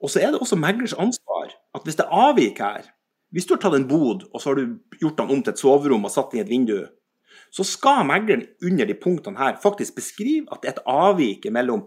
Og 0.00 0.10
så 0.12 0.22
er 0.22 0.32
det 0.32 0.40
også 0.40 0.58
meglers 0.58 0.96
ansvar 0.96 1.52
at 1.76 1.84
hvis 1.84 1.98
det 1.98 2.06
er 2.06 2.24
avvik 2.28 2.58
her 2.58 2.88
Hvis 3.30 3.46
du 3.46 3.52
har 3.54 3.60
tatt 3.62 3.76
en 3.76 3.86
bod, 3.86 4.24
og 4.34 4.40
så 4.42 4.50
har 4.50 4.56
du 4.58 4.80
gjort 4.98 5.20
den 5.20 5.28
om 5.30 5.42
til 5.42 5.52
et 5.52 5.60
soverom 5.60 6.04
og 6.08 6.10
satt 6.10 6.32
den 6.32 6.40
i 6.40 6.42
et 6.42 6.48
vindu, 6.50 6.80
så 7.54 7.62
skal 7.62 8.02
megleren 8.02 8.42
under 8.66 8.88
de 8.88 8.96
punktene 8.98 9.38
her 9.38 9.60
faktisk 9.62 9.94
beskrive 10.00 10.50
at 10.50 10.62
det 10.62 10.70
er 10.70 10.74
et 10.74 10.88
avvik 10.90 11.46
mellom 11.54 11.84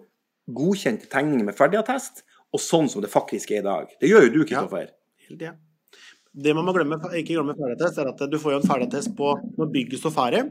godkjente 0.47 1.09
tegninger 1.11 1.43
med 1.43 1.57
ferdigattest 1.57 2.23
og 2.53 2.63
sånn 2.63 2.87
som 2.91 3.03
det 3.03 3.11
faktisk 3.11 3.51
er 3.51 3.59
i 3.59 3.65
dag. 3.65 3.91
Det 3.99 4.11
gjør 4.11 4.27
jo 4.27 4.33
du, 4.37 4.39
Kristoffer. 4.45 4.93
Ja. 5.41 5.51
Det 6.33 6.53
man 6.57 6.65
må 6.65 6.73
glemme, 6.73 6.97
ikke 7.13 7.35
glemme 7.35 7.57
ferdigattest, 7.57 7.99
er 7.99 8.13
at 8.13 8.23
du 8.29 8.39
får 8.41 8.55
jo 8.55 8.61
en 8.61 8.69
ferdigattest 8.69 9.13
på 9.17 9.33
når 9.57 9.71
bygget 9.73 10.01
står 10.01 10.15
ferdig. 10.15 10.45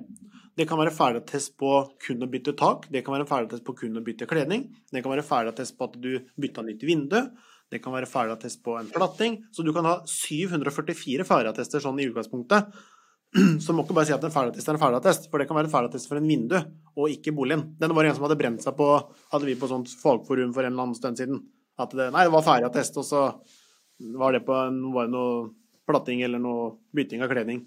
Det 0.59 0.66
kan 0.68 0.81
være 0.81 0.92
ferdigattest 0.92 1.55
på 1.61 1.70
kun 2.05 2.27
å 2.27 2.29
bytte 2.29 2.53
tak, 2.59 2.85
det 2.92 3.01
kan 3.07 3.16
være 3.16 3.27
ferdigattest 3.29 3.64
på 3.64 3.75
kun 3.79 3.96
å 3.96 4.05
bytte 4.05 4.29
kledning, 4.29 4.66
det 4.92 5.01
kan 5.01 5.14
være 5.14 5.25
ferdigattest 5.25 5.79
på 5.79 5.88
at 5.88 5.96
du 6.03 6.11
bytta 6.37 6.64
nytt 6.66 6.85
vindu, 6.85 7.22
det 7.73 7.81
kan 7.81 7.95
være 7.95 8.09
ferdigattest 8.09 8.61
på 8.65 8.77
en 8.77 8.91
platting. 8.93 9.39
Så 9.55 9.65
du 9.65 9.73
kan 9.73 9.87
ha 9.89 9.95
744 10.09 11.25
ferdigattester 11.25 11.81
sånn 11.81 12.01
i 12.03 12.09
utgangspunktet. 12.11 12.69
Så 13.65 13.73
må 13.73 13.87
ikke 13.87 13.97
bare 13.97 14.11
si 14.11 14.15
at 14.15 14.25
en 14.29 14.35
ferdigattest 14.35 14.69
er 14.69 14.77
en 14.77 14.83
ferdigattest, 14.83 15.31
for 15.33 15.41
det 15.41 15.49
kan 15.49 15.57
være 15.57 15.71
en 15.71 15.73
ferdigattest 15.73 16.11
for 16.11 16.21
en 16.21 16.29
vindu, 16.29 16.59
og 16.99 17.15
ikke 17.15 17.33
boligen. 17.33 17.71
Den 17.81 17.95
var 17.97 18.05
en 18.05 18.17
som 18.19 18.27
hadde 18.27 18.37
brent 18.41 18.65
seg 18.65 18.77
på 18.77 18.89
Hadde 19.33 19.49
vi 19.49 19.57
på 19.57 19.71
sånt 19.71 19.89
fagforum 20.03 20.53
for 20.53 20.67
en 20.67 20.75
eller 20.75 20.85
annen 20.85 20.99
stund 20.99 21.21
siden. 21.21 21.41
At 21.81 21.95
det, 21.97 22.11
nei, 22.13 22.27
det 22.29 22.35
var 22.35 22.45
ferdigattest, 22.45 22.99
og 23.01 23.09
så 23.09 23.23
var 24.19 24.37
det 24.37 24.45
på 24.45 24.53
en, 24.53 24.83
var 24.93 25.09
det 25.09 25.15
noe 25.15 25.37
platting 25.89 26.21
eller 26.27 26.43
noe 26.43 26.75
bytting 26.93 27.25
av 27.25 27.33
kledning. 27.33 27.65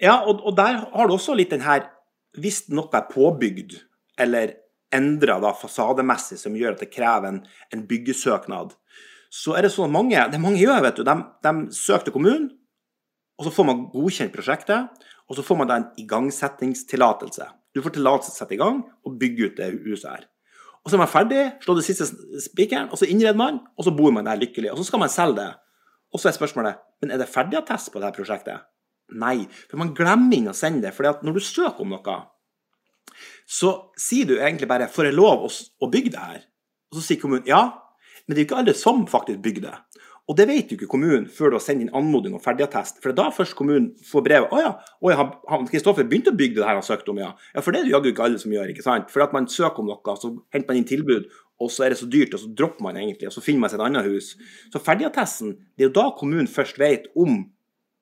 Ja, 0.00 0.22
og, 0.24 0.40
og, 0.40 0.56
der 0.56 0.80
har 0.92 1.08
du 1.08 1.16
også 1.16 1.36
litt 1.36 1.54
den 1.54 1.64
her 1.64 1.86
Hvis 2.36 2.66
noe 2.68 2.92
er 2.92 3.06
påbygd, 3.08 3.78
eller 4.20 4.58
endra 4.92 5.52
fasademessig, 5.56 6.36
som 6.40 6.56
gjør 6.56 6.76
at 6.76 6.82
det 6.84 6.92
krever 6.92 7.30
en, 7.30 7.38
en 7.72 7.84
byggesøknad, 7.88 8.74
så 9.32 9.56
er 9.56 9.66
det 9.66 9.72
sånn 9.74 9.90
at 9.90 9.96
mange, 9.96 10.22
det 10.32 10.40
mange 10.42 10.60
gjør, 10.60 10.80
vet 10.84 11.00
du, 11.00 11.04
de, 11.06 11.16
de 11.46 11.52
søker 11.74 12.08
til 12.08 12.16
kommunen, 12.16 12.48
og 13.36 13.46
så 13.46 13.52
får 13.52 13.68
man 13.68 13.84
godkjent 13.92 14.32
prosjektet, 14.32 15.04
og 15.26 15.36
så 15.36 15.44
får 15.44 15.58
man 15.60 15.68
da 15.68 15.76
en 15.80 15.90
igangsettingstillatelse. 16.00 17.48
Du 17.74 17.82
får 17.84 17.96
tillatelse 17.98 18.32
til 18.32 18.38
å 18.38 18.40
sette 18.40 18.56
i 18.56 18.60
gang 18.60 18.80
og 19.04 19.18
bygge 19.20 19.50
ut 19.50 19.58
det 19.58 19.68
huset 19.84 20.08
her. 20.08 20.24
Og 20.86 20.90
så 20.90 20.96
er 20.96 21.02
man 21.02 21.10
ferdig, 21.10 21.42
slår 21.64 21.80
det 21.80 21.84
siste 21.88 22.06
spikeren, 22.44 22.88
og 22.94 23.00
så 23.00 23.08
innreder 23.10 23.36
man, 23.36 23.58
og 23.74 23.84
så 23.84 23.92
bor 23.92 24.14
man 24.14 24.28
der 24.28 24.38
lykkelig. 24.38 24.70
Og 24.70 24.78
så 24.78 24.86
skal 24.86 25.02
man 25.02 25.12
selge 25.12 25.40
det. 25.42 25.50
Og 26.14 26.22
så 26.22 26.30
er 26.30 26.36
spørsmålet 26.36 26.78
men 27.02 27.12
er 27.12 27.20
det 27.20 27.28
ferdigattest 27.28 27.90
på 27.92 28.00
dette 28.00 28.16
prosjektet. 28.16 28.64
Nei, 29.20 29.44
for 29.68 29.80
man 29.82 29.92
glemmer 29.94 30.34
inn 30.34 30.48
å 30.50 30.56
sende 30.56 30.86
det. 30.86 30.94
For 30.96 31.06
når 31.26 31.36
du 31.36 31.44
søker 31.44 31.84
om 31.84 31.92
noe, 31.92 32.16
så 33.46 33.72
sier 34.00 34.26
du 34.26 34.38
egentlig 34.38 34.68
bare 34.68 34.88
'får 34.88 35.10
jeg 35.10 35.14
lov 35.14 35.46
å 35.46 35.90
bygge 35.90 36.10
det 36.10 36.22
her'? 36.22 36.46
Og 36.90 36.98
så 36.98 37.02
sier 37.02 37.20
kommunen 37.20 37.46
ja, 37.46 37.82
men 38.26 38.34
det 38.34 38.40
er 38.40 38.44
jo 38.44 38.48
ikke 38.50 38.60
alle 38.62 38.74
som 38.74 39.06
faktisk 39.10 39.42
bygger 39.44 39.68
det. 39.68 39.76
Og 40.26 40.34
det 40.34 40.48
vet 40.50 40.72
jo 40.72 40.74
ikke 40.74 40.88
kommunen 40.90 41.28
før 41.30 41.52
du 41.52 41.56
har 41.56 41.62
sendt 41.62 41.84
inn 41.84 41.92
anmodning 41.94 42.34
om 42.34 42.42
ferdigattest. 42.42 42.98
For 42.98 43.12
det 43.12 43.14
er 43.14 43.20
da 43.20 43.34
først 43.34 43.54
kommunen 43.54 43.92
får 44.02 44.24
brevet. 44.26 44.50
'Å 44.50 45.12
ja, 45.12 45.26
Kristoffer 45.70 46.02
begynte 46.02 46.32
å 46.34 46.38
bygge 46.38 46.58
det 46.58 46.66
her 46.66 46.74
han 46.74 46.82
søkte 46.82 47.12
om', 47.12 47.20
ja. 47.22 47.30
ja. 47.54 47.62
For 47.62 47.70
det 47.70 47.80
er 47.80 47.86
det 47.86 47.94
jaggu 47.94 48.08
ikke 48.10 48.26
alle 48.26 48.40
som 48.42 48.50
gjør, 48.50 48.72
ikke 48.72 48.82
sant. 48.82 49.12
For 49.12 49.22
at 49.22 49.36
man 49.36 49.46
søker 49.46 49.84
om 49.84 49.92
noe, 49.92 50.16
så 50.18 50.32
henter 50.50 50.72
man 50.72 50.80
inn 50.80 50.88
tilbud, 50.88 51.30
og 51.62 51.70
så 51.70 51.86
er 51.86 51.94
det 51.94 52.00
så 52.02 52.10
dyrt, 52.10 52.34
og 52.34 52.42
så 52.42 52.50
dropper 52.58 52.82
man 52.88 52.98
egentlig, 52.98 53.30
og 53.30 53.36
så 53.36 53.44
finner 53.44 53.62
man 53.62 53.70
seg 53.70 53.78
et 53.78 53.86
annet 53.86 54.10
hus. 54.10 54.34
Så 54.74 54.82
ferdigattesten, 54.82 55.54
det 55.78 55.86
er 55.86 55.90
jo 55.92 55.98
da 56.00 56.10
kommunen 56.18 56.50
først 56.50 56.82
vet 56.82 57.06
om 57.14 57.44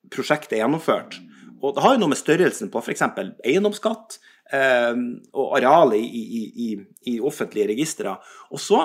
prosjektet 0.09 0.57
er 0.57 0.65
gjennomført. 0.65 1.19
Og 1.61 1.77
det 1.77 1.85
har 1.85 1.93
jo 1.93 2.01
noe 2.01 2.11
med 2.11 2.19
størrelsen 2.19 2.73
på 2.73 2.81
f.eks. 2.81 3.05
eiendomsskatt 3.45 4.17
eh, 4.53 4.97
og 5.33 5.55
arealet 5.59 6.01
i, 6.01 6.25
i, 6.25 6.43
i, 6.65 6.69
i 7.13 7.19
offentlige 7.21 7.69
registre. 7.69 8.17
Og 8.49 8.61
så 8.61 8.81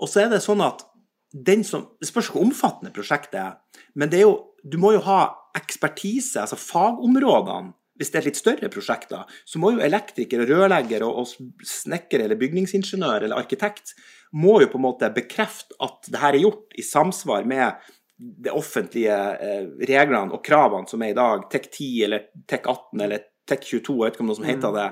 og 0.00 0.10
så 0.10 0.24
er 0.24 0.32
det 0.32 0.42
sånn 0.44 0.62
at 0.64 0.86
den 1.30 1.60
som, 1.62 1.84
Det 2.00 2.08
spørs 2.08 2.32
hvor 2.32 2.42
omfattende 2.42 2.90
prosjektet 2.90 3.36
er, 3.38 3.52
men 3.94 4.10
det 4.10 4.18
er 4.18 4.24
jo, 4.24 4.32
du 4.66 4.80
må 4.82 4.96
jo 4.96 5.04
ha 5.06 5.20
ekspertise, 5.54 6.40
altså 6.42 6.58
fagområdene. 6.58 7.76
Hvis 8.00 8.10
det 8.10 8.18
er 8.18 8.26
litt 8.30 8.38
større 8.40 8.70
prosjekter, 8.72 9.28
så 9.44 9.60
må 9.60 9.74
jo 9.74 9.82
elektriker, 9.84 10.42
rørlegger 10.48 11.04
og, 11.04 11.20
og 11.20 11.64
snekker 11.68 12.24
eller 12.24 12.38
bygningsingeniør 12.40 13.26
eller 13.26 13.36
arkitekt 13.36 13.92
må 14.32 14.60
jo 14.62 14.70
på 14.72 14.78
en 14.78 14.86
måte 14.86 15.10
bekrefte 15.12 15.76
at 15.84 16.08
det 16.08 16.20
her 16.22 16.36
er 16.36 16.44
gjort 16.46 16.78
i 16.80 16.84
samsvar 16.86 17.44
med 17.50 17.90
de 18.16 18.52
offentlige 18.52 19.16
eh, 19.16 19.66
reglene 19.90 20.32
og 20.36 20.42
kravene 20.44 20.88
som 20.88 21.02
er 21.04 21.12
i 21.12 21.18
dag, 21.18 21.44
TEK 21.52 21.68
10 21.70 21.90
eller 22.06 22.24
TEK 22.48 22.68
18 22.72 23.04
eller 23.06 23.26
TEK 23.48 23.68
22, 23.68 23.94
jeg 23.96 24.06
vet 24.06 24.16
ikke 24.16 24.24
om 24.24 24.30
noe 24.30 24.38
som 24.40 24.48
heter 24.48 24.72
mm. 24.72 24.78
det. 24.78 24.88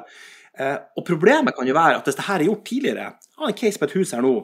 Eh, 0.58 0.76
og 0.98 1.06
problemet 1.06 1.56
kan 1.56 1.68
jo 1.68 1.76
være 1.76 2.00
at 2.00 2.08
hvis 2.08 2.18
det 2.18 2.28
her 2.28 2.42
er 2.42 2.50
gjort 2.50 2.64
tidligere, 2.70 3.10
har 3.40 3.52
en 3.52 3.58
case 3.62 3.80
på 3.80 3.88
et 3.88 3.96
hus 3.98 4.14
her 4.16 4.24
nå 4.24 4.34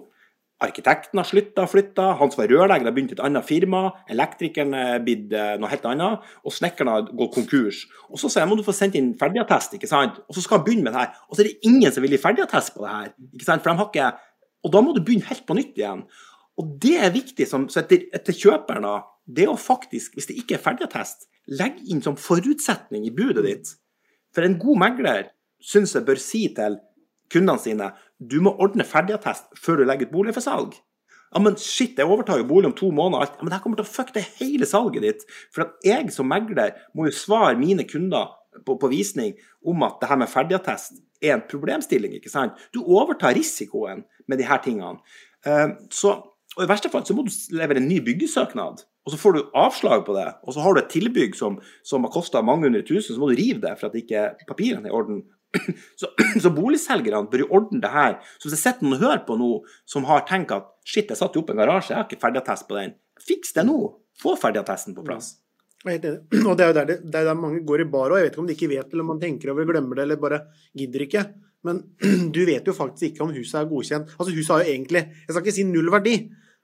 Arkitekten 0.64 1.20
har 1.20 1.28
slutta, 1.28 1.66
flytta, 1.70 2.10
han 2.18 2.32
som 2.32 2.40
var 2.42 2.50
rørlegger 2.52 2.88
har 2.88 2.94
begynt 2.96 3.14
et 3.14 3.22
annet 3.24 3.46
firma, 3.46 3.82
elektrikeren 4.10 4.74
er 4.78 5.02
blitt 5.04 5.32
eh, 5.36 5.54
noe 5.60 5.70
helt 5.72 5.86
annet, 5.90 6.28
og 6.44 6.54
snekkeren 6.54 6.90
har 6.92 7.08
gått 7.10 7.34
konkurs. 7.36 7.84
Og 8.10 8.20
så 8.20 8.30
sier 8.30 8.44
jeg 8.44 8.52
må 8.52 8.58
du 8.58 8.64
få 8.66 8.74
sendt 8.76 8.98
inn 9.00 9.12
ferdigattest, 9.20 9.76
ikke 9.78 9.90
sant? 9.90 10.20
Og 10.28 10.36
så 10.36 10.44
skal 10.44 10.60
han 10.60 10.66
begynne 10.66 10.86
med 10.88 10.96
det 10.96 11.02
her. 11.04 11.18
Og 11.28 11.36
så 11.36 11.44
er 11.44 11.50
det 11.50 11.70
ingen 11.70 11.94
som 11.94 12.04
vil 12.04 12.16
gi 12.16 12.22
ferdigattest 12.22 12.74
på 12.76 12.84
det 12.84 12.92
her, 12.94 13.10
ikke 13.36 13.48
sant? 13.48 13.64
for 13.64 13.72
de 13.72 13.82
har 13.82 13.90
ikke 13.92 14.12
Og 14.64 14.72
da 14.72 14.80
må 14.80 14.94
du 14.96 15.02
begynne 15.04 15.28
helt 15.28 15.44
på 15.44 15.58
nytt 15.58 15.76
igjen. 15.76 16.06
Og 16.56 16.76
det 16.80 16.94
er 17.02 17.12
viktig 17.12 17.46
som, 17.50 17.66
så 17.68 17.82
etter, 17.82 18.06
etter 18.16 18.32
kjøperen, 18.32 18.86
da, 18.86 19.02
det 19.26 19.48
å 19.50 19.58
faktisk, 19.60 20.14
hvis 20.16 20.30
det 20.30 20.38
ikke 20.40 20.56
er 20.56 20.64
ferdigattest, 20.64 21.26
legge 21.52 21.84
inn 21.92 22.00
som 22.04 22.16
forutsetning 22.16 23.04
i 23.04 23.12
budet 23.12 23.44
ditt. 23.44 23.72
For 24.34 24.46
en 24.46 24.56
god 24.60 24.80
megler 24.80 25.28
syns 25.64 25.94
jeg 25.96 26.06
bør 26.06 26.20
si 26.20 26.46
til 26.56 26.78
kundene 27.32 27.62
sine 27.62 27.92
du 28.18 28.40
må 28.44 28.54
ordne 28.62 28.86
ferdigattest 28.86 29.50
før 29.60 29.80
du 29.80 29.88
legger 29.88 30.08
ut 30.08 30.14
bolig 30.14 30.34
for 30.36 30.44
salg. 30.44 30.76
Ja, 31.34 31.40
men 31.42 31.56
shit, 31.58 31.98
jeg 31.98 32.06
overtar 32.06 32.38
jo 32.38 32.46
bolig 32.46 32.68
om 32.70 32.76
to 32.78 32.92
måneder. 32.94 33.26
Ja, 33.26 33.42
men 33.42 33.50
det 33.50 33.56
her 33.56 33.64
kommer 33.64 33.80
til 33.80 33.88
å 33.88 33.90
fucke 33.90 34.22
hele 34.38 34.68
salget 34.70 35.02
ditt. 35.02 35.24
For 35.54 35.66
at 35.66 35.86
jeg 35.86 36.12
som 36.14 36.28
megler 36.30 36.76
må 36.94 37.08
jo 37.08 37.16
svare 37.16 37.58
mine 37.58 37.86
kunder 37.90 38.30
på, 38.62 38.76
på 38.78 38.90
visning 38.92 39.34
om 39.66 39.82
at 39.82 39.98
det 40.00 40.12
her 40.12 40.20
med 40.20 40.30
ferdigattest 40.30 41.00
er 41.24 41.34
en 41.34 41.42
problemstilling. 41.50 42.14
ikke 42.14 42.30
sant? 42.30 42.54
Du 42.70 42.84
overtar 42.84 43.34
risikoen 43.34 44.04
med 44.30 44.38
de 44.38 44.46
her 44.46 44.62
tingene. 44.62 45.00
Uh, 45.44 45.74
så, 45.90 46.14
og 46.54 46.62
I 46.62 46.70
verste 46.70 46.92
fall 46.92 47.02
så 47.08 47.16
må 47.18 47.26
du 47.26 47.34
levere 47.56 47.82
en 47.82 47.90
ny 47.90 47.98
byggesøknad, 48.04 48.84
og 49.04 49.12
så 49.12 49.18
får 49.20 49.34
du 49.34 49.56
avslag 49.58 50.04
på 50.06 50.14
det. 50.16 50.28
Og 50.46 50.54
så 50.54 50.62
har 50.62 50.74
du 50.74 50.80
et 50.80 50.92
tilbygg 50.92 51.34
som, 51.36 51.58
som 51.84 52.06
har 52.06 52.14
kosta 52.14 52.44
mange 52.46 52.68
hundre 52.68 52.84
tusen, 52.86 53.10
så 53.10 53.20
må 53.20 53.32
du 53.32 53.40
rive 53.40 53.60
det 53.64 53.74
for 53.80 53.90
at 53.90 53.98
ikke 53.98 54.30
papirene 54.48 54.86
er 54.86 54.94
i 54.94 54.96
orden. 54.96 55.24
Så, 56.00 56.10
så 56.42 56.50
boligselgerne 56.50 57.30
bør 57.30 57.44
jo 57.44 57.50
ordne 57.54 57.78
det 57.82 57.90
her. 57.92 58.16
Så 58.38 58.48
hvis 58.48 58.56
det 58.56 58.62
sitter 58.62 58.86
noen 58.86 58.96
og 58.96 59.04
hører 59.04 59.22
på 59.28 59.36
nå 59.38 59.50
som 59.88 60.06
har 60.08 60.24
tenkt 60.28 60.52
at 60.54 60.66
shit, 60.82 61.06
jeg 61.06 61.20
satte 61.20 61.38
opp 61.40 61.52
en 61.52 61.62
garasje, 61.62 61.92
jeg 61.92 62.00
har 62.00 62.08
ikke 62.08 62.22
ferdigattest 62.24 62.66
på 62.68 62.78
den. 62.80 62.96
Fiks 63.22 63.54
det 63.56 63.66
nå. 63.68 63.78
Få 64.20 64.34
ferdigattesten 64.38 64.96
på 64.96 65.06
plass. 65.06 65.36
Og 65.86 66.56
det 66.56 66.64
er 66.64 66.70
jo 66.70 66.76
der, 66.80 66.86
det, 66.88 66.98
det 67.04 67.20
er 67.20 67.28
der 67.30 67.38
mange 67.38 67.62
går 67.66 67.84
i 67.84 67.88
bar 67.92 68.12
òg. 68.12 68.20
Jeg 68.20 68.28
vet 68.28 68.34
ikke 68.34 68.44
om 68.44 68.50
de 68.50 68.56
ikke 68.58 68.70
vet 68.72 68.92
eller 68.92 69.06
om 69.06 69.12
man 69.14 69.22
tenker 69.22 69.52
over, 69.52 69.68
glemmer 69.68 70.00
det 70.00 70.06
eller 70.06 70.22
bare 70.22 70.40
gidder 70.76 71.06
ikke. 71.06 71.24
Men 71.64 71.82
du 72.36 72.42
vet 72.48 72.66
jo 72.68 72.76
faktisk 72.76 73.10
ikke 73.10 73.26
om 73.26 73.34
huset 73.34 73.60
er 73.60 73.68
godkjent. 73.70 74.16
Altså 74.18 74.32
Huset 74.34 74.54
har 74.54 74.64
jo 74.64 74.72
egentlig, 74.72 75.04
jeg 75.24 75.32
skal 75.34 75.44
ikke 75.44 75.58
si 75.58 75.68
null 75.68 75.92
verdi, 75.92 76.16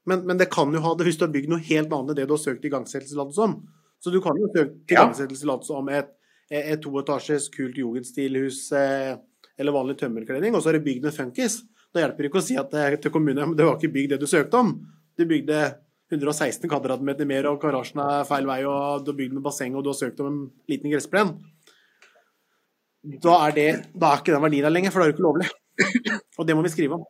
Men, 0.09 0.23
men 0.25 0.39
det 0.41 0.49
kan 0.49 0.73
jo 0.73 0.81
ha 0.81 0.95
det 0.97 1.05
hvis 1.05 1.19
du 1.21 1.27
har 1.27 1.33
bygd 1.35 1.51
noe 1.53 1.61
helt 1.61 1.91
annet 1.93 2.15
enn 2.15 2.17
det 2.17 2.25
du 2.29 2.33
har 2.33 2.41
søkt 2.41 2.65
igangsettelsestillatelse 2.65 3.43
om. 3.45 3.59
Så 4.01 4.13
du 4.13 4.17
kan 4.25 4.39
jo 4.41 4.49
søke 4.55 4.95
igangsettelsestillatelse 4.95 5.77
om 5.77 5.91
et, 5.93 6.09
et 6.51 6.81
toetasjes 6.83 7.49
kult 7.55 7.77
jugendstilhus 7.79 8.65
eh, 8.75 9.13
eller 9.61 9.75
vanlig 9.77 9.99
tømmerkledning, 10.01 10.55
og 10.57 10.63
så 10.65 10.73
er 10.73 10.79
det 10.79 10.87
bygd 10.89 11.07
en 11.11 11.15
funkis. 11.15 11.61
Da 11.95 12.03
hjelper 12.03 12.23
det 12.25 12.31
ikke 12.31 12.41
å 12.43 12.47
si 12.47 12.57
at 12.59 12.71
det, 12.75 13.01
til 13.05 13.13
kommunen 13.15 13.55
det 13.59 13.67
var 13.67 13.77
ikke 13.79 13.93
bygd 13.95 14.15
det 14.15 14.21
du 14.23 14.27
søkte 14.31 14.59
om. 14.59 14.73
Du 15.19 15.25
bygde 15.29 15.61
116 16.11 16.67
kvadratmeter 16.71 17.29
mer, 17.29 17.47
og 17.51 17.61
garasjen 17.63 18.01
er 18.03 18.25
feil 18.27 18.49
vei, 18.49 18.61
og 18.67 19.05
du 19.07 19.13
har 19.13 19.19
bygd 19.21 19.37
med 19.37 19.45
basseng, 19.47 19.77
og 19.79 19.85
du 19.87 19.93
har 19.93 19.99
søkt 19.99 20.19
om 20.25 20.31
en 20.31 20.41
liten 20.71 20.91
gressplen. 20.91 21.37
Da 23.25 23.35
er, 23.47 23.55
det, 23.57 23.69
da 23.97 24.11
er 24.13 24.21
ikke 24.21 24.35
den 24.35 24.43
verdien 24.45 24.67
der 24.67 24.75
lenger, 24.75 24.93
for 24.93 25.01
da 25.01 25.07
er 25.07 25.13
det 25.13 25.17
ikke 25.17 25.27
lovlig. 25.29 25.49
Og 26.41 26.47
det 26.49 26.57
må 26.59 26.65
vi 26.67 26.73
skrive 26.73 26.99
om. 26.99 27.05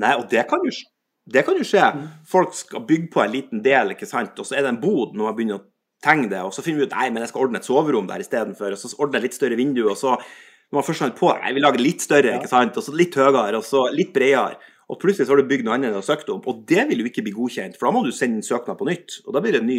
Nei, 0.00 0.14
og 0.20 0.28
det 0.30 0.46
kan 0.48 0.62
jo, 0.64 0.70
sk- 0.72 0.90
det 1.34 1.42
kan 1.46 1.58
jo 1.60 1.66
skje. 1.68 1.82
Mm. 1.98 2.06
Folk 2.30 2.54
skal 2.56 2.84
bygge 2.88 3.10
på 3.12 3.20
en 3.24 3.32
liten 3.34 3.60
del, 3.64 3.92
ikke 3.94 4.08
sant, 4.08 4.38
og 4.40 4.48
så 4.48 4.56
er 4.56 4.64
det 4.64 4.72
en 4.72 4.80
bod 4.82 5.12
når 5.18 5.28
man 5.28 5.36
begynner 5.36 5.60
å 5.60 5.66
tegne 6.04 6.30
det, 6.30 6.42
og 6.44 6.52
så 6.54 6.64
finner 6.64 6.84
vi 6.84 6.88
ut 6.90 6.96
nei, 6.96 7.08
men 7.12 7.24
jeg 7.24 7.32
skal 7.32 7.46
ordne 7.46 7.60
et 7.60 7.68
soverom 7.68 8.10
der 8.10 8.22
istedenfor, 8.22 8.76
og 8.76 8.80
så 8.80 8.92
ordner 8.98 9.20
jeg 9.20 9.30
litt 9.30 9.38
større 9.38 9.58
vindu, 9.58 9.82
og 9.88 9.96
så 10.00 10.14
når 10.14 10.78
man 10.78 10.86
først 10.86 11.18
på 11.18 11.32
nei, 11.38 11.50
vi 11.54 11.62
lager 11.64 11.82
litt 11.82 12.04
større, 12.04 12.38
ikke 12.38 12.50
sant, 12.50 12.78
og 12.78 12.86
så 12.86 12.94
litt 12.96 13.16
høyere, 13.18 13.58
og 13.58 13.66
så 13.66 13.84
litt 13.94 14.14
bredere. 14.14 14.60
Og 14.92 14.98
plutselig 15.00 15.26
så 15.26 15.32
har 15.32 15.40
du 15.40 15.48
bygd 15.48 15.64
noe 15.64 15.76
annet 15.78 15.88
enn 15.88 15.94
du 15.94 16.00
har 16.00 16.06
søkt 16.06 16.30
om, 16.32 16.42
og 16.44 16.64
det 16.68 16.82
vil 16.90 17.00
jo 17.00 17.08
ikke 17.08 17.24
bli 17.24 17.32
godkjent, 17.36 17.78
for 17.78 17.88
da 17.88 17.94
må 17.96 18.02
du 18.04 18.10
sende 18.12 18.40
en 18.40 18.46
søknad 18.46 18.76
på 18.80 18.88
nytt, 18.88 19.20
og 19.24 19.36
da 19.36 19.40
blir 19.44 19.56
det 19.56 19.62
en 19.62 19.70
ny, 19.70 19.78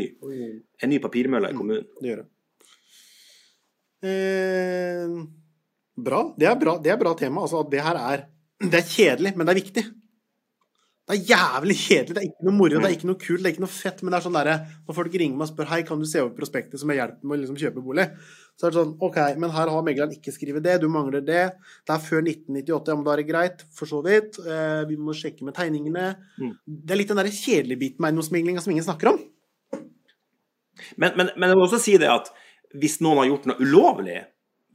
en 0.82 0.92
ny 0.92 1.02
papirmølle 1.04 1.52
i 1.52 1.58
kommunen. 1.58 1.86
Det 2.00 2.10
gjør 2.10 2.24
det. 2.24 2.30
Eh, 4.06 5.12
bra. 6.08 6.24
Det 6.38 6.50
er 6.50 6.58
bra, 6.62 6.78
det 6.82 6.94
er 6.94 6.98
bra 7.02 7.14
tema. 7.18 7.44
Altså, 7.46 7.62
at 7.66 7.72
det 7.74 7.86
her 7.86 8.02
er 8.02 8.26
Det 8.56 8.80
er 8.80 8.88
kjedelig, 8.88 9.36
men 9.36 9.48
det 9.48 9.52
er 9.52 9.60
viktig. 9.60 9.82
Det 11.06 11.20
er 11.20 11.28
jævlig 11.30 11.76
kjedelig. 11.78 12.14
Det 12.16 12.22
er 12.22 12.28
ikke 12.32 12.48
noe 12.48 12.58
moro, 12.58 12.80
det 12.82 12.88
er 12.88 12.94
ikke 12.96 13.08
noe 13.12 13.20
kult, 13.22 13.42
det 13.44 13.50
er 13.50 13.54
ikke 13.54 13.64
noe 13.64 13.74
fett. 13.76 14.00
Men 14.02 14.14
det 14.14 14.18
er 14.18 14.26
sånn 14.26 14.38
derre 14.40 14.56
Når 14.88 14.96
folk 14.98 15.18
ringer 15.22 15.38
meg 15.38 15.46
og 15.46 15.52
spør 15.52 15.68
Hei, 15.70 15.80
kan 15.86 16.02
du 16.02 16.08
se 16.10 16.24
over 16.24 16.32
prospektet 16.34 16.82
som 16.82 16.90
jeg 16.90 16.98
hjelper 16.98 17.30
med 17.30 17.36
å 17.36 17.42
liksom 17.44 17.60
kjøpe 17.62 17.84
bolig, 17.86 18.08
så 18.58 18.66
er 18.66 18.74
det 18.74 18.80
sånn 18.80 18.96
OK, 19.06 19.20
men 19.44 19.54
her 19.54 19.70
har 19.70 19.86
megleren 19.86 20.16
ikke 20.16 20.34
skrevet 20.34 20.66
det, 20.66 20.80
du 20.82 20.88
mangler 20.90 21.22
det. 21.22 21.44
Det 21.86 21.94
er 21.94 22.02
før 22.02 22.24
1998, 22.24 22.90
ja, 22.90 22.98
men 22.98 23.06
da 23.06 23.14
er 23.14 23.22
det 23.22 23.28
greit, 23.30 23.62
for 23.78 23.92
så 23.92 24.00
vidt. 24.06 24.40
Eh, 24.42 24.82
vi 24.90 24.98
må 24.98 25.14
sjekke 25.18 25.46
med 25.46 25.58
tegningene. 25.58 26.08
Mm. 26.42 26.54
Det 26.66 26.96
er 26.96 27.02
litt 27.02 27.12
den 27.14 27.22
derre 27.22 27.34
kjedelige 27.36 27.82
biten 27.84 28.02
med 28.02 28.10
eiendomsmeglinga 28.10 28.64
som 28.64 28.74
ingen 28.74 28.88
snakker 28.88 29.12
om. 29.12 29.20
Men, 30.98 31.14
men, 31.20 31.30
men 31.36 31.52
jeg 31.52 31.60
må 31.60 31.68
også 31.68 31.82
si 31.84 32.00
det 32.02 32.10
at 32.10 32.32
hvis 32.76 32.98
noen 33.06 33.22
har 33.22 33.30
gjort 33.30 33.46
noe 33.52 33.62
ulovlig 33.62 34.24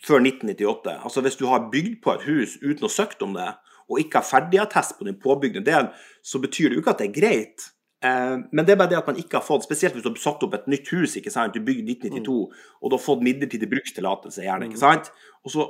før 0.05 0.23
1998, 0.23 0.95
altså 1.09 1.25
hvis 1.27 1.41
du 1.41 1.49
har 1.51 1.67
bygd 1.73 1.99
på 2.05 2.15
et 2.15 2.29
hus 2.29 2.55
uten 2.63 2.87
å 2.87 2.93
søkt 2.93 3.27
om 3.27 3.35
det, 3.35 3.51
og 3.91 4.01
ikke 4.01 4.21
har 4.21 4.29
ferdigattest 4.29 4.97
på 4.99 5.09
den 5.09 5.19
påbygde 5.21 5.65
delen, 5.67 5.91
så 6.23 6.41
betyr 6.43 6.71
det 6.71 6.79
jo 6.79 6.85
ikke 6.85 6.95
at 6.95 7.03
det 7.03 7.11
er 7.11 7.19
greit. 7.19 7.67
Eh, 8.05 8.37
men 8.53 8.65
det 8.65 8.75
er 8.75 8.81
bare 8.81 8.93
det 8.93 9.01
at 9.01 9.11
man 9.11 9.19
ikke 9.21 9.41
har 9.41 9.45
fått, 9.45 9.67
spesielt 9.67 9.97
hvis 9.97 10.07
du 10.07 10.13
har 10.13 10.23
satt 10.23 10.47
opp 10.47 10.57
et 10.57 10.71
nytt 10.71 10.89
hus, 10.95 11.19
ikke 11.19 11.33
sant, 11.35 11.57
du 11.57 11.65
bygger 11.65 11.85
1992, 11.85 12.39
og 12.81 12.87
du 12.87 12.97
har 12.97 13.05
fått 13.05 13.27
midlertidig 13.27 13.69
brukstillatelse 13.73 14.47
gjerne, 14.47 14.71
ikke 14.71 14.81
sant? 14.81 15.13
Og 15.45 15.53
så, 15.57 15.69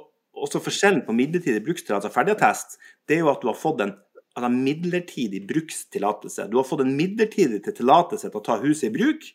forskjellen 0.63 1.03
på 1.09 1.17
midlertidig 1.17 1.65
brukstillatelse 1.67 2.13
og 2.13 2.15
ferdigattest, 2.15 2.79
det 3.09 3.19
er 3.19 3.25
jo 3.25 3.33
at 3.33 3.43
du 3.43 3.51
har 3.51 3.59
fått 3.59 3.83
en 3.85 3.97
altså 4.39 4.51
midlertidig 4.55 5.41
brukstillatelse. 5.49 6.47
Du 6.53 6.57
har 6.61 6.65
fått 6.69 6.85
en 6.85 6.95
midlertidig 6.97 7.63
tillatelse 7.67 8.29
til 8.31 8.39
å 8.39 8.45
ta 8.47 8.61
huset 8.63 8.89
i 8.89 8.95
bruk, 8.95 9.27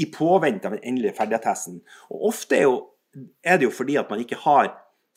i 0.00 0.06
påvente 0.12 0.68
av 0.68 0.76
den 0.76 0.86
endelige 0.88 1.16
ferdigattesten. 1.18 1.80
Og 2.12 2.30
ofte 2.32 2.56
er, 2.58 2.64
jo, 2.64 2.78
er 3.44 3.60
det 3.60 3.68
jo 3.68 3.74
fordi 3.74 3.98
at 4.00 4.10
man 4.12 4.22
ikke 4.24 4.40
har 4.44 4.72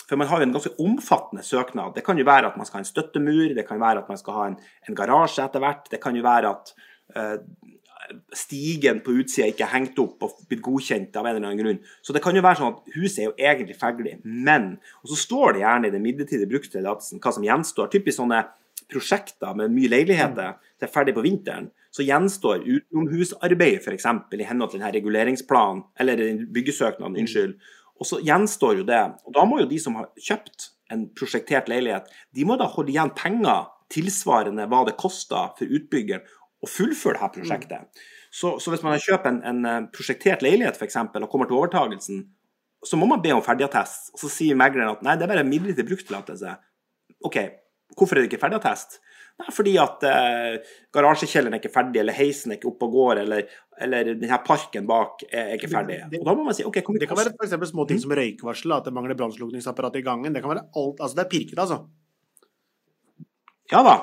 For 0.05 0.19
man 0.21 0.29
har 0.29 0.41
jo 0.41 0.47
en 0.47 0.55
ganske 0.55 0.73
omfattende 0.81 1.43
søknad. 1.43 1.95
Det 1.95 2.03
kan 2.05 2.19
jo 2.19 2.25
være 2.27 2.51
at 2.51 2.57
man 2.59 2.67
skal 2.67 2.79
ha 2.79 2.83
en 2.83 2.91
støttemur, 2.91 3.55
det 3.57 3.67
kan 3.67 3.81
være 3.81 4.03
at 4.03 4.09
man 4.11 4.19
skal 4.21 4.37
ha 4.37 4.49
en, 4.51 4.59
en 4.89 4.97
garasje 4.97 5.45
etter 5.45 5.63
hvert, 5.63 5.87
det 5.91 6.01
kan 6.03 6.17
jo 6.17 6.25
være 6.25 6.51
at 6.51 6.73
eh, 7.15 7.37
stigen 8.35 8.99
på 9.05 9.15
utsida 9.19 9.47
ikke 9.49 9.65
er 9.65 9.73
hengt 9.73 9.99
opp 10.01 10.25
og 10.25 10.43
blitt 10.49 10.63
godkjent 10.65 11.15
av 11.17 11.25
en 11.25 11.37
eller 11.37 11.47
annen 11.49 11.61
grunn. 11.61 11.79
Så 12.05 12.13
det 12.13 12.21
kan 12.23 12.37
jo 12.37 12.43
være 12.45 12.59
sånn 12.59 12.75
at 12.75 12.97
huset 12.97 13.23
er 13.23 13.29
jo 13.29 13.35
egentlig 13.37 13.77
ferdig, 13.79 14.19
men 14.23 14.75
Og 15.03 15.09
så 15.11 15.17
står 15.23 15.53
det 15.53 15.63
gjerne 15.63 15.87
i 15.87 15.95
den 15.95 16.05
midlertidige 16.05 16.51
brukstillatelsen 16.51 17.21
hva 17.23 17.33
som 17.33 17.45
gjenstår. 17.45 17.89
Typisk 17.93 18.19
sånne 18.19 18.43
prosjekter 18.91 19.55
med 19.57 19.73
mye 19.73 19.89
leiligheter 19.89 20.59
det 20.79 20.87
er 20.87 20.93
ferdig 20.93 21.15
på 21.15 21.23
vinteren, 21.25 21.71
så 21.95 22.03
gjenstår 22.03 22.65
utenomhusarbeid 22.65 23.79
f.eks. 23.79 24.05
i 24.05 24.43
henhold 24.43 24.71
til 24.73 24.81
denne 24.81 24.91
reguleringsplanen, 24.93 25.85
eller 25.99 26.19
den 26.19 26.41
byggesøknaden, 26.53 27.15
unnskyld. 27.21 27.55
Og 28.01 28.07
så 28.09 28.19
gjenstår 28.23 28.81
jo 28.81 28.87
det. 28.87 29.01
Og 29.27 29.35
da 29.35 29.45
må 29.47 29.61
jo 29.61 29.69
de 29.69 29.79
som 29.81 29.95
har 29.99 30.09
kjøpt 30.19 30.71
en 30.93 31.07
prosjektert 31.17 31.69
leilighet, 31.71 32.09
de 32.35 32.45
må 32.45 32.57
da 32.59 32.67
holde 32.69 32.93
igjen 32.93 33.13
penger 33.17 33.69
tilsvarende 33.93 34.67
hva 34.69 34.83
det 34.87 34.97
koster 34.99 35.53
for 35.57 35.77
utbyggeren 35.77 36.25
å 36.65 36.69
fullføre 36.69 37.19
dette 37.19 37.39
prosjektet. 37.39 38.05
Så, 38.35 38.57
så 38.59 38.73
hvis 38.73 38.83
man 38.83 38.99
kjøper 38.99 39.31
en, 39.31 39.41
en 39.47 39.67
eh, 39.69 39.83
prosjektert 39.95 40.43
leilighet 40.43 40.75
f.eks. 40.75 40.97
og 41.07 41.29
kommer 41.31 41.47
til 41.47 41.59
overtagelsen, 41.59 42.23
så 42.85 42.99
må 42.99 43.07
man 43.09 43.21
be 43.23 43.31
om 43.33 43.43
ferdigattest. 43.45 44.11
Og 44.13 44.21
så 44.21 44.31
sier 44.31 44.57
megleren 44.59 44.91
at 44.91 45.05
nei, 45.05 45.15
det 45.17 45.25
er 45.25 45.31
bare 45.31 45.47
midlertidig 45.47 45.87
brukstillatelse. 45.89 46.55
OK, 47.25 47.37
hvorfor 47.95 48.17
er 48.17 48.25
det 48.25 48.31
ikke 48.33 48.41
ferdigattest? 48.43 48.99
Nei, 49.35 49.51
fordi 49.51 49.73
at 49.83 50.03
eh, 50.07 50.53
garasjekjelleren 50.95 51.57
er 51.57 51.59
ikke 51.59 51.73
ferdig, 51.73 51.99
eller 51.99 52.15
heisen 52.15 52.53
er 52.53 52.59
ikke 52.59 52.69
oppe 52.69 52.87
og 52.87 52.93
går, 52.95 53.19
eller, 53.25 53.49
eller 53.83 54.13
denne 54.15 54.37
parken 54.47 54.85
bak 54.87 55.25
er 55.27 55.57
ikke 55.57 55.67
ferdig. 55.73 55.97
Det- 56.13 56.21
Og 56.21 56.29
da 56.29 56.35
må 56.39 56.45
man 56.47 56.55
si 56.55 56.63
OK, 56.63 56.79
kom 56.87 56.95
Det 56.97 57.09
kan 57.09 57.17
være 57.19 57.33
f.eks. 57.35 57.69
små 57.73 57.83
ting 57.89 57.99
som 57.99 58.13
røykvarsel, 58.15 58.71
at 58.77 58.85
det 58.87 58.93
mangler 58.95 59.17
brannslukningsapparat 59.19 59.97
i 59.99 60.05
gangen. 60.07 60.31
Det 60.33 60.41
kan 60.45 60.53
være 60.55 60.63
alt 60.79 61.01
Altså, 61.03 61.15
det 61.19 61.25
er 61.25 61.29
pirket, 61.35 61.59
altså. 61.59 61.81
Ja 63.73 63.81
da. 63.83 63.97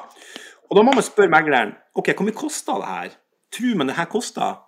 Og 0.68 0.76
da 0.76 0.82
må 0.84 0.92
man 0.96 1.04
spørre 1.06 1.32
megleren 1.32 1.74
OK, 1.96 2.12
hvor 2.16 2.26
mye 2.28 2.36
kosta 2.36 2.76
det 2.82 2.90
her? 2.92 3.16
Tror 3.52 3.76
man 3.80 3.88
det 3.88 3.96
her 3.96 4.08
koster? 4.12 4.60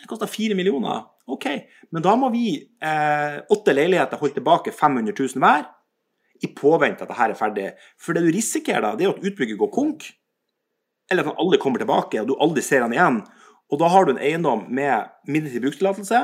Det 0.00 0.08
koster 0.10 0.26
fire 0.30 0.54
millioner. 0.58 1.04
OK, 1.26 1.46
men 1.90 2.02
da 2.04 2.14
må 2.20 2.28
vi, 2.34 2.58
eh, 2.82 3.36
åtte 3.50 3.72
leiligheter, 3.74 4.18
holde 4.20 4.34
tilbake 4.36 4.70
500 4.76 5.14
000 5.16 5.40
hver 5.40 5.64
i 6.44 6.50
påvente 6.56 7.04
at 7.04 7.10
det 7.10 7.18
her 7.18 7.32
er 7.32 7.38
ferdig. 7.38 7.70
For 8.00 8.16
det 8.16 8.24
du 8.26 8.32
risikerer 8.34 8.84
da, 8.84 8.92
det 8.98 9.08
er 9.08 9.14
at 9.14 9.24
utbygger 9.24 9.58
går 9.60 9.72
konk, 9.74 10.06
eller 11.10 11.24
at 11.24 11.32
han 11.32 11.40
aldri 11.42 11.60
kommer 11.62 11.82
tilbake, 11.82 12.20
og 12.20 12.30
du 12.30 12.36
aldri 12.40 12.64
ser 12.64 12.84
han 12.84 12.94
igjen. 12.94 13.22
Og 13.72 13.80
da 13.80 13.90
har 13.92 14.06
du 14.06 14.14
en 14.14 14.22
eiendom 14.22 14.66
med 14.72 15.10
midlertidig 15.28 15.64
brukstillatelse, 15.66 16.20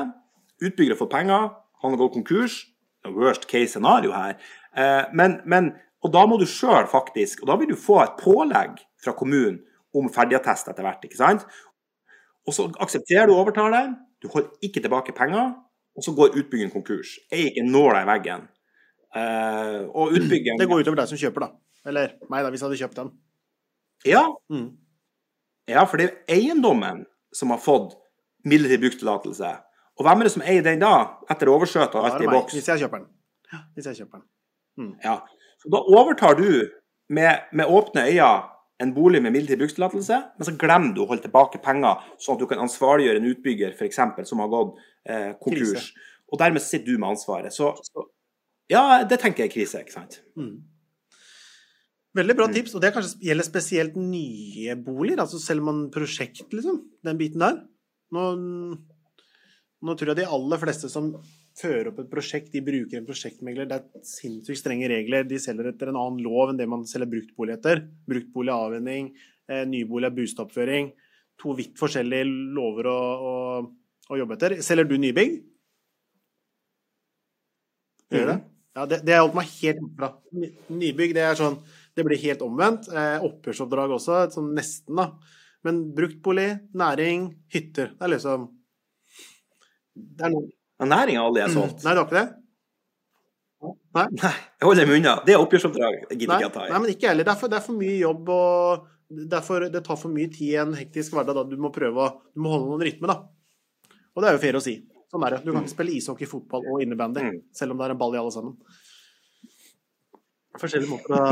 utbygger 0.61 0.95
har 0.95 1.01
fått 1.01 1.13
penger, 1.13 1.49
han 1.81 1.95
har 1.95 2.01
gått 2.01 2.19
konkurs. 2.19 2.61
Worst 3.01 3.47
case 3.49 3.73
scenario 3.73 4.11
her. 4.13 4.35
Eh, 4.77 5.07
men, 5.17 5.39
men, 5.49 5.71
og 6.05 6.13
da 6.13 6.21
må 6.29 6.37
du 6.37 6.45
sjøl 6.45 6.85
faktisk, 6.89 7.41
og 7.41 7.49
da 7.49 7.57
vil 7.57 7.71
du 7.71 7.79
få 7.79 7.97
et 8.03 8.19
pålegg 8.21 8.77
fra 9.01 9.15
kommunen 9.17 9.57
om 9.97 10.09
ferdigattest 10.13 10.69
etter 10.69 10.85
hvert, 10.85 11.01
ikke 11.07 11.17
sant? 11.17 11.47
Og 12.45 12.53
så 12.53 12.67
aksepterer 12.81 13.29
du 13.29 13.33
overtale, 13.35 13.87
du 14.21 14.29
holder 14.29 14.53
ikke 14.65 14.83
tilbake 14.85 15.15
penger, 15.17 15.55
og 15.97 16.05
så 16.05 16.13
går 16.15 16.37
utbyggingen 16.37 16.73
konkurs. 16.73 17.17
Er 17.33 17.49
ikke 17.49 17.65
nåla 17.65 18.03
i 18.05 18.09
veggen. 18.13 18.45
Eh, 19.15 19.79
og 19.91 20.13
utbyggeren 20.15 20.59
Det 20.61 20.67
går 20.69 20.83
utover 20.85 21.01
deg 21.01 21.09
som 21.11 21.19
kjøper, 21.19 21.45
da. 21.47 21.49
Eller 21.89 22.13
meg, 22.29 22.43
da, 22.45 22.51
hvis 22.53 22.61
jeg 22.61 22.67
hadde 22.69 22.79
kjøpt 22.83 22.99
den. 23.01 23.11
Ja, 24.07 24.23
Mm. 24.49 24.69
ja, 25.69 25.83
for 25.85 25.97
det 25.97 26.05
er 26.09 26.35
eiendommen 26.35 27.05
som 27.33 27.49
har 27.53 27.59
fått 27.61 27.95
midlertidig 28.45 28.81
brukstillatelse. 28.85 29.51
Og 29.99 30.05
hvem 30.07 30.21
er 30.21 30.23
det 30.29 30.31
som 30.33 30.41
eier 30.47 30.63
den 30.65 30.79
da, 30.81 31.17
etter 31.29 31.51
overskjøtet 31.51 31.95
og 31.99 32.05
alt 32.07 32.21
i 32.23 32.29
boks? 32.31 32.53
hvis 32.55 32.67
jeg 32.71 32.79
kjøper 32.85 33.03
den. 33.03 33.09
Ja, 33.51 33.59
hvis 33.75 33.85
jeg 33.85 33.99
kjøper 34.01 34.21
den. 34.21 34.95
Ja. 35.03 35.17
Så 35.61 35.69
da 35.69 35.77
overtar 35.83 36.37
du 36.39 36.47
med, 37.09 37.43
med 37.53 37.65
åpne 37.69 38.07
øyne 38.07 38.31
en 38.81 38.93
bolig 38.95 39.21
med 39.21 39.31
midlertidig 39.35 39.59
brukstillatelse, 39.61 40.17
men 40.37 40.45
så 40.47 40.55
glemmer 40.57 40.95
du 40.95 41.03
å 41.03 41.07
holde 41.11 41.21
tilbake 41.27 41.59
penger, 41.61 41.99
sånn 42.17 42.33
at 42.33 42.41
du 42.41 42.47
kan 42.49 42.63
ansvarliggjøre 42.63 43.21
en 43.21 43.27
utbygger 43.29 43.75
eksempel, 43.85 44.25
som 44.25 44.39
har 44.41 44.47
gått 44.49 44.79
eh, 45.05 45.33
konkurs. 45.37 45.75
Krise. 45.91 46.07
Og 46.31 46.39
dermed 46.39 46.63
sitter 46.65 46.85
du 46.95 46.97
med 46.97 47.09
ansvaret. 47.11 47.53
Så, 47.53 47.75
så 47.85 48.07
ja, 48.71 49.03
det 49.07 49.19
tenker 49.21 49.43
jeg 49.43 49.51
er 49.51 49.55
krise, 49.55 49.81
ikke 49.83 49.93
sant. 49.97 50.21
Mm. 50.39 50.61
Veldig 52.15 52.35
bra 52.35 52.47
Mm. 52.47 52.53
tips, 52.57 52.73
og 52.75 52.81
det 52.83 52.93
kanskje 52.95 53.19
gjelder 53.23 53.47
spesielt 53.47 53.95
nye 53.95 54.75
boliger, 54.75 55.21
altså 55.23 55.39
selger 55.39 55.63
man 55.63 55.85
prosjekt, 55.93 56.49
liksom, 56.51 56.81
den 57.07 57.19
biten 57.19 57.39
der. 57.39 57.61
Nå, 58.11 58.23
nå 59.81 59.95
tror 59.95 60.11
jeg 60.11 60.19
de 60.19 60.25
aller 60.27 60.59
fleste 60.59 60.89
som 60.91 61.13
fører 61.55 61.87
opp 61.91 61.99
et 61.99 62.09
prosjekt, 62.11 62.51
de 62.51 62.61
bruker 62.63 62.97
en 62.99 63.07
prosjektmegler. 63.07 63.67
Det 63.67 63.77
er 63.77 64.03
sinnssykt 64.07 64.59
strenge 64.59 64.89
regler. 64.91 65.23
De 65.27 65.39
selger 65.39 65.67
etter 65.71 65.91
en 65.91 65.99
annen 65.99 66.19
lov 66.23 66.51
enn 66.51 66.59
det 66.59 66.67
man 66.67 66.83
selger 66.87 67.09
bruktbolig 67.11 67.57
etter. 67.57 67.85
Bruktbolig 68.07 68.51
er 68.51 68.67
avvenning, 68.67 69.11
eh, 69.47 69.63
nybolig 69.65 70.07
er 70.11 70.15
bostadsoppføring. 70.15 70.91
To 71.39 71.55
vidt 71.55 71.79
forskjellige 71.79 72.27
lover 72.55 72.91
å, 72.91 72.99
å, 73.31 73.33
å 74.11 74.19
jobbe 74.19 74.35
etter. 74.35 74.57
Selger 74.63 74.87
du 74.87 74.97
nybygg? 74.99 75.41
Gjør 78.11 78.33
det? 78.33 78.39
Ja, 78.77 78.85
det, 78.87 79.01
det 79.03 79.15
har 79.17 79.25
holdt 79.25 79.35
meg 79.35 79.49
helt 79.59 79.81
fra. 79.97 80.09
Nybygg, 80.71 81.13
det 81.17 81.23
er 81.27 81.35
sånn 81.35 81.57
Det 81.97 82.05
blir 82.07 82.21
helt 82.21 82.43
omvendt. 82.45 82.87
Eh, 82.87 83.23
Opphørsoppdrag 83.27 83.91
også, 83.97 84.21
sånn 84.35 84.53
nesten, 84.55 84.95
da. 84.95 85.09
Men 85.67 85.81
bruktbolig, 85.95 86.47
næring, 86.73 87.27
hytter. 87.53 87.91
Det 87.97 88.07
er 88.07 88.13
liksom 88.15 88.45
Det 89.93 90.27
er 90.27 90.33
noe 90.33 90.47
Ja, 90.81 90.87
Næring 90.89 91.19
har 91.19 91.27
aldri 91.29 91.43
jeg 91.43 91.53
solgt. 91.53 91.83
Nei, 91.85 91.91
det 91.93 91.99
var 92.01 92.07
ikke 92.07 92.21
det? 92.21 92.29
Nei? 93.93 94.05
Nei, 94.17 94.31
jeg 94.31 94.65
holder 94.65 94.87
meg 94.89 94.97
unna. 95.01 95.11
Det 95.27 95.33
er 95.35 95.43
oppgjørsoppdrag. 95.43 95.97
Jeg 96.09 96.21
gidder 96.23 96.39
ikke 96.39 96.49
å 96.49 96.55
ta 96.55 96.63
i. 96.65 96.71
nei 96.71 96.79
men 96.81 96.93
ikke 96.95 97.11
heller. 97.11 97.27
Det 97.27 97.33
er 97.35 97.39
for, 97.43 97.51
det 97.51 97.59
er 97.59 97.65
for 97.67 97.77
mye 97.77 97.97
jobb 97.99 98.31
og 98.33 98.87
derfor, 99.35 99.67
det 99.69 99.83
tar 99.85 99.99
for 99.99 100.15
mye 100.15 100.31
tid 100.31 100.47
i 100.47 100.55
en 100.63 100.73
hektisk 100.79 101.13
hverdag. 101.13 101.37
da 101.37 101.43
Du 101.45 101.59
må 101.61 101.69
prøve 101.75 102.07
å 102.07 102.09
du 102.31 102.41
må 102.41 102.55
holde 102.55 102.71
noen 102.71 102.85
rytme, 102.87 103.11
da. 103.11 103.19
Og 104.15 104.23
det 104.23 104.31
er 104.31 104.37
jo 104.37 104.41
fair 104.47 104.57
å 104.57 104.63
si. 104.63 104.77
Sånn 105.11 105.25
er 105.27 105.35
det. 105.35 105.41
Du 105.45 105.51
kan 105.51 105.61
ikke 105.65 105.73
spille 105.75 105.91
ishockey, 105.97 106.27
fotball 106.29 106.63
og 106.71 106.81
innebandy, 106.85 107.21
Mm. 107.27 107.41
selv 107.51 107.73
om 107.73 107.77
det 107.81 107.85
er 107.89 107.93
en 107.95 107.99
ball 107.99 108.15
i 108.15 108.19
alle 108.21 108.31
sammen. 108.31 108.55
Forskjellige 110.61 110.91
måter 110.91 111.15
å, 111.15 111.29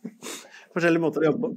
forskjellige 0.74 1.02
måter 1.02 1.22
å 1.24 1.28
jobbe 1.30 1.48
på. 1.48 1.50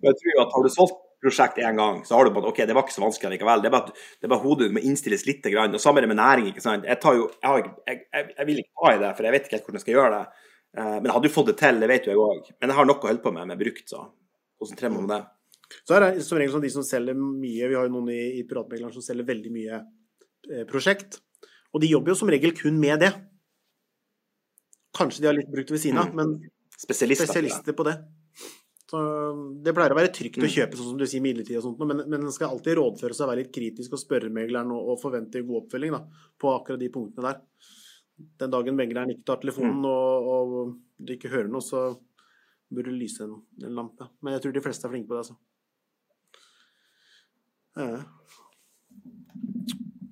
Men 0.00 0.08
jeg 0.10 0.18
tror 0.20 0.40
at 0.44 0.54
har 0.56 0.66
du 0.66 0.70
solgt 0.74 0.98
prosjekt 1.20 1.58
én 1.60 1.76
gang, 1.78 2.00
så 2.08 2.16
har 2.16 2.26
du 2.26 2.32
på 2.34 2.40
at 2.42 2.48
OK, 2.50 2.60
det 2.66 2.74
var 2.76 2.86
ikke 2.86 2.96
så 2.96 3.02
vanskelig 3.04 3.34
likevel. 3.36 3.62
Det 3.62 3.68
er 3.70 3.74
bare, 3.74 3.92
hodet 3.92 4.18
det 4.20 4.26
er 4.28 4.32
bare 4.32 4.44
hodet 4.44 4.68
må 4.74 4.82
innstilles 4.88 5.26
litt. 5.28 5.44
Grann. 5.52 5.74
Og 5.76 5.82
samme 5.82 6.00
det 6.02 6.08
med 6.10 6.18
næring. 6.18 6.48
ikke 6.50 6.64
sant? 6.64 6.86
Jeg, 6.88 6.98
tar 7.02 7.18
jo, 7.18 7.26
jeg, 7.42 7.66
jeg, 7.90 8.00
jeg, 8.14 8.30
jeg 8.38 8.48
vil 8.50 8.62
ikke 8.62 8.78
ta 8.84 8.94
i 8.94 9.02
det, 9.02 9.10
for 9.18 9.28
jeg 9.28 9.34
vet 9.36 9.46
ikke 9.46 9.56
helt 9.58 9.68
hvordan 9.68 9.80
jeg 9.80 9.84
skal 9.86 9.96
gjøre 9.98 10.14
det. 10.16 10.46
Eh, 10.80 10.94
Men 10.96 11.08
jeg 11.10 11.14
hadde 11.18 11.30
jo 11.30 11.34
fått 11.36 11.50
det 11.52 11.56
til, 11.60 11.80
det 11.84 11.90
vet 11.92 12.08
jo 12.08 12.14
jeg 12.14 12.22
òg. 12.24 12.50
Men 12.56 12.72
jeg 12.72 12.78
har 12.80 12.88
nok 12.90 13.04
å 13.04 13.10
holde 13.12 13.24
på 13.26 13.34
med 13.36 13.50
med 13.52 13.60
brukt, 13.62 13.86
så 13.92 14.02
konsentrer 14.60 14.94
meg 14.94 15.02
om 15.04 15.10
det. 15.12 15.20
Så 15.86 15.94
er 15.98 16.06
det 16.06 16.24
som 16.26 16.40
regel 16.40 16.56
sånn 16.56 16.64
de 16.66 16.70
som 16.74 16.82
selger 16.82 17.14
mye 17.14 17.68
Vi 17.70 17.76
har 17.78 17.84
jo 17.86 17.92
noen 17.94 18.08
i, 18.10 18.22
i 18.40 18.46
privatmegleren 18.48 18.90
som 18.96 19.04
selger 19.06 19.28
veldig 19.28 19.52
mye 19.54 19.76
prosjekt. 20.70 21.20
Og 21.74 21.80
de 21.80 21.88
jobber 21.92 22.12
jo 22.12 22.14
som 22.18 22.28
regel 22.32 22.52
kun 22.56 22.78
med 22.80 23.00
det. 23.00 23.12
Kanskje 24.96 25.20
de 25.22 25.26
har 25.30 25.34
litt 25.36 25.50
brukt 25.52 25.70
ved 25.70 25.78
siden 25.80 25.98
av, 25.98 26.08
Mm. 26.10 26.16
men 26.16 26.50
Spesialister. 26.76 27.26
på 27.26 27.32
det. 27.34 27.50
spesialister 27.50 27.72
på 27.72 27.84
det. 27.84 27.96
Så 28.90 29.62
det 29.62 29.72
pleier 29.74 29.92
å 29.92 29.94
være 30.00 30.10
trygt 30.12 30.38
å 30.38 30.42
Mm. 30.42 30.50
kjøpe 30.50 30.74
sånn 30.74 30.88
som 30.90 30.98
du 30.98 31.04
sier 31.06 31.20
midlertidig 31.22 31.58
og 31.58 31.62
sånt, 31.62 31.78
men, 31.78 32.08
men 32.10 32.24
en 32.24 32.32
skal 32.32 32.50
alltid 32.50 32.74
rådføre 32.76 33.14
seg 33.14 33.22
og 33.22 33.28
være 33.30 33.44
litt 33.44 33.52
kritisk 33.54 33.92
og 33.92 34.00
spørre 34.00 34.28
megleren 34.32 34.72
og, 34.72 34.88
og 34.90 35.00
forvente 35.00 35.46
god 35.46 35.62
oppfølging 35.62 35.92
da, 35.92 36.00
på 36.40 36.50
akkurat 36.58 36.80
de 36.80 36.88
punktene 36.88 37.22
der. 37.22 37.40
Den 38.40 38.50
dagen 38.50 38.74
megleren 38.76 39.10
ikke 39.14 39.24
tar 39.24 39.36
Mm. 39.36 39.42
telefonen 39.42 39.84
og, 39.86 40.26
og 40.26 40.78
du 41.06 41.12
ikke 41.14 41.30
hører 41.30 41.48
noe, 41.48 41.60
så 41.62 41.96
burde 42.72 42.90
det 42.90 42.98
lyse 42.98 43.20
en, 43.22 43.40
en 43.62 43.74
lampe. 43.78 44.08
Men 44.22 44.32
jeg 44.34 44.42
tror 44.42 44.52
de 44.54 44.60
fleste 44.60 44.84
er 44.86 44.90
flinke 44.90 45.06
på 45.06 45.14
det, 45.14 45.22
altså. 45.22 45.36
Ja. 47.76 48.02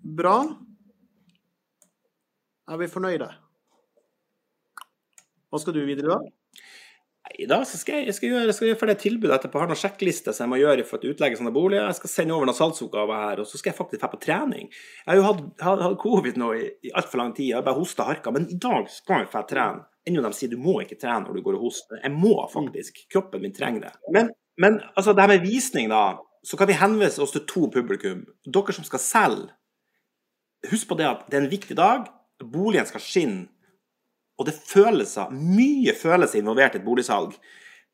Bra. 0.08 0.38
Er 2.68 2.80
vi 2.80 2.88
fornøyde? 2.88 3.28
Hva 5.48 5.60
skal 5.60 5.74
du 5.76 5.82
videre 5.84 6.14
da? 6.14 6.18
Nei, 7.28 7.46
da 7.50 7.58
så 7.68 7.76
skal 7.80 8.00
jeg, 8.00 8.08
jeg 8.08 8.16
skal 8.16 8.30
gjøre, 8.30 8.46
jeg 8.48 8.56
skal 8.56 8.68
gjøre 8.68 8.78
ferdig 8.80 8.94
et 8.94 9.02
tilbud 9.04 9.32
etterpå. 9.34 9.58
Jeg 9.58 9.66
har 9.66 9.70
noen 9.72 9.80
sjekklister 9.80 10.36
som 10.36 10.46
jeg 10.46 10.52
må 10.52 10.60
gjøre 10.62 10.86
for 10.88 11.02
å 11.02 11.12
utlegge 11.12 11.40
sånne 11.40 11.52
boliger. 11.52 11.90
Jeg 11.90 11.98
skal 11.98 12.12
sende 12.12 12.36
over 12.36 12.48
noen 12.48 12.56
salgsoppgaver 12.56 13.24
her, 13.24 13.42
og 13.42 13.50
så 13.50 13.60
skal 13.60 13.72
jeg 13.72 13.78
faktisk 13.78 14.02
dra 14.04 14.10
på 14.12 14.20
trening. 14.22 14.70
Jeg 14.70 15.10
har 15.10 15.18
jo 15.18 15.26
hatt, 15.26 15.42
hatt, 15.64 15.98
covid 16.00 16.40
nå 16.40 16.50
i, 16.56 16.64
i 16.88 16.94
altfor 17.00 17.22
lang 17.22 17.34
tid. 17.36 17.50
Jeg 17.50 17.58
har 17.58 17.68
bare 17.68 17.80
hosta 17.80 18.08
harka. 18.08 18.32
Men 18.32 18.48
i 18.48 18.56
dag 18.60 18.88
skal 18.92 19.24
jeg 19.24 19.30
dra 19.34 19.44
trene. 19.50 19.84
Ennå 20.08 20.24
de 20.24 20.32
sier 20.32 20.52
du 20.52 20.56
må 20.62 20.78
ikke 20.84 20.96
trene 21.00 21.26
når 21.26 21.36
du 21.36 21.44
går 21.44 21.58
og 21.58 21.68
hoster. 21.68 22.00
Jeg 22.00 22.16
må 22.16 22.32
faktisk. 22.52 23.04
Kroppen 23.12 23.44
min 23.44 23.56
trenger 23.56 23.90
det. 23.90 23.94
Men, 24.14 24.32
men 24.56 24.80
altså, 24.94 25.12
det 25.12 25.26
her 25.26 25.34
med 25.34 25.44
visning, 25.44 25.92
da. 25.92 26.16
Så 26.48 26.56
kan 26.56 26.70
vi 26.70 26.80
henvise 26.80 27.20
oss 27.20 27.34
til 27.34 27.44
to 27.50 27.68
publikum. 27.72 28.24
Dere 28.48 28.76
som 28.76 28.88
skal 28.88 29.04
selge. 29.04 29.57
Husk 30.66 30.88
på 30.90 30.98
det 30.98 31.06
at 31.06 31.28
det 31.30 31.38
er 31.38 31.44
en 31.44 31.52
viktig 31.52 31.76
dag. 31.78 32.08
Boligen 32.42 32.88
skal 32.88 33.02
skinne. 33.02 33.46
Og 34.38 34.46
det 34.46 34.54
er 34.54 34.66
følelser, 34.70 35.32
mye 35.34 35.94
følelser 35.98 36.38
involvert 36.38 36.76
i 36.76 36.78
et 36.78 36.86
boligsalg. 36.86 37.32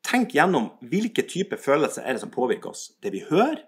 Tenk 0.05 0.35
gjennom 0.37 0.69
hvilke 0.85 1.23
typer 1.25 1.57
følelser 1.57 2.05
er 2.05 2.13
det 2.13 2.21
som 2.21 2.33
påvirker 2.33 2.69
oss. 2.69 2.91
Det 3.01 3.09
vi 3.15 3.23
hører, 3.25 3.63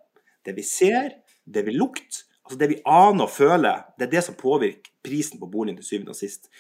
det 0.46 0.54
vi 0.58 0.66
ser, 0.66 1.16
det 1.46 1.66
vi 1.66 1.74
lukter, 1.74 2.22
altså 2.46 2.60
det 2.62 2.70
vi 2.70 2.82
aner 2.86 3.26
og 3.26 3.34
føler, 3.34 3.82
det 3.98 4.06
er 4.08 4.12
det 4.12 4.24
som 4.28 4.38
påvirker 4.38 4.94
prisen 5.06 5.42
på 5.42 5.50
boligen 5.50 5.80
til 5.80 5.90
syvende 5.90 6.14
og 6.14 6.20
sist. 6.20 6.52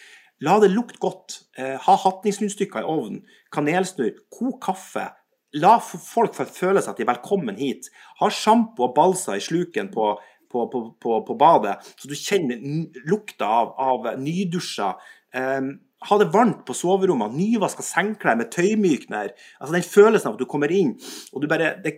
La 0.41 0.57
det 0.61 0.71
lukte 0.73 1.01
godt. 1.01 1.37
Eh, 1.57 1.77
ha 1.81 1.95
hatningsnunnstykker 2.01 2.81
i 2.81 2.89
ovnen, 2.89 3.21
kanelsnurr, 3.53 4.17
kok 4.33 4.57
kaffe. 4.65 5.05
La 5.57 5.77
folk 5.79 6.35
føle 6.35 6.81
seg 6.81 6.91
at 6.91 6.97
de 6.97 7.05
er 7.05 7.13
velkommen 7.13 7.57
hit. 7.61 7.87
Ha 8.19 8.29
sjampo 8.33 8.89
og 8.89 8.97
balsa 8.97 9.37
i 9.37 9.43
sluken 9.43 9.89
på, 9.93 10.11
på, 10.51 10.67
på, 10.71 10.83
på, 11.03 11.19
på 11.27 11.37
badet, 11.39 11.77
så 11.97 12.09
du 12.09 12.15
kjenner 12.17 12.61
lukta 13.09 13.49
av, 13.61 13.75
av 13.77 14.09
nydusja. 14.21 14.93
Um, 15.35 15.75
ha 16.05 16.17
det 16.21 16.27
varmt 16.29 16.59
på 16.67 16.75
soverommet, 16.77 17.33
nyvaska 17.33 17.81
sengeklær 17.81 18.37
med 18.37 18.51
tøymykner. 18.53 19.31
Altså 19.57 19.73
Den 19.73 19.85
følelsen 19.85 20.29
av 20.29 20.35
at 20.35 20.43
du 20.43 20.45
kommer 20.49 20.71
inn 20.73 20.93
og 21.33 21.41
du 21.41 21.47
bare 21.49 21.71
De, 21.81 21.95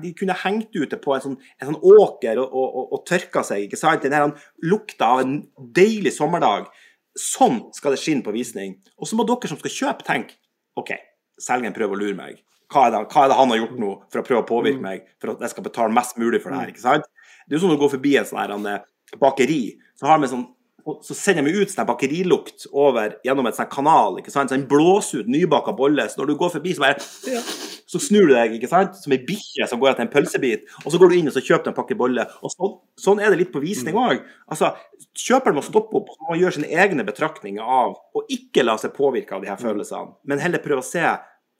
de 0.00 0.12
kunne 0.16 0.36
hengt 0.40 0.72
ute 0.72 0.96
på 0.96 1.12
en 1.12 1.24
sånn, 1.26 1.36
en 1.60 1.68
sånn 1.68 1.82
åker 1.84 2.40
og, 2.40 2.48
og, 2.48 2.78
og, 2.80 2.86
og 2.96 3.04
tørka 3.08 3.44
seg. 3.44 3.66
ikke 3.66 3.80
sant? 3.80 4.06
Den 4.06 4.16
her 4.16 4.32
lukta 4.64 5.10
av 5.12 5.24
en 5.26 5.36
deilig 5.76 6.14
sommerdag. 6.16 6.70
Sånn 7.12 7.66
skal 7.76 7.92
det 7.92 8.00
skinne 8.00 8.24
på 8.24 8.32
visning. 8.32 8.78
Og 8.96 9.10
så 9.10 9.20
må 9.20 9.28
dere 9.28 9.52
som 9.52 9.60
skal 9.60 9.76
kjøpe, 9.76 10.08
tenke 10.08 10.40
OK, 10.80 10.94
selgeren 11.36 11.76
prøver 11.76 11.98
å 11.98 12.00
lure 12.00 12.16
meg. 12.16 12.40
Hva 12.72 12.86
er, 12.86 12.94
det, 12.94 13.00
hva 13.12 13.26
er 13.26 13.28
det 13.28 13.36
han 13.36 13.50
har 13.52 13.58
gjort 13.60 13.80
nå 13.82 13.90
for 14.08 14.22
å 14.22 14.24
prøve 14.24 14.40
å 14.40 14.48
påvirke 14.48 14.80
meg, 14.80 15.08
for 15.20 15.34
at 15.34 15.42
jeg 15.44 15.52
skal 15.52 15.66
betale 15.66 15.92
mest 15.92 16.16
mulig 16.16 16.40
for 16.40 16.54
det 16.54 16.62
her? 16.62 16.70
ikke 16.72 16.84
sant? 16.86 17.10
Det 17.46 17.54
er 17.54 17.58
jo 17.58 17.62
sånn 17.64 17.72
når 17.74 17.80
du 17.80 17.84
går 17.84 17.94
forbi 17.96 18.16
en 18.18 18.28
sånn 18.28 18.68
eh, 18.70 18.82
bakeri, 19.20 19.62
så 19.98 20.10
har 20.10 20.26
sånn 20.30 20.48
så 20.82 21.14
sender 21.14 21.46
de 21.46 21.62
ut 21.62 21.70
sånn 21.70 21.86
bakerilukt 21.86 22.66
over 22.74 23.16
gjennom 23.22 23.46
en 23.46 23.54
sånn 23.54 23.70
kanal. 23.70 24.18
ikke 24.18 24.32
sant? 24.34 24.50
Så 24.50 24.56
den 24.56 24.66
blåser 24.66 25.22
ut 25.22 25.30
nybaka 25.30 25.74
bolle. 25.78 26.08
Så 26.10 26.18
når 26.18 26.32
du 26.32 26.38
går 26.40 26.50
forbi, 26.56 26.72
så 26.74 26.82
bare 26.82 26.98
så 27.92 28.00
snur 28.00 28.26
du 28.26 28.32
deg 28.34 28.56
ikke 28.56 28.70
sant? 28.70 28.96
som 28.98 29.12
ei 29.14 29.20
bikkje 29.22 29.68
som 29.68 29.80
går 29.80 29.92
etter 29.92 30.06
en 30.06 30.12
pølsebit. 30.12 30.64
Og 30.82 30.92
så 30.92 31.00
går 31.00 31.12
du 31.12 31.16
inn 31.18 31.30
og 31.30 31.36
så 31.36 31.42
kjøper 31.44 31.68
du 31.68 31.72
en 31.72 31.76
pakke 31.76 31.98
boller. 31.98 32.30
Og 32.42 32.54
så, 32.54 32.70
sånn 33.04 33.20
er 33.22 33.32
det 33.32 33.42
litt 33.42 33.52
på 33.54 33.62
visning 33.62 33.98
òg. 34.00 34.24
Altså, 34.48 34.72
kjøperen 35.18 35.58
må 35.58 35.64
stoppe 35.66 36.00
opp 36.00 36.10
og 36.16 36.38
gjøre 36.40 36.56
sine 36.56 36.72
egne 36.82 37.06
betraktninger 37.06 37.62
av 37.62 37.94
å 37.94 38.24
ikke 38.32 38.64
la 38.64 38.78
seg 38.80 38.94
påvirke 38.96 39.36
av 39.36 39.44
de 39.44 39.52
her 39.52 39.60
følelsene, 39.60 40.16
men 40.28 40.42
heller 40.42 40.62
prøve 40.64 40.82
å 40.82 40.88
se 40.88 41.04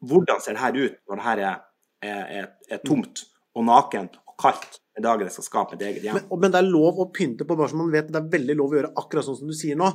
hvordan 0.03 0.41
ser 0.43 0.57
det 0.57 0.65
her 0.65 0.79
ut 0.81 0.97
når 1.07 1.19
det 1.21 1.27
her 1.27 1.43
er, 1.45 1.61
er, 2.03 2.23
er, 2.41 2.49
er 2.75 2.83
tomt 2.83 3.27
og 3.55 3.69
nakent 3.69 4.17
kaldt 4.43 4.81
den 4.93 5.07
dagen 5.07 5.25
jeg 5.25 5.35
skal 5.39 5.47
skape 5.47 5.77
mitt 5.77 5.85
eget 5.87 6.05
hjem. 6.05 6.19
Men, 6.19 6.41
men 6.43 6.53
det 6.53 6.61
er 6.61 6.69
lov 6.69 6.99
å 7.01 7.09
pynte 7.15 7.47
på, 7.49 7.57
bare 7.57 7.71
så 7.73 7.79
man 7.81 7.93
vet 7.93 8.11
det 8.13 8.21
er 8.21 8.33
veldig 8.35 8.57
lov 8.59 8.75
å 8.75 8.79
gjøre 8.79 8.93
akkurat 9.01 9.29
sånn 9.29 9.39
som 9.39 9.53
du 9.53 9.57
sier 9.57 9.79
nå. 9.79 9.89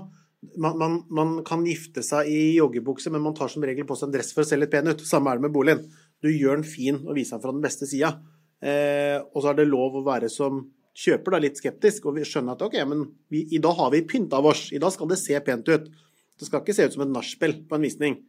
Man, 0.62 0.78
man, 0.78 0.95
man 1.14 1.36
kan 1.45 1.66
gifte 1.66 2.04
seg 2.06 2.30
i 2.30 2.39
joggebukse, 2.58 3.12
men 3.14 3.24
man 3.26 3.36
tar 3.38 3.52
som 3.52 3.66
regel 3.66 3.88
på 3.89 3.98
seg 3.98 4.10
en 4.10 4.16
dress 4.16 4.32
for 4.34 4.45
å 4.45 4.50
se 4.50 4.58
litt 4.58 4.74
pen 4.74 4.89
ut. 4.89 5.04
Samme 5.06 5.34
er 5.34 5.39
det 5.39 5.48
med 5.48 5.54
boligen. 5.54 5.84
Du 6.24 6.30
gjør 6.32 6.60
den 6.60 6.66
fin 6.68 7.00
og 7.04 7.14
viser 7.18 7.38
den 7.38 7.45
fra 7.45 7.54
den 7.54 7.64
beste 7.66 7.89
sida. 7.89 8.16
Eh, 8.58 9.18
og 9.22 9.41
så 9.43 9.52
er 9.52 9.60
det 9.60 9.68
lov 9.70 10.00
å 10.00 10.06
være 10.06 10.30
som 10.34 10.64
kjøper 10.98 11.36
da 11.36 11.41
litt 11.43 11.60
skeptisk 11.60 12.08
og 12.10 12.18
skjønne 12.26 12.56
at 12.56 12.64
ok, 12.66 12.80
men 12.89 13.04
vi, 13.30 13.43
i 13.54 13.62
dag 13.62 13.78
har 13.78 13.93
vi 13.93 14.06
pynta 14.10 14.41
oss. 14.41 14.72
I 14.74 14.82
dag 14.82 14.93
skal 14.93 15.12
det 15.12 15.20
se 15.22 15.38
pent 15.45 15.70
ut. 15.70 15.89
Det 16.38 16.48
skal 16.48 16.64
ikke 16.64 16.78
se 16.78 16.88
ut 16.88 16.98
som 16.98 17.06
et 17.06 17.14
nachspiel 17.14 17.60
på 17.70 17.78
en 17.78 17.86
visning. 17.86 18.20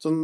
Sånn, 0.00 0.20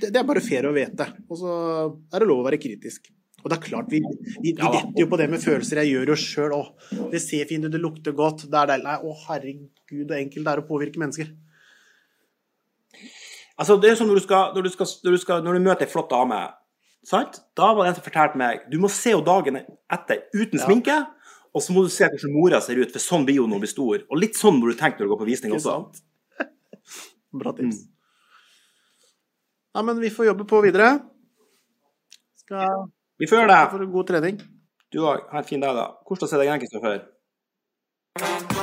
det, 0.00 0.10
det 0.10 0.16
er 0.20 0.28
bare 0.28 0.44
fair 0.44 0.68
å 0.68 0.74
vite. 0.76 1.08
Og 1.28 1.40
så 1.40 1.54
er 1.88 2.20
det 2.20 2.28
lov 2.28 2.42
å 2.42 2.48
være 2.48 2.60
kritisk. 2.60 3.12
Og 3.40 3.48
det 3.50 3.56
er 3.56 3.62
klart, 3.64 3.86
vi, 3.92 4.00
vi, 4.04 4.34
vi 4.42 4.52
detter 4.58 5.00
jo 5.00 5.06
på 5.08 5.18
det 5.20 5.26
med 5.32 5.40
følelser. 5.40 5.80
Jeg 5.82 5.94
gjør 5.94 6.12
jo 6.12 6.16
sjøl 6.20 6.54
òg. 6.56 6.72
Det 7.12 7.20
ser 7.24 7.46
fint 7.48 7.64
ut, 7.64 7.72
det 7.72 7.80
lukter 7.80 8.12
godt. 8.16 8.44
Det 8.52 8.58
er 8.60 8.72
deilig. 8.74 8.84
Nei, 8.86 8.96
Å, 9.00 9.14
herregud, 9.26 10.10
så 10.10 10.18
enkelt 10.18 10.44
det 10.48 10.52
er 10.52 10.62
å 10.62 10.66
påvirke 10.68 11.00
mennesker. 11.00 11.30
Altså, 13.60 13.76
det 13.80 13.90
er 13.92 13.96
sånn 14.00 14.08
når 14.08 14.20
du, 14.20 14.24
skal, 14.24 14.52
når, 14.56 14.66
du 14.66 14.72
skal, 14.72 14.90
når, 15.04 15.14
du 15.16 15.20
skal, 15.20 15.42
når 15.44 15.56
du 15.56 15.64
møter 15.66 15.86
ei 15.86 15.92
flott 15.92 16.12
dame, 16.12 16.38
sant? 17.06 17.40
da 17.56 17.70
var 17.76 17.84
det 17.86 17.92
en 17.92 17.98
som 17.98 18.06
fortalte 18.06 18.40
meg 18.40 18.62
du 18.72 18.78
må 18.80 18.88
se 18.92 19.12
henne 19.12 19.24
dagen 19.26 19.58
etter 19.60 20.22
uten 20.32 20.60
Ja. 20.60 20.64
sminke, 20.64 20.96
og 21.52 21.64
så 21.64 21.74
må 21.76 21.82
du 21.84 21.90
se 21.92 22.06
hvordan 22.08 22.32
mora 22.32 22.60
ser 22.64 22.80
ut, 22.80 22.92
for 22.94 23.02
sånn 23.02 23.26
blir 23.28 23.40
hun 23.42 23.50
når 23.50 23.58
hun 23.58 23.64
blir 23.64 23.72
stor. 23.72 24.04
Og 24.08 24.20
litt 24.22 24.38
sånn 24.38 24.60
må 24.60 24.70
du 24.70 24.78
tenke 24.78 25.00
når 25.00 25.08
du 25.08 25.12
går 25.12 25.22
på 25.24 25.28
visning 25.28 25.56
også. 25.56 25.76
Bra 27.42 27.52
tips. 27.58 27.82
Ja, 29.74 29.82
men 29.86 30.00
vi 30.02 30.10
får 30.14 30.30
jobbe 30.30 30.46
på 30.50 30.62
videre. 30.64 30.92
Skal 32.40 32.86
vi 33.20 33.28
får 33.28 33.36
gjøre 33.36 33.50
det. 33.52 33.56
Takk 33.60 33.74
for 33.74 33.90
god 33.96 34.06
trening. 34.08 34.40
Du 34.92 35.02
òg. 35.04 35.26
Ha 35.32 35.42
en 35.42 35.48
fin 35.50 35.60
dag, 35.60 35.76
da. 35.76 35.86
Hvordan 36.08 36.32
er 36.32 36.42
det 36.42 36.48
egentlig 36.48 36.84
før? 36.86 38.59